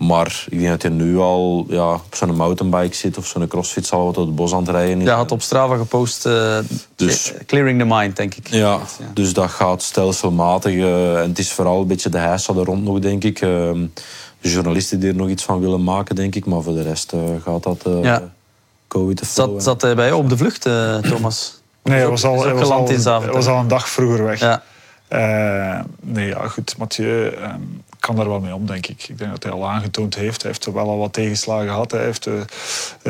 maar 0.06 0.44
ik 0.48 0.58
denk 0.58 0.70
dat 0.70 0.82
hij 0.82 0.90
nu 0.90 1.18
al 1.18 1.66
ja, 1.68 1.92
op 1.92 2.14
zo'n 2.14 2.36
mountainbike 2.36 2.94
zit 2.94 3.18
of 3.18 3.26
zo'n 3.26 3.46
crossfit 3.46 3.90
al 3.90 4.04
wat 4.04 4.14
door 4.14 4.26
het 4.26 4.34
bos 4.34 4.52
aan 4.52 4.58
het 4.58 4.68
rijden 4.68 5.00
is. 5.00 5.06
Ja, 5.06 5.16
had 5.16 5.32
op 5.32 5.42
Strava 5.42 5.76
gepost 5.76 6.26
uh, 6.26 6.58
dus, 6.96 7.32
clearing 7.46 7.78
the 7.78 7.84
mind, 7.88 8.16
denk 8.16 8.34
ik. 8.34 8.48
Ja, 8.48 8.58
ja. 8.58 8.80
dus 9.14 9.32
dat 9.32 9.50
gaat 9.50 9.82
stelselmatig. 9.82 10.72
Uh, 10.72 11.20
en 11.20 11.28
het 11.28 11.38
is 11.38 11.52
vooral 11.52 11.80
een 11.80 11.86
beetje 11.86 12.08
de 12.08 12.18
heisa 12.18 12.52
er 12.52 12.64
rond 12.64 12.84
nog, 12.84 12.98
denk 12.98 13.24
ik. 13.24 13.40
Uh, 13.40 13.48
de 14.40 14.50
journalisten 14.50 15.00
die 15.00 15.08
er 15.08 15.16
nog 15.16 15.28
iets 15.28 15.44
van 15.44 15.60
willen 15.60 15.84
maken, 15.84 16.14
denk 16.14 16.34
ik. 16.34 16.46
Maar 16.46 16.62
voor 16.62 16.74
de 16.74 16.82
rest 16.82 17.12
gaat 17.44 17.62
dat 17.62 17.82
ja. 18.02 18.22
COVID 18.88 19.16
te 19.16 19.24
Zat, 19.24 19.62
zat 19.62 19.82
hij 19.82 19.94
bij 19.94 20.06
jou 20.06 20.22
op 20.22 20.28
de 20.28 20.36
vlucht, 20.36 20.62
Thomas? 21.02 21.60
Nee, 21.82 21.98
hij 21.98 22.08
was, 22.08 22.24
al, 22.24 22.42
hij 22.42 22.54
was, 22.54 22.70
al, 22.70 22.88
hij 23.20 23.32
was 23.32 23.46
al 23.46 23.58
een 23.58 23.68
dag 23.68 23.88
vroeger 23.88 24.24
weg. 24.24 24.40
Ja. 24.40 24.62
nee, 26.00 26.26
ja, 26.26 26.48
goed. 26.48 26.74
Mathieu... 26.78 27.26
Um, 27.26 27.82
kan 28.02 28.16
daar 28.16 28.28
wel 28.28 28.40
mee 28.40 28.54
om, 28.54 28.66
denk 28.66 28.86
ik. 28.86 29.08
Ik 29.08 29.18
denk 29.18 29.30
dat 29.30 29.42
hij 29.42 29.52
al 29.52 29.68
aangetoond 29.68 30.14
heeft. 30.14 30.42
Hij 30.42 30.50
heeft 30.50 30.72
wel 30.72 30.88
al 30.88 30.98
wat 30.98 31.12
tegenslagen 31.12 31.68
gehad. 31.68 31.90
Hij 31.90 32.04
heeft 32.04 32.26
uh, 32.26 32.34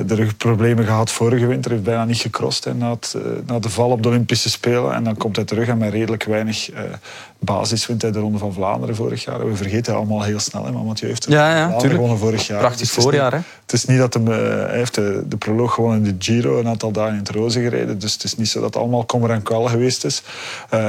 de 0.07 0.15
rugproblemen 0.15 0.85
gehad 0.85 1.11
vorige 1.11 1.47
winter. 1.47 1.71
Hij 1.71 1.81
heeft 1.81 1.91
bijna 1.91 2.05
niet 2.05 2.21
gecrossed 2.21 2.65
hè, 2.65 2.75
na, 2.75 2.91
het, 2.91 3.15
uh, 3.17 3.23
na 3.47 3.59
de 3.59 3.69
val 3.69 3.91
op 3.91 4.03
de 4.03 4.09
Olympische 4.09 4.51
Spelen. 4.51 4.95
En 4.95 5.05
dan 5.05 5.17
komt 5.17 5.37
hij 5.37 5.45
terug 5.45 5.69
en 5.69 5.79
met 5.79 5.93
redelijk 5.93 6.25
weinig 6.25 6.73
uh, 6.73 6.81
basis 7.39 7.87
wint 7.87 8.03
hij 8.03 8.11
de 8.11 8.19
Ronde 8.19 8.39
van 8.39 8.53
Vlaanderen 8.53 8.97
vorig 8.97 9.25
jaar. 9.25 9.49
We 9.49 9.57
vergeten 9.57 9.95
allemaal 9.95 10.23
heel 10.23 10.39
snel, 10.39 10.65
hè, 10.65 10.73
maar 10.73 10.83
Mathieu 10.83 11.09
heeft 11.09 11.27
ja, 11.29 11.57
ja, 11.57 11.79
gewonnen 11.79 12.19
vorig 12.19 12.47
jaar. 12.47 12.59
Prachtig 12.59 12.95
dus 12.95 13.05
voorjaar, 13.05 13.33
hè? 13.33 13.39
Het 13.63 13.73
is 13.73 13.85
niet 13.85 13.99
dat 13.99 14.15
hem, 14.15 14.27
hij 14.27 14.77
heeft 14.77 14.95
de, 14.95 15.25
de 15.29 15.37
proloog 15.37 15.75
gewonnen 15.75 16.05
in 16.05 16.05
de 16.05 16.25
Giro, 16.25 16.59
een 16.59 16.69
aantal 16.69 16.91
dagen 16.91 17.13
in 17.13 17.19
het 17.19 17.29
roze 17.29 17.61
gereden. 17.61 17.99
Dus 17.99 18.13
het 18.13 18.25
is 18.25 18.37
niet 18.37 18.49
zo 18.49 18.61
dat 18.61 18.75
het 18.75 18.83
allemaal 18.83 19.05
kommer 19.05 19.31
en 19.31 19.43
kwel 19.43 19.65
geweest 19.65 20.05
is. 20.05 20.23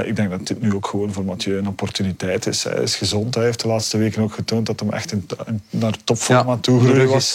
ik 0.05 0.15
denk 0.15 0.29
dat 0.29 0.47
dit 0.47 0.61
nu 0.61 0.73
ook 0.73 0.87
gewoon 0.87 1.13
voor 1.13 1.23
Mathieu 1.23 1.57
een 1.57 1.67
opportuniteit 1.67 2.47
is. 2.47 2.63
Hij 2.63 2.81
is 2.81 2.95
gezond, 2.95 3.35
hij 3.35 3.43
heeft 3.43 3.61
de 3.61 3.67
laatste 3.67 3.92
weken 3.97 4.23
ook 4.23 4.34
getoond 4.34 4.65
dat 4.65 4.79
hem 4.79 4.89
echt 4.89 5.12
in, 5.12 5.27
naar 5.69 5.93
topvorm 6.03 6.49
aan 6.49 6.60
toe 6.60 6.79
groeien 6.79 7.10
was. 7.10 7.34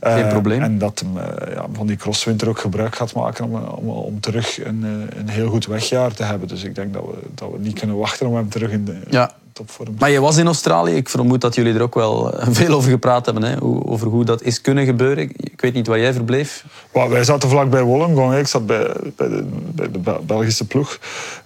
Geen 0.00 0.28
probleem. 0.28 0.62
En 0.62 0.78
dat 0.78 0.98
hem 0.98 1.16
ja, 1.54 1.66
van 1.72 1.86
die 1.86 1.96
crosswinter 1.96 2.48
ook 2.48 2.58
gebruik 2.58 2.96
gaat 2.96 3.14
maken 3.14 3.44
om, 3.44 3.54
om, 3.54 3.88
om 3.88 4.20
terug 4.20 4.64
een, 4.64 4.82
een 5.16 5.28
heel 5.28 5.48
goed 5.48 5.66
wegjaar 5.66 6.14
te 6.14 6.22
hebben. 6.22 6.48
Dus 6.48 6.62
ik 6.62 6.74
denk 6.74 6.92
dat 6.92 7.04
we, 7.04 7.18
dat 7.34 7.50
we 7.50 7.58
niet 7.58 7.78
kunnen 7.78 7.96
wachten 7.96 8.26
om 8.26 8.34
hem 8.34 8.48
terug 8.48 8.70
in 8.70 8.84
de 8.84 9.00
ja. 9.10 9.32
Topvorm 9.60 9.94
Maar 9.98 10.10
je 10.10 10.20
was 10.20 10.36
in 10.36 10.46
Australië. 10.46 10.94
Ik 10.94 11.08
vermoed 11.08 11.40
dat 11.40 11.54
jullie 11.54 11.74
er 11.74 11.82
ook 11.82 11.94
wel 11.94 12.34
veel 12.60 12.74
over 12.74 12.90
gepraat 12.90 13.24
hebben. 13.24 13.44
Hè? 13.44 13.62
Over 13.62 14.06
hoe 14.06 14.24
dat 14.24 14.42
is 14.42 14.60
kunnen 14.60 14.84
gebeuren. 14.84 15.30
Ik 15.36 15.60
weet 15.60 15.74
niet 15.74 15.86
waar 15.86 15.98
jij 15.98 16.12
verbleef. 16.12 16.64
Well, 16.92 17.08
wij 17.08 17.24
zaten 17.24 17.48
vlak 17.48 17.70
bij 17.70 17.82
Wollongong. 17.82 18.36
Ik 18.36 18.46
zat 18.46 18.66
bij, 18.66 18.86
bij, 19.16 19.28
de, 19.28 19.44
bij 19.74 19.88
de 19.92 19.98
Belgische 20.26 20.66
ploeg. 20.66 20.98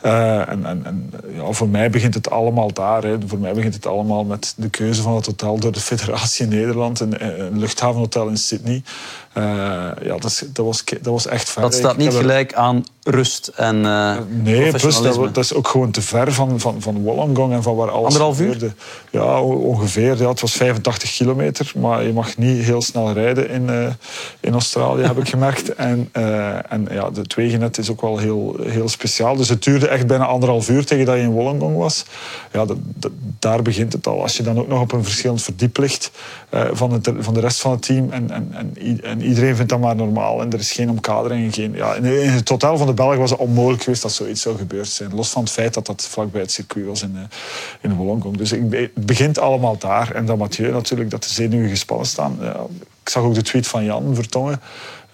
Uh, 0.04 0.48
en, 0.48 0.64
en, 0.64 0.80
en 0.84 1.12
ja, 1.34 1.52
voor 1.52 1.68
mij 1.68 1.90
begint 1.90 2.14
het 2.14 2.30
allemaal 2.30 2.72
daar. 2.72 3.02
Hè. 3.02 3.16
Voor 3.26 3.38
mij 3.38 3.52
begint 3.52 3.74
het 3.74 3.86
allemaal 3.86 4.24
met 4.24 4.54
de 4.56 4.68
keuze 4.68 5.02
van 5.02 5.14
het 5.14 5.26
hotel 5.26 5.58
door 5.58 5.72
de 5.72 5.80
federatie 5.80 6.46
Nederland. 6.46 7.00
Een, 7.00 7.40
een 7.40 7.58
luchthavenhotel 7.58 8.28
in 8.28 8.36
Sydney. 8.36 8.82
Uh, 9.38 9.44
ja, 10.02 10.16
dat, 10.18 10.46
dat, 10.52 10.64
was, 10.64 10.84
dat 10.84 11.12
was 11.12 11.26
echt 11.26 11.48
ver. 11.48 11.62
Dat 11.62 11.74
staat 11.74 11.96
niet 11.96 12.14
gelijk 12.14 12.54
aan 12.54 12.84
rust 13.02 13.50
en 13.54 13.76
uh, 13.76 14.16
Nee, 14.28 14.70
plus 14.70 15.00
dat, 15.00 15.34
dat, 15.34 15.44
is 15.44 15.54
ook 15.54 15.68
gewoon 15.68 15.90
te 15.90 16.02
ver 16.02 16.32
van, 16.32 16.60
van, 16.60 16.82
van 16.82 17.02
Wollongong 17.02 17.52
en 17.52 17.62
van 17.62 17.76
waar 17.76 17.90
alles 17.90 18.03
Anderhalf 18.04 18.40
uur? 18.40 18.52
Gebeurde. 18.52 18.74
Ja, 19.10 19.42
ongeveer. 19.42 20.16
Ja, 20.18 20.28
het 20.28 20.40
was 20.40 20.52
85 20.52 21.12
kilometer, 21.12 21.72
maar 21.76 22.04
je 22.04 22.12
mag 22.12 22.36
niet 22.36 22.64
heel 22.64 22.82
snel 22.82 23.12
rijden 23.12 23.50
in, 23.50 23.62
uh, 23.62 23.86
in 24.40 24.52
Australië, 24.52 25.02
heb 25.02 25.18
ik 25.18 25.28
gemerkt. 25.36 25.74
En, 25.74 26.10
uh, 26.12 26.72
en 26.72 26.86
ja, 26.90 27.10
het 27.14 27.34
wegennet 27.34 27.78
is 27.78 27.90
ook 27.90 28.00
wel 28.00 28.18
heel, 28.18 28.56
heel 28.62 28.88
speciaal. 28.88 29.36
Dus 29.36 29.48
het 29.48 29.62
duurde 29.62 29.88
echt 29.88 30.06
bijna 30.06 30.26
anderhalf 30.26 30.68
uur 30.68 30.84
tegen 30.84 31.06
dat 31.06 31.16
je 31.16 31.20
in 31.20 31.30
Wollongong 31.30 31.76
was. 31.76 32.04
Ja, 32.52 32.64
dat, 32.64 32.76
daar 33.38 33.62
begint 33.62 33.92
het 33.92 34.06
al. 34.06 34.22
Als 34.22 34.36
je 34.36 34.42
dan 34.42 34.58
ook 34.58 34.68
nog 34.68 34.80
op 34.80 34.92
een 34.92 35.04
verschillend 35.04 35.42
verdiep 35.42 35.76
ligt 35.76 36.10
uh, 36.54 36.64
van, 36.72 36.92
het, 36.92 37.10
van 37.18 37.34
de 37.34 37.40
rest 37.40 37.60
van 37.60 37.70
het 37.70 37.82
team 37.82 38.10
en, 38.10 38.30
en, 38.30 38.48
en, 38.52 39.00
en, 39.02 39.22
iedereen 39.22 39.56
vindt 39.56 39.70
dat 39.70 39.80
maar 39.80 39.96
normaal 39.96 40.40
en 40.40 40.52
er 40.52 40.58
is 40.58 40.72
geen 40.72 40.90
omkadering. 40.90 41.54
Geen, 41.54 41.74
ja, 41.74 41.94
in, 41.94 42.04
in 42.04 42.30
het 42.30 42.46
totaal 42.46 42.78
van 42.78 42.86
de 42.86 42.94
Belgen 42.94 43.18
was 43.18 43.30
het 43.30 43.38
onmogelijk 43.38 43.82
geweest 43.82 44.02
dat 44.02 44.12
zoiets 44.12 44.40
zou 44.40 44.56
gebeurd 44.56 44.88
zijn. 44.88 45.14
Los 45.14 45.28
van 45.28 45.42
het 45.42 45.52
feit 45.52 45.74
dat 45.74 45.86
dat 45.86 46.02
vlakbij 46.10 46.40
het 46.40 46.52
circuit 46.52 46.86
was 46.86 47.02
in, 47.02 47.16
uh, 47.82 47.93
in 47.94 48.00
Wollongong. 48.00 48.36
Dus 48.36 48.52
ik, 48.52 48.90
het 48.94 49.06
begint 49.06 49.38
allemaal 49.38 49.78
daar. 49.78 50.10
En 50.14 50.26
dat 50.26 50.36
Mathieu 50.36 50.72
natuurlijk, 50.72 51.10
dat 51.10 51.22
de 51.22 51.28
zenuwen 51.28 51.68
gespannen 51.68 52.06
staan. 52.06 52.36
Ja, 52.40 52.56
ik 53.02 53.08
zag 53.08 53.22
ook 53.22 53.34
de 53.34 53.42
tweet 53.42 53.66
van 53.66 53.84
Jan 53.84 54.14
Vertongen. 54.14 54.60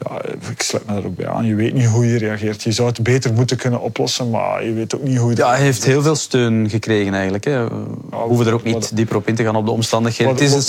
Ja, 0.08 0.22
ik 0.50 0.62
sluit 0.62 0.86
me 0.86 0.92
daar 0.92 1.04
ook 1.04 1.16
bij 1.16 1.28
aan. 1.28 1.46
Je 1.46 1.54
weet 1.54 1.74
niet 1.74 1.86
hoe 1.86 2.06
je 2.06 2.18
reageert. 2.18 2.62
Je 2.62 2.72
zou 2.72 2.88
het 2.88 3.02
beter 3.02 3.32
moeten 3.32 3.56
kunnen 3.56 3.80
oplossen, 3.80 4.30
maar 4.30 4.64
je 4.64 4.72
weet 4.72 4.94
ook 4.94 5.02
niet 5.02 5.18
hoe 5.18 5.30
je... 5.30 5.36
Ja, 5.36 5.48
hij 5.48 5.60
heeft 5.60 5.84
heel 5.84 6.02
veel 6.02 6.14
steun 6.14 6.70
gekregen 6.70 7.14
eigenlijk. 7.14 7.44
Hè. 7.44 7.68
We 7.68 8.16
hoeven 8.16 8.46
er 8.46 8.52
ook 8.52 8.64
niet 8.64 8.96
dieper 8.96 9.16
op 9.16 9.28
in 9.28 9.34
te 9.34 9.44
gaan 9.44 9.56
op 9.56 9.64
de 9.64 9.70
omstandigheden. 9.70 10.32
het 10.32 10.42
is 10.42 10.52
een 10.52 10.62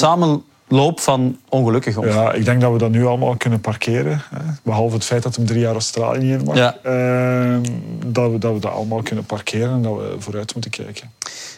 samenloop 0.72 1.00
van 1.00 1.38
ongelukkig. 1.50 2.02
Ja, 2.02 2.34
ik 2.34 2.46
denk 2.46 2.62
dat 2.62 2.72
we 2.72 2.78
dat 2.78 2.92
nu 2.92 3.06
allemaal 3.06 3.36
kunnen 3.38 3.62
parkeren. 3.62 4.22
Hè. 4.30 4.42
Behalve 4.64 4.96
het 4.96 5.04
feit 5.04 5.24
dat 5.24 5.36
hem 5.36 5.46
drie 5.46 5.60
jaar 5.60 5.74
Australië 5.74 6.32
in 6.32 6.44
mag. 6.44 6.56
Ja. 6.56 6.76
Uh, 6.86 7.58
dat, 8.06 8.32
we, 8.32 8.38
dat 8.38 8.54
we 8.54 8.60
dat 8.60 8.72
allemaal 8.72 9.02
kunnen 9.02 9.26
parkeren 9.26 9.72
en 9.72 9.82
dat 9.82 9.96
we 9.96 10.16
vooruit 10.20 10.54
moeten 10.54 10.72
kijken. 10.72 11.12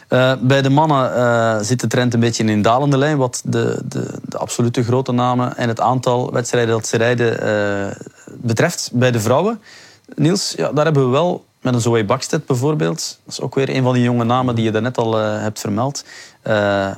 Uh, 0.08 0.32
bij 0.40 0.62
de 0.62 0.70
mannen 0.70 1.12
uh, 1.16 1.58
zit 1.60 1.80
de 1.80 1.86
trend 1.86 2.14
een 2.14 2.20
beetje 2.20 2.44
in 2.44 2.62
dalende 2.62 2.98
lijn, 2.98 3.16
wat 3.16 3.42
de, 3.44 3.82
de, 3.88 4.18
de, 4.22 4.38
absolute 4.38 4.84
grote 4.84 5.12
namen 5.12 5.56
en 5.56 5.68
het 5.68 5.80
aantal 5.80 6.32
wedstrijden 6.32 6.74
dat 6.74 6.86
ze 6.86 6.96
rijden 6.96 7.46
uh, 7.46 7.96
betreft. 8.40 8.90
Bij 8.92 9.10
de 9.10 9.20
vrouwen, 9.20 9.60
Niels, 10.14 10.54
ja, 10.56 10.72
daar 10.72 10.84
hebben 10.84 11.04
we 11.04 11.10
wel 11.10 11.44
met 11.60 11.74
een 11.74 11.80
Zoe 11.80 12.04
Bakstedt 12.04 12.46
bijvoorbeeld. 12.46 13.18
Dat 13.24 13.34
is 13.34 13.40
ook 13.40 13.54
weer 13.54 13.68
een 13.68 13.82
van 13.82 13.94
die 13.94 14.02
jonge 14.02 14.24
namen 14.24 14.54
die 14.54 14.64
je 14.64 14.70
daarnet 14.70 14.98
al 14.98 15.14
hebt 15.16 15.60
vermeld. 15.60 16.04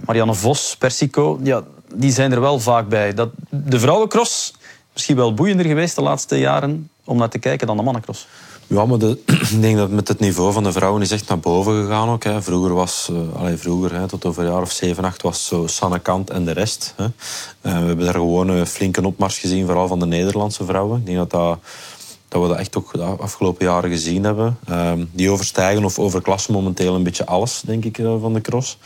Marianne 0.04 0.34
Vos, 0.34 0.76
Persico, 0.78 1.38
ja, 1.42 1.62
die 1.96 2.12
zijn 2.12 2.32
er 2.32 2.40
wel 2.40 2.60
vaak 2.60 2.88
bij. 2.88 3.14
Dat, 3.14 3.30
de 3.50 3.78
vrouwencross 3.78 4.54
misschien 4.92 5.16
wel 5.16 5.34
boeiender 5.34 5.66
geweest 5.66 5.94
de 5.94 6.02
laatste 6.02 6.38
jaren 6.38 6.90
om 7.04 7.18
naar 7.18 7.28
te 7.28 7.38
kijken 7.38 7.66
dan 7.66 7.76
de 7.76 7.82
mannencross. 7.82 8.26
Ja, 8.66 8.84
maar 8.84 8.98
de, 8.98 9.18
ik 9.52 9.60
denk 9.60 9.76
dat 9.76 9.90
met 9.90 10.08
het 10.08 10.20
niveau 10.20 10.52
van 10.52 10.62
de 10.62 10.72
vrouwen 10.72 11.02
is 11.02 11.10
echt 11.10 11.28
naar 11.28 11.38
boven 11.38 11.82
gegaan 11.82 12.08
ook. 12.08 12.24
Hè. 12.24 12.42
Vroeger 12.42 12.74
was, 12.74 13.10
uh, 13.12 13.52
vroeger, 13.56 13.94
hè, 13.94 14.06
tot 14.06 14.24
over 14.24 14.42
een 14.44 14.50
jaar 14.50 14.62
of 14.62 14.72
7, 14.72 15.04
8, 15.04 15.22
was 15.22 15.46
zo 15.46 15.66
Sanne 15.66 15.98
Kant 15.98 16.30
en 16.30 16.44
de 16.44 16.52
rest. 16.52 16.94
Hè. 16.96 17.04
Uh, 17.04 17.10
we 17.62 17.68
hebben 17.68 18.04
daar 18.04 18.14
gewoon 18.14 18.48
een 18.48 18.66
flinke 18.66 19.06
opmars 19.06 19.38
gezien, 19.38 19.66
vooral 19.66 19.88
van 19.88 19.98
de 19.98 20.06
Nederlandse 20.06 20.64
vrouwen. 20.64 20.98
Ik 20.98 21.06
denk 21.06 21.18
dat, 21.18 21.30
dat, 21.30 21.58
dat 22.28 22.42
we 22.42 22.48
dat 22.48 22.58
echt 22.58 22.76
ook 22.76 22.92
de 22.92 23.02
afgelopen 23.02 23.66
jaren 23.66 23.90
gezien 23.90 24.24
hebben. 24.24 24.58
Uh, 24.70 24.92
die 25.12 25.30
overstijgen 25.30 25.84
of 25.84 25.98
overklassen 25.98 26.52
momenteel 26.52 26.94
een 26.94 27.02
beetje 27.02 27.26
alles, 27.26 27.62
denk 27.66 27.84
ik, 27.84 27.98
uh, 27.98 28.14
van 28.20 28.32
de 28.32 28.40
cross. 28.40 28.78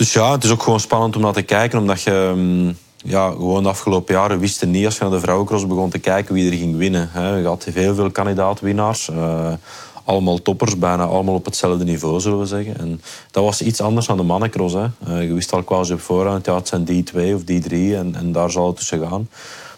Dus 0.00 0.12
ja, 0.12 0.32
het 0.32 0.44
is 0.44 0.50
ook 0.50 0.62
gewoon 0.62 0.80
spannend 0.80 1.16
om 1.16 1.22
naar 1.22 1.32
te 1.32 1.42
kijken, 1.42 1.78
omdat 1.78 2.02
je... 2.02 2.10
Um, 2.10 2.78
ja, 3.04 3.30
gewoon 3.30 3.62
de 3.62 3.68
afgelopen 3.68 4.14
jaren 4.14 4.38
wisten 4.38 4.70
niet 4.70 4.84
als 4.84 4.96
je 4.96 5.02
naar 5.02 5.12
de 5.12 5.20
vrouwencross 5.20 5.66
begon 5.66 5.90
te 5.90 5.98
kijken 5.98 6.34
wie 6.34 6.50
er 6.50 6.56
ging 6.56 6.76
winnen. 6.76 7.08
Hè. 7.12 7.36
Je 7.36 7.46
had 7.46 7.64
heel 7.64 7.94
veel 7.94 8.10
kandidaatwinnaars. 8.10 9.08
Uh, 9.08 9.52
allemaal 10.04 10.42
toppers, 10.42 10.78
bijna 10.78 11.04
allemaal 11.04 11.34
op 11.34 11.44
hetzelfde 11.44 11.84
niveau, 11.84 12.20
zullen 12.20 12.38
we 12.38 12.46
zeggen. 12.46 12.78
En 12.78 13.00
dat 13.30 13.44
was 13.44 13.62
iets 13.62 13.80
anders 13.80 14.06
dan 14.06 14.16
de 14.16 14.22
mannencross. 14.22 14.74
Hè. 14.74 14.86
Uh, 15.08 15.22
je 15.28 15.34
wist 15.34 15.52
al 15.52 15.62
quasi 15.62 15.92
op 15.92 16.00
voorhand, 16.00 16.46
ja, 16.46 16.54
het 16.54 16.68
zijn 16.68 16.84
die 16.84 17.02
twee 17.02 17.34
of 17.34 17.44
die 17.44 17.60
drie 17.60 17.96
en, 17.96 18.14
en 18.14 18.32
daar 18.32 18.50
zal 18.50 18.66
het 18.66 18.76
tussen 18.76 19.08
gaan. 19.08 19.28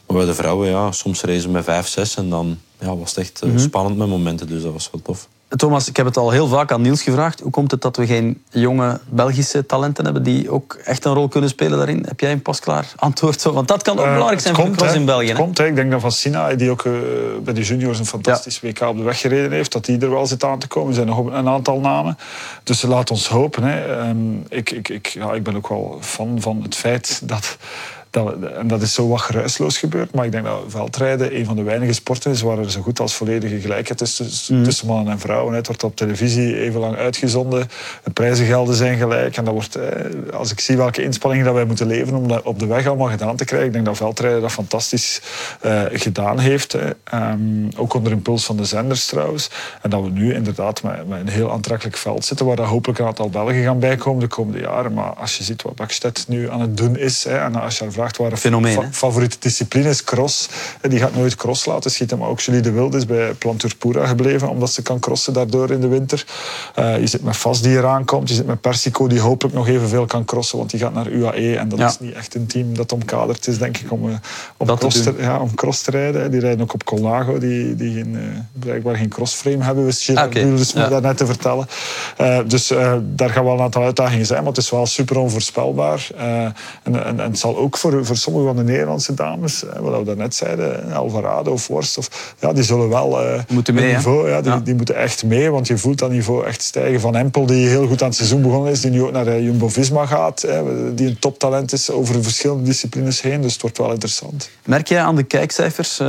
Maar 0.07 0.17
bij 0.17 0.27
de 0.27 0.35
vrouwen, 0.35 0.69
ja, 0.69 0.93
soms 0.93 1.23
reizen 1.23 1.51
met 1.51 1.65
vijf, 1.65 1.89
zes 1.89 2.17
en 2.17 2.31
dan 2.31 2.59
ja, 2.79 2.97
was 2.97 3.11
het 3.11 3.19
echt 3.19 3.43
uh, 3.45 3.59
spannend 3.59 3.97
met 3.97 4.09
momenten. 4.09 4.47
Dus 4.47 4.63
dat 4.63 4.73
was 4.73 4.91
wel 4.93 5.03
tof. 5.03 5.29
Thomas, 5.57 5.89
ik 5.89 5.97
heb 5.97 6.07
het 6.07 6.17
al 6.17 6.31
heel 6.31 6.47
vaak 6.47 6.73
aan 6.73 6.81
Niels 6.81 7.03
gevraagd. 7.03 7.41
Hoe 7.41 7.51
komt 7.51 7.71
het 7.71 7.81
dat 7.81 7.97
we 7.97 8.07
geen 8.07 8.43
jonge 8.51 9.01
Belgische 9.09 9.67
talenten 9.67 10.05
hebben 10.05 10.23
die 10.23 10.51
ook 10.51 10.79
echt 10.85 11.05
een 11.05 11.15
rol 11.15 11.29
kunnen 11.29 11.51
spelen 11.51 11.79
daarin? 11.79 12.05
Heb 12.09 12.21
jij 12.21 12.33
een 12.33 12.43
pasklaar 12.43 12.93
antwoord? 12.97 13.43
Want 13.43 13.69
dat 13.69 13.83
kan 13.83 13.99
ook 13.99 14.07
uh, 14.07 14.13
belangrijk 14.13 14.41
zijn 14.41 14.55
voor 14.55 14.65
de 14.65 14.71
cross 14.71 14.95
in 14.95 15.05
België. 15.05 15.29
Het 15.29 15.37
komt, 15.37 15.59
hè. 15.59 15.67
Ik 15.67 15.77
denk 15.77 15.91
dat 15.91 16.01
van 16.01 16.13
Sina, 16.13 16.55
die 16.55 16.71
ook 16.71 16.85
uh, 16.85 16.93
bij 17.45 17.55
de 17.55 17.63
juniors 17.63 17.99
een 17.99 18.07
fantastisch 18.07 18.59
ja. 18.63 18.69
WK 18.69 18.81
op 18.81 18.97
de 18.97 19.03
weg 19.03 19.21
gereden 19.21 19.53
heeft, 19.53 19.73
dat 19.73 19.85
die 19.85 19.99
er 19.99 20.11
wel 20.11 20.27
zit 20.27 20.45
aan 20.45 20.59
te 20.59 20.67
komen. 20.67 20.89
Er 20.89 20.95
zijn 20.95 21.07
nog 21.07 21.27
een 21.27 21.49
aantal 21.49 21.81
namen. 21.81 22.19
Dus 22.63 22.83
laat 22.83 23.11
ons 23.11 23.29
hopen. 23.29 23.63
Hè. 23.63 24.09
Um, 24.09 24.45
ik, 24.49 24.71
ik, 24.71 24.89
ik, 24.89 25.07
ja, 25.07 25.33
ik 25.33 25.43
ben 25.43 25.57
ook 25.57 25.69
wel 25.69 25.99
fan 26.01 26.41
van 26.41 26.61
het 26.63 26.75
feit 26.75 27.21
dat 27.25 27.57
dat, 28.13 28.43
en 28.43 28.67
dat 28.67 28.83
is 28.83 28.95
zo 28.95 29.09
wat 29.09 29.21
geruisloos 29.21 29.79
gebeurd. 29.79 30.15
Maar 30.15 30.25
ik 30.25 30.33
denk 30.33 30.45
dat 30.45 30.63
veldrijden 30.69 31.37
een 31.39 31.45
van 31.45 31.57
de 31.57 31.63
weinige 31.63 31.93
sporten 31.93 32.31
is 32.31 32.41
waar 32.41 32.59
er 32.59 32.71
zo 32.71 32.81
goed 32.81 33.01
als 33.01 33.15
volledige 33.15 33.61
gelijkheid 33.61 34.01
is 34.01 34.15
tussen, 34.15 34.57
mm. 34.57 34.65
tussen 34.65 34.87
mannen 34.87 35.13
en 35.13 35.19
vrouwen. 35.19 35.55
Het 35.55 35.67
wordt 35.67 35.85
op 35.85 35.97
televisie 35.97 36.61
even 36.61 36.81
lang 36.81 36.97
uitgezonden. 36.97 37.69
De 38.05 38.11
prijzengelden 38.11 38.75
zijn 38.75 38.99
gelijk. 38.99 39.37
En 39.37 39.45
dat 39.45 39.55
wordt, 39.55 39.77
eh, 39.77 39.89
als 40.33 40.53
ik 40.53 40.61
zie 40.61 40.77
welke 40.77 41.03
inspanningen 41.03 41.45
dat 41.45 41.55
wij 41.55 41.65
moeten 41.65 41.87
leveren 41.87 42.19
om 42.19 42.29
dat 42.29 42.43
op 42.43 42.59
de 42.59 42.67
weg 42.67 42.87
allemaal 42.87 43.09
gedaan 43.09 43.37
te 43.37 43.45
krijgen, 43.45 43.67
ik 43.67 43.73
denk 43.73 43.85
dat 43.85 43.97
veldrijden 43.97 44.41
dat 44.41 44.53
fantastisch 44.53 45.21
uh, 45.65 45.83
gedaan 45.93 46.39
heeft. 46.39 46.75
Um, 47.15 47.69
ook 47.77 47.95
onder 47.95 48.13
impuls 48.13 48.45
van 48.45 48.57
de 48.57 48.65
zenders 48.65 49.07
trouwens. 49.07 49.51
En 49.83 49.91
dat 49.91 50.03
we 50.03 50.11
nu 50.11 50.35
inderdaad 50.35 50.83
met, 50.83 51.09
met, 51.09 51.21
een 51.21 51.29
heel 51.29 51.53
aantrekkelijk 51.53 51.97
veld 51.97 52.25
zitten, 52.25 52.47
waar 52.47 52.57
dat 52.57 52.67
hopelijk 52.67 52.99
een 52.99 53.07
aantal 53.07 53.31
Belgen 53.31 53.63
gaan 53.63 53.79
bijkomen 53.79 54.21
de 54.21 54.27
komende 54.27 54.61
jaren. 54.61 54.93
Maar 54.93 55.15
als 55.15 55.37
je 55.37 55.45
ziet 55.45 55.63
wat 55.63 55.75
Bakstedt 55.75 56.29
nu 56.29 56.51
aan 56.51 56.61
het 56.61 56.77
doen 56.77 56.97
is, 56.97 57.25
hè, 57.25 57.39
en 57.39 57.55
als 57.55 57.79
je 57.79 57.85
gevraagd 58.03 58.17
waren. 58.17 58.39
Fenomeen, 58.39 58.73
fa 58.73 58.89
favoriete 58.91 59.37
discipline 59.39 59.89
is 59.89 60.05
cross. 60.05 60.49
Die 60.81 60.99
gaat 60.99 61.15
nooit 61.15 61.35
cross 61.35 61.65
laten 61.65 61.91
schieten. 61.91 62.19
Maar 62.19 62.29
ook 62.29 62.41
Julie 62.41 62.61
de 62.61 62.71
Wilde 62.71 62.97
is 62.97 63.07
bij 63.07 63.33
Plantur 63.33 63.75
Pura 63.79 64.07
gebleven, 64.07 64.49
omdat 64.49 64.73
ze 64.73 64.83
kan 64.83 64.99
crossen 64.99 65.33
daardoor 65.33 65.71
in 65.71 65.81
de 65.81 65.89
winter. 65.89 66.25
Uh, 66.79 66.99
je 66.99 67.07
zit 67.07 67.23
met 67.23 67.37
Vast 67.37 67.63
die 67.63 67.77
eraan 67.77 68.05
komt. 68.05 68.29
Je 68.29 68.35
zit 68.35 68.47
met 68.47 68.61
Persico 68.61 69.07
die 69.07 69.21
hopelijk 69.21 69.57
nog 69.57 69.69
evenveel 69.69 70.07
kan 70.07 70.25
crossen, 70.25 70.59
want 70.59 70.71
die 70.71 70.81
gaat 70.81 70.95
naar 70.95 71.09
UAE. 71.09 71.57
En 71.57 71.69
dat 71.69 71.79
ja. 71.79 71.87
is 71.87 71.99
niet 71.99 72.15
echt 72.15 72.35
een 72.35 72.47
team 72.47 72.75
dat 72.75 72.93
omkaderd 72.93 73.47
is, 73.47 73.59
denk 73.59 73.79
ik, 73.79 73.93
om, 73.93 74.09
uh, 74.09 74.15
om, 74.57 74.77
cross, 74.77 75.03
te, 75.03 75.15
ja, 75.19 75.39
om 75.39 75.55
cross 75.55 75.83
te 75.83 75.91
rijden. 75.91 76.31
Die 76.31 76.41
rijden 76.41 76.61
ook 76.61 76.75
op 76.75 76.85
Colnago, 76.85 77.39
die, 77.39 77.75
die 77.75 77.95
geen, 77.95 78.15
uh, 78.15 78.21
blijkbaar 78.53 78.97
geen 78.97 79.09
crossframe 79.09 79.65
hebben, 79.65 79.85
wist 79.85 80.03
je 80.03 80.13
okay. 80.13 80.29
dus 80.31 80.73
ja. 80.73 80.89
dat 80.89 81.03
net 81.03 81.17
te 81.17 81.27
vertellen. 81.27 81.67
dus 82.47 82.73
daar 83.03 83.31
gaan 83.31 83.45
wel 83.45 83.55
een 83.55 83.61
aantal 83.61 83.83
uitdagingen 83.83 84.27
zijn, 84.27 84.39
maar 84.39 84.53
het 84.53 84.63
is 84.63 84.71
wel 84.71 84.87
super 84.87 85.19
onvoorspelbaar. 85.19 86.09
en, 86.17 86.55
en, 86.83 87.05
en 87.05 87.19
het 87.19 87.39
zal 87.39 87.57
ook 87.57 87.77
voor 87.77 87.92
voor, 88.01 88.17
sommige 88.17 88.45
van 88.45 88.57
de 88.57 88.63
Nederlandse 88.63 89.15
dames, 89.15 89.65
wat 89.81 89.99
we 89.99 90.05
daarnet 90.05 90.35
zeiden, 90.35 90.93
Alvarado 90.93 91.53
of 91.53 91.67
Worst, 91.67 91.99
of, 91.99 92.35
ja, 92.41 92.53
die 92.53 92.63
zullen 92.63 92.89
wel 92.89 93.25
uh, 93.25 93.41
moeten 93.49 93.75
mee, 93.75 93.95
niveau, 93.95 94.29
ja, 94.29 94.41
die, 94.41 94.63
die, 94.63 94.75
moeten 94.75 94.97
echt 94.97 95.25
mee, 95.25 95.51
want 95.51 95.67
je 95.67 95.79
voelt 95.79 95.99
dat 95.99 96.11
niveau 96.11 96.47
echt 96.47 96.63
stijgen. 96.63 97.01
Van 97.01 97.17
Empel, 97.17 97.47
die 97.47 97.69
heel 97.69 97.87
goed 97.87 98.03
aan 98.03 98.09
het 98.09 98.17
seizoen 98.17 98.43
begonnen 98.43 98.73
is, 98.73 98.81
die 98.81 98.91
nu 98.91 99.03
ook 99.03 99.13
naar 99.13 99.27
uh, 99.27 99.41
Jumbo-Visma 99.41 100.07
gaat, 100.07 100.47
die 100.95 101.09
een 101.09 101.19
toptalent 101.19 101.73
is 101.73 101.91
over 101.91 102.23
verschillende 102.23 102.63
disciplines 102.63 103.21
heen, 103.21 103.41
dus 103.41 103.53
het 103.53 103.63
wordt 103.63 103.79
wel 103.79 103.93
interessant. 103.93 104.51
Merk 104.65 104.89
jij 104.89 105.03
aan 105.03 105.17
de 105.17 105.23
kijkcijfers, 105.23 106.01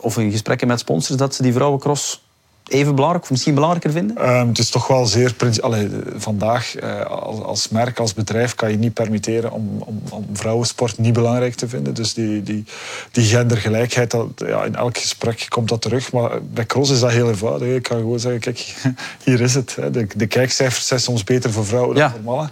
of 0.00 0.18
in 0.18 0.30
gesprekken 0.30 0.68
met 0.68 0.78
sponsors, 0.78 1.18
dat 1.18 1.34
ze 1.34 1.42
die 1.42 1.52
vrouwencross 1.52 2.26
even 2.68 2.94
belangrijk 2.94 3.24
of 3.24 3.30
misschien 3.30 3.54
belangrijker 3.54 3.90
vinden? 3.90 4.28
Um, 4.28 4.48
het 4.48 4.58
is 4.58 4.70
toch 4.70 4.86
wel 4.86 5.06
zeer... 5.06 5.34
Allee, 5.60 5.88
vandaag 6.16 6.82
uh, 6.82 7.00
als, 7.04 7.42
als, 7.42 7.68
merk, 7.68 7.98
als 7.98 8.14
bedrijf 8.14 8.54
kan 8.54 8.70
je 8.70 8.78
niet 8.78 8.94
permitteren 8.94 9.52
om, 9.52 9.68
om, 9.78 10.02
om, 10.10 10.26
vrouwensport 10.32 10.98
niet 10.98 11.12
belangrijk 11.12 11.54
te 11.54 11.68
vinden. 11.68 11.94
Dus 11.94 12.14
die, 12.14 12.42
die, 12.42 12.64
die 13.12 13.24
gendergelijkheid, 13.24 14.10
dat, 14.10 14.28
ja, 14.36 14.64
in 14.64 14.76
elk 14.76 14.98
gesprek 14.98 15.46
komt 15.48 15.68
dat 15.68 15.82
terug. 15.82 16.12
Maar 16.12 16.42
bij 16.42 16.66
cross 16.66 16.90
is 16.90 17.00
dat 17.00 17.10
heel 17.10 17.28
eenvoudig. 17.28 17.68
Ik 17.68 17.82
kan 17.82 17.98
gewoon 17.98 18.20
zeggen, 18.20 18.40
kijk, 18.40 18.74
hier 19.24 19.40
is 19.40 19.54
het. 19.54 19.76
De, 19.92 20.06
de 20.16 20.26
kijkcijfers 20.26 20.86
zijn 20.86 21.00
soms 21.00 21.24
beter 21.24 21.52
voor 21.52 21.66
vrouwen 21.66 21.96
dan 21.96 22.10
voor 22.10 22.20
mannen. 22.22 22.50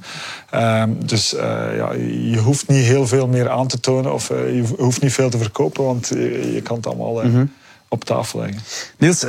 Um, 0.55 1.07
dus 1.07 1.35
uh, 1.35 1.41
ja, 1.77 1.93
je 2.31 2.39
hoeft 2.39 2.69
niet 2.69 2.85
heel 2.85 3.07
veel 3.07 3.29
meer 3.29 3.51
aan 3.51 3.67
te 3.67 3.81
tonen 3.81 4.13
of 4.13 4.31
uh, 4.31 4.55
je 4.55 4.65
hoeft 4.79 5.03
niet 5.03 5.13
veel 5.13 5.31
te 5.31 5.39
verkopen, 5.39 5.85
want 5.85 6.09
je, 6.09 6.53
je 6.53 6.63
kan 6.63 6.77
het 6.77 6.87
allemaal 6.87 7.25
mm 7.25 7.35
-hmm. 7.35 7.53
op 7.89 8.05
tafel 8.05 8.41
leggen. 8.41 8.63
Niels, 8.99 9.25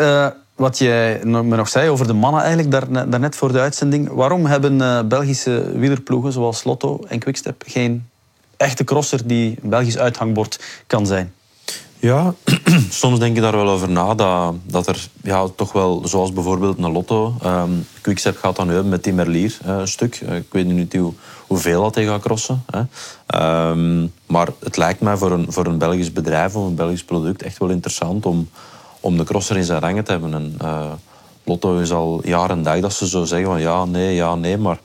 wat 0.58 0.78
je 0.78 1.20
me 1.24 1.56
nog 1.56 1.70
zei 1.70 1.90
over 1.90 2.08
de 2.08 2.14
mannen 2.14 2.42
eigenlijk, 2.42 2.72
daar, 2.72 3.10
daarnet 3.10 3.36
voor 3.36 3.52
de 3.52 3.60
uitzending. 3.60 4.10
Waarom 4.10 4.46
hebben 4.46 4.80
uh, 4.80 5.02
Belgische 5.02 5.72
wielerploegen 5.76 6.32
zoals 6.32 6.64
Lotto 6.64 7.00
en 7.08 7.20
Quickstep 7.20 7.64
geen 7.66 8.10
echte 8.58 8.84
crosser 8.84 9.28
die 9.28 9.58
een 9.64 9.70
Belgisch 9.70 9.98
uithangbord 9.98 10.60
kan 10.88 11.06
zijn? 11.06 11.34
Ja, 12.00 12.34
soms 12.90 13.20
denk 13.20 13.36
je 13.36 13.42
daar 13.42 13.56
wel 13.56 13.70
over 13.70 13.90
na. 13.90 14.16
Dat, 14.16 14.56
dat 14.64 14.88
er 14.88 15.08
ja, 15.24 15.48
toch 15.48 15.72
wel, 15.72 16.02
zoals 16.08 16.34
bijvoorbeeld 16.34 16.78
een 16.78 16.92
Lotto, 16.92 17.36
um, 17.46 17.88
Quickstep 18.02 18.38
gaat 18.38 18.56
dan 18.56 18.68
nu 18.68 18.84
met 18.84 19.04
Tim 19.04 19.16
Merlier 19.16 19.58
uh, 19.66 19.78
een 19.78 19.88
stuk. 19.88 20.22
Uh, 20.22 20.36
ik 20.36 20.46
weet 20.52 20.66
niet 20.66 20.94
hoe, 20.94 21.14
hoeveel 21.48 21.82
dat 21.82 21.96
hij 21.96 22.06
gaat 22.06 22.22
crossen. 22.22 22.64
Hè. 22.66 22.80
Um, 23.70 24.14
maar 24.26 24.48
het 24.60 24.78
lijkt 24.78 25.02
mij 25.02 25.18
voor 25.18 25.32
een, 25.32 25.46
voor 25.50 25.66
een 25.66 25.78
Belgisch 25.78 26.14
bedrijf 26.14 26.56
of 26.56 26.66
een 26.66 26.76
Belgisch 26.76 27.04
product 27.04 27.44
echt 27.44 27.58
wel 27.58 27.70
interessant 27.70 28.26
om 28.26 28.50
om 29.08 29.18
de 29.18 29.24
crosser 29.24 29.58
in 29.58 29.64
zijn 29.64 29.80
rangen 29.80 30.04
te 30.04 30.12
hebben. 30.12 30.34
En, 30.34 30.58
uh, 30.62 30.92
Lotto 31.44 31.78
is 31.78 31.92
al 31.92 32.22
jaren 32.24 32.58
en 32.58 32.64
dag 32.64 32.80
dat 32.80 32.94
ze 32.94 33.08
zo 33.08 33.24
zeggen 33.24 33.48
van 33.48 33.62
ja, 33.62 33.86
nee, 33.86 34.16
ja, 34.16 34.36
nee. 34.36 34.58
Maar 34.58 34.80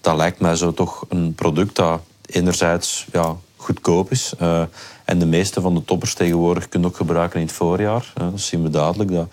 dat 0.00 0.16
lijkt 0.16 0.40
mij 0.40 0.56
zo 0.56 0.72
toch 0.72 1.04
een 1.08 1.34
product 1.34 1.76
dat 1.76 2.00
enerzijds 2.26 3.06
ja, 3.12 3.36
goedkoop 3.56 4.10
is. 4.10 4.32
Uh, 4.42 4.62
en 5.04 5.18
de 5.18 5.26
meeste 5.26 5.60
van 5.60 5.74
de 5.74 5.84
toppers 5.84 6.14
tegenwoordig 6.14 6.68
kun 6.68 6.80
je 6.80 6.86
ook 6.86 6.96
gebruiken 6.96 7.40
in 7.40 7.46
het 7.46 7.54
voorjaar. 7.54 8.12
Dat 8.14 8.40
zien 8.40 8.62
we 8.62 8.70
duidelijk. 8.70 9.10
Dat, 9.10 9.28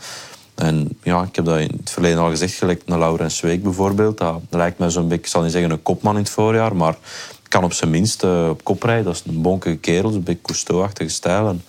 en 0.55 0.97
ja, 1.03 1.23
ik 1.23 1.35
heb 1.35 1.45
dat 1.45 1.59
in 1.59 1.77
het 1.77 1.89
verleden 1.89 2.19
al 2.19 2.29
gezegd, 2.29 2.53
gelijk 2.53 2.81
naar 2.85 2.99
Laurens 2.99 3.41
Week 3.41 3.63
bijvoorbeeld. 3.63 4.17
Dat 4.17 4.41
lijkt 4.49 4.77
mij 4.77 4.89
zo'n 4.89 5.07
beetje, 5.07 5.29
zal 5.29 5.41
niet 5.41 5.51
zeggen 5.51 5.71
een 5.71 5.83
kopman 5.83 6.15
in 6.15 6.21
het 6.21 6.29
voorjaar, 6.29 6.75
maar 6.75 6.95
kan 7.47 7.63
op 7.63 7.73
zijn 7.73 7.89
minst 7.89 8.23
uh, 8.23 8.49
op 8.49 8.63
kop 8.63 8.83
rijden. 8.83 9.05
Dat 9.05 9.13
is 9.15 9.23
een 9.27 9.41
bonkige 9.41 9.75
kerel, 9.75 10.13
een 10.13 10.23
beetje 10.23 10.41
Cousteau-achtige 10.41 11.09
stijl. 11.09 11.59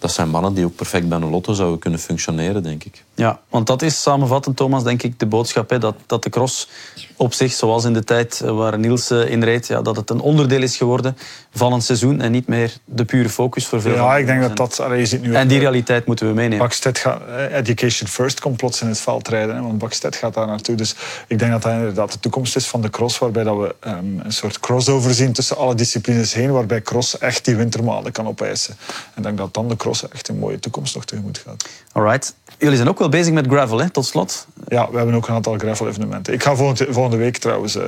Dat 0.00 0.12
zijn 0.12 0.28
mannen 0.28 0.54
die 0.54 0.64
ook 0.64 0.74
perfect 0.74 1.08
bij 1.08 1.18
een 1.18 1.30
lotto 1.30 1.52
zouden 1.52 1.78
kunnen 1.78 2.00
functioneren, 2.00 2.62
denk 2.62 2.84
ik. 2.84 3.04
Ja, 3.20 3.40
want 3.48 3.66
dat 3.66 3.82
is 3.82 4.02
samenvattend, 4.02 4.56
Thomas, 4.56 4.84
denk 4.84 5.02
ik, 5.02 5.18
de 5.18 5.26
boodschap. 5.26 5.70
Hè, 5.70 5.78
dat, 5.78 5.94
dat 6.06 6.22
de 6.22 6.30
cross 6.30 6.68
op 7.16 7.32
zich, 7.32 7.52
zoals 7.52 7.84
in 7.84 7.92
de 7.92 8.04
tijd 8.04 8.40
waar 8.40 8.78
Niels 8.78 9.10
eh, 9.10 9.30
in 9.30 9.42
reed, 9.42 9.66
ja, 9.66 9.82
dat 9.82 9.96
het 9.96 10.10
een 10.10 10.20
onderdeel 10.20 10.62
is 10.62 10.76
geworden 10.76 11.16
van 11.54 11.72
een 11.72 11.82
seizoen 11.82 12.20
en 12.20 12.32
niet 12.32 12.46
meer 12.46 12.72
de 12.84 13.04
pure 13.04 13.28
focus 13.28 13.66
voor 13.66 13.80
veel 13.80 13.94
Ja, 13.94 14.16
ik 14.16 14.26
denk 14.26 14.42
dat 14.42 14.56
dat... 14.56 14.80
Allee, 14.80 14.98
je 14.98 15.06
ziet 15.06 15.22
nu 15.22 15.34
en 15.34 15.48
die 15.48 15.58
realiteit 15.58 16.06
moeten 16.06 16.26
we 16.26 16.34
meenemen. 16.34 16.58
Bakstedt 16.58 16.98
gaat... 16.98 17.20
Eh, 17.28 17.56
education 17.56 18.08
first 18.08 18.40
komt 18.40 18.56
plots 18.56 18.80
in 18.82 18.88
het 18.88 19.00
veld 19.00 19.28
rijden, 19.28 19.54
hè, 19.54 19.62
want 19.62 19.78
Bakstedt 19.78 20.16
gaat 20.16 20.34
daar 20.34 20.46
naartoe. 20.46 20.74
Dus 20.74 20.94
ik 21.26 21.38
denk 21.38 21.50
dat 21.50 21.62
dat 21.62 21.72
inderdaad 21.72 22.12
de 22.12 22.20
toekomst 22.20 22.56
is 22.56 22.66
van 22.66 22.80
de 22.80 22.90
cross, 22.90 23.18
waarbij 23.18 23.44
dat 23.44 23.56
we 23.56 23.74
um, 23.88 24.20
een 24.22 24.32
soort 24.32 24.60
crossover 24.60 25.14
zien 25.14 25.32
tussen 25.32 25.56
alle 25.56 25.74
disciplines 25.74 26.32
heen, 26.32 26.52
waarbij 26.52 26.82
cross 26.82 27.18
echt 27.18 27.44
die 27.44 27.56
wintermaanden 27.56 28.12
kan 28.12 28.26
opeisen. 28.26 28.76
En 28.88 29.16
ik 29.16 29.22
denk 29.22 29.38
dat 29.38 29.54
dan 29.54 29.68
de 29.68 29.76
cross 29.76 30.08
echt 30.08 30.28
een 30.28 30.38
mooie 30.38 30.58
toekomst 30.58 30.94
nog 30.94 31.04
tegemoet 31.04 31.38
gaat. 31.38 31.68
Alright. 31.92 32.34
Jullie 32.58 32.76
zijn 32.76 32.88
ook 32.88 32.98
wel 32.98 33.08
bezig 33.10 33.32
met 33.32 33.46
gravel, 33.46 33.78
hè, 33.80 33.90
tot 33.90 34.06
slot. 34.06 34.46
Ja, 34.68 34.90
we 34.90 34.96
hebben 34.96 35.14
ook 35.14 35.28
een 35.28 35.34
aantal 35.34 35.58
gravel-evenementen. 35.58 36.32
Ik 36.32 36.42
ga 36.42 36.56
volgende, 36.56 36.92
volgende 36.92 37.16
week 37.16 37.36
trouwens 37.36 37.76
uh, 37.76 37.82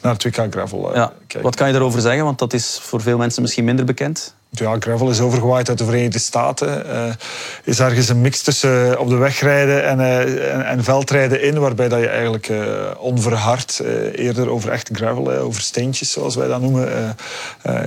naar 0.00 0.12
het 0.12 0.24
WK 0.24 0.46
Gravel 0.50 0.88
uh, 0.88 0.94
ja. 0.94 1.12
kijken. 1.18 1.42
Wat 1.42 1.56
kan 1.56 1.66
je 1.66 1.72
daarover 1.72 2.00
zeggen? 2.00 2.24
Want 2.24 2.38
dat 2.38 2.52
is 2.52 2.78
voor 2.82 3.00
veel 3.00 3.18
mensen 3.18 3.42
misschien 3.42 3.64
minder 3.64 3.84
bekend. 3.84 4.34
Ja, 4.54 4.76
gravel 4.78 5.10
is 5.10 5.20
overgewaaid 5.20 5.68
uit 5.68 5.78
de 5.78 5.84
Verenigde 5.84 6.18
Staten. 6.18 6.86
Uh, 6.86 7.12
is 7.64 7.80
ergens 7.80 8.08
een 8.08 8.20
mix 8.20 8.42
tussen 8.42 8.98
op 8.98 9.08
de 9.08 9.16
weg 9.16 9.40
rijden 9.40 9.84
en, 9.84 9.98
uh, 9.98 10.54
en, 10.54 10.66
en, 10.66 10.84
veldrijden 10.84 11.42
in, 11.42 11.58
waarbij 11.58 11.88
dat 11.88 12.00
je 12.00 12.08
eigenlijk 12.08 12.48
uh, 12.48 12.60
onverhard 12.98 13.80
eerder 14.14 14.48
over 14.48 14.70
echt 14.70 14.90
gravel, 14.92 15.32
over 15.32 15.62
steentjes 15.62 16.10
zoals 16.10 16.34
wij 16.34 16.48
dat 16.48 16.60
noemen, 16.60 17.16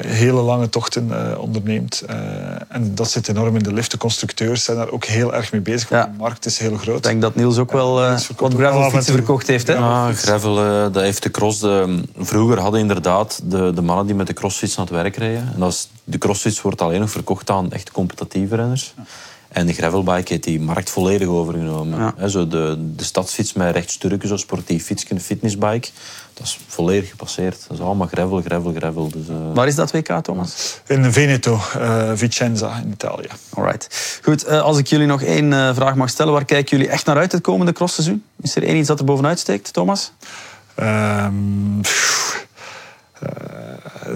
hele 0.08 0.42
lange 0.42 0.70
tochten 0.70 1.12
onderneemt. 1.40 2.04
en 2.68 2.96
dat 2.96 3.12
zit 3.12 3.28
enorm 3.28 3.56
in 3.56 3.64
de 3.64 3.74
lift. 3.74 3.92
De 3.92 3.98
constructeurs 3.98 4.64
zijn 4.64 4.78
daar 4.78 4.90
ook 4.90 5.06
heel 5.06 5.34
erg 5.34 5.52
mee 5.52 5.62
bezig, 5.62 5.90
want 5.90 6.06
de 6.06 6.18
markt 6.18 6.46
is 6.46 6.58
heel 6.58 6.78
groot. 6.78 6.98
Ik 6.98 7.04
denk 7.04 7.22
dat 7.22 7.36
Niels 7.36 7.58
ook 7.58 7.72
wel 7.72 7.94
wat 8.38 8.54
gravelfietsen 8.54 9.14
verkocht 9.14 9.48
heeft. 9.48 9.68
Hè? 9.68 9.74
Ja, 9.74 10.14
gravel, 10.14 10.56
dat 10.92 11.04
heeft 11.04 11.24
de 11.24 11.32
cross... 11.32 11.60
De, 11.60 12.04
vroeger 12.18 12.60
hadden 12.60 12.80
inderdaad 12.80 13.40
de, 13.44 13.72
de 13.74 13.82
mannen 13.82 14.06
die 14.06 14.16
met 14.16 14.28
de 14.28 14.34
crossfiets 14.34 14.76
naar 14.76 14.86
het 14.86 14.96
werk 14.96 15.16
rijden. 15.16 15.52
En 15.54 15.60
dat 15.60 15.72
is 15.72 15.90
de 16.04 16.18
crossfiets 16.18 16.55
wordt 16.62 16.82
alleen 16.82 17.00
nog 17.00 17.10
verkocht 17.10 17.50
aan 17.50 17.72
echt 17.72 17.92
competitieve 17.92 18.56
renners. 18.56 18.94
En 19.48 19.66
de 19.66 19.74
gravelbike 19.74 20.32
heeft 20.32 20.44
die 20.44 20.60
markt 20.60 20.90
volledig 20.90 21.28
overgenomen. 21.28 22.14
Ja. 22.18 22.28
zo 22.28 22.48
de, 22.48 22.92
de 22.96 23.04
stadsfiets 23.04 23.54
met 23.54 23.74
rechtsturken, 23.74 24.28
zo 24.28 24.38
sportief 24.38 24.86
fietsje, 24.86 25.20
fitnessbike, 25.20 25.90
dat 26.34 26.46
is 26.46 26.60
volledig 26.68 27.10
gepasseerd. 27.10 27.66
Dat 27.68 27.78
is 27.78 27.84
allemaal 27.84 28.08
gravel, 28.08 28.42
gravel, 28.42 28.74
gravel. 28.74 29.10
Dus, 29.10 29.28
uh... 29.28 29.36
Waar 29.54 29.68
is 29.68 29.76
dat 29.76 29.92
WK, 29.92 30.24
Thomas? 30.24 30.80
In 30.88 31.12
Veneto, 31.12 31.60
uh, 31.78 32.12
Vicenza 32.14 32.82
in 32.84 32.92
Italië. 32.92 33.28
Alright. 33.54 34.20
Goed, 34.24 34.48
uh, 34.48 34.62
als 34.62 34.78
ik 34.78 34.88
jullie 34.88 35.08
nog 35.08 35.22
één 35.22 35.76
vraag 35.76 35.96
mag 35.96 36.10
stellen, 36.10 36.34
waar 36.34 36.46
kijken 36.46 36.78
jullie 36.78 36.92
echt 36.92 37.06
naar 37.06 37.18
uit 37.18 37.32
het 37.32 37.42
komende 37.42 37.72
crossseizoen? 37.72 38.24
Is 38.42 38.56
er 38.56 38.64
één 38.64 38.76
iets 38.76 38.88
dat 38.88 39.00
er 39.00 39.06
bovenuit 39.06 39.40
steekt, 39.40 39.74
Thomas? 39.74 40.12
Um, 40.80 41.82
uh, 43.24 43.55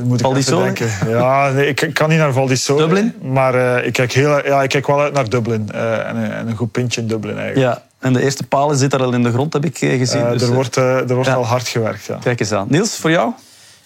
moet 0.04 0.20
ik 0.20 0.36
even 0.36 0.58
denken. 0.58 0.90
Ja, 1.08 1.50
nee, 1.50 1.68
ik, 1.68 1.90
kan 1.94 2.10
niet 2.10 2.18
naar 2.18 2.34
Val 2.34 2.48
Dublin? 2.48 3.14
Maar 3.22 3.56
uh, 3.56 3.86
ik, 3.86 3.94
kijk 3.94 4.12
heel, 4.12 4.46
ja, 4.46 4.64
ik 4.64 4.70
kijk 4.70 4.88
wel 4.88 5.00
uit 5.00 5.14
naar 5.14 5.30
Dublin. 5.30 5.70
Uh, 5.74 6.08
en, 6.08 6.34
en, 6.34 6.48
een 6.48 6.56
goed 6.56 6.72
pintje 6.72 7.02
in 7.02 7.08
Dublin 7.08 7.38
eigenlijk. 7.38 7.76
Ja, 7.76 7.84
en 8.00 8.14
de 8.14 8.22
eerste 8.22 8.44
palen 8.44 8.78
zitten 8.78 9.00
al 9.00 9.14
in 9.14 9.24
de 9.24 9.32
grond, 9.32 9.54
heb 9.54 9.66
ik 9.66 9.78
gezien. 9.78 10.30
Dus, 10.32 10.42
er 10.42 10.54
wordt, 10.54 10.76
er 10.76 11.14
wordt 11.14 11.30
ja. 11.30 11.36
al 11.36 11.46
hard 11.46 11.68
gewerkt. 11.68 12.06
Ja. 12.06 12.18
Kijk 12.24 12.40
eens 12.40 12.52
aan. 12.52 12.68
Niels, 12.70 12.96
voor 12.96 13.12
jou? 13.12 13.32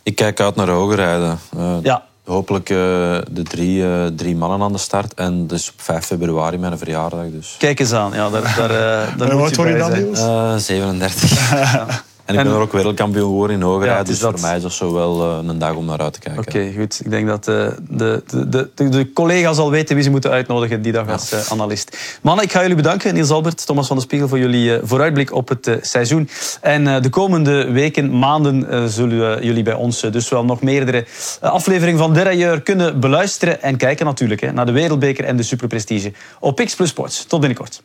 Ik 0.04 0.16
kijk 0.16 0.40
uit 0.40 0.56
naar 0.56 0.70
hoger 0.70 0.96
rijden. 0.96 1.40
ja. 1.84 2.04
Hopelijk 2.26 2.68
de 2.68 3.44
drie, 3.44 4.14
drie 4.16 4.36
mannen 4.36 4.62
aan 4.62 4.72
de 4.72 4.78
start. 4.78 5.14
En 5.14 5.48
dus 5.48 5.70
op 5.70 5.82
5 5.82 6.06
februari 6.06 6.58
mijn 6.58 6.78
verjaardag. 6.78 7.26
Dus. 7.32 7.56
Kijk 7.60 7.80
eens 7.80 7.94
aan. 7.94 8.12
Ja, 8.14 8.30
daar, 8.30 8.54
daar, 8.58 8.68
daar 9.18 9.30
en 9.30 9.38
wat 9.38 9.56
word 9.56 9.70
je 9.70 9.78
dan, 9.78 9.92
Niels? 9.92 10.66
37. 10.66 12.04
En 12.26 12.36
ik 12.36 12.44
ben 12.44 12.54
er 12.54 12.60
ook 12.60 12.72
wereldkampioen 12.72 13.26
geworden 13.26 13.56
in 13.56 13.62
Hogere. 13.62 14.04
dus 14.04 14.20
voor 14.20 14.40
mij 14.42 14.56
is 14.56 14.62
dat 14.62 14.72
zo 14.72 14.94
wel 14.94 15.42
uh, 15.42 15.48
een 15.48 15.60
dag 15.60 15.76
om 15.76 15.86
naar 15.86 16.00
uit 16.00 16.14
te 16.14 16.20
kijken. 16.20 16.42
Oké, 16.42 16.72
goed. 16.78 17.02
Ik 17.04 17.10
denk 17.10 17.28
dat 17.28 17.48
uh, 17.48 17.68
de, 17.90 18.24
de, 18.28 18.70
de, 18.76 18.90
de, 18.90 19.14
collega's 19.14 19.58
al 19.58 19.72
weten 19.72 19.96
wie 19.96 20.04
ze 20.04 20.10
moeten 20.10 20.32
uitnodigen 20.32 20.82
die 20.82 20.92
dag 20.92 21.10
als 21.10 21.34
uh, 21.34 21.52
analist. 21.52 21.98
Mannen, 22.22 22.46
ik 22.46 22.52
ga 22.52 22.62
jullie 22.62 22.76
bedanken. 22.76 23.14
Niels 23.14 23.30
Albert, 23.30 23.66
Thomas 23.66 23.88
van 23.88 23.96
der 23.96 24.06
Spiegel, 24.06 24.28
voor 24.28 24.40
jullie 24.40 24.80
vooruitblik 24.84 25.34
op 25.34 25.50
het 25.50 25.78
seizoen. 25.82 26.30
En 26.62 27.02
de 27.02 27.10
komende 27.10 27.72
weken, 27.72 28.20
maanden, 28.20 28.90
zullen 28.92 29.46
jullie 29.46 29.64
bij 29.64 29.74
ons 29.74 30.02
dus 30.02 30.30
wel 30.30 30.46
nog 30.46 30.62
meerdere 30.62 31.06
afleveringen 31.40 32.00
van 32.00 32.14
Derailleur 32.14 32.62
kunnen 32.62 33.00
beluisteren. 33.00 33.62
En 33.62 33.78
kijken 33.78 34.06
natuurlijk 34.06 34.42
hè, 34.42 34.52
naar 34.52 34.66
de 34.66 34.72
Wereldbeker 34.72 35.26
en 35.26 35.38
de 35.38 35.44
Superprestige 35.44 36.14
op 36.40 36.62
X 36.66 36.76
Plus 36.76 36.90
Sports. 36.90 37.26
Tot 37.26 37.40
binnenkort. 37.40 37.82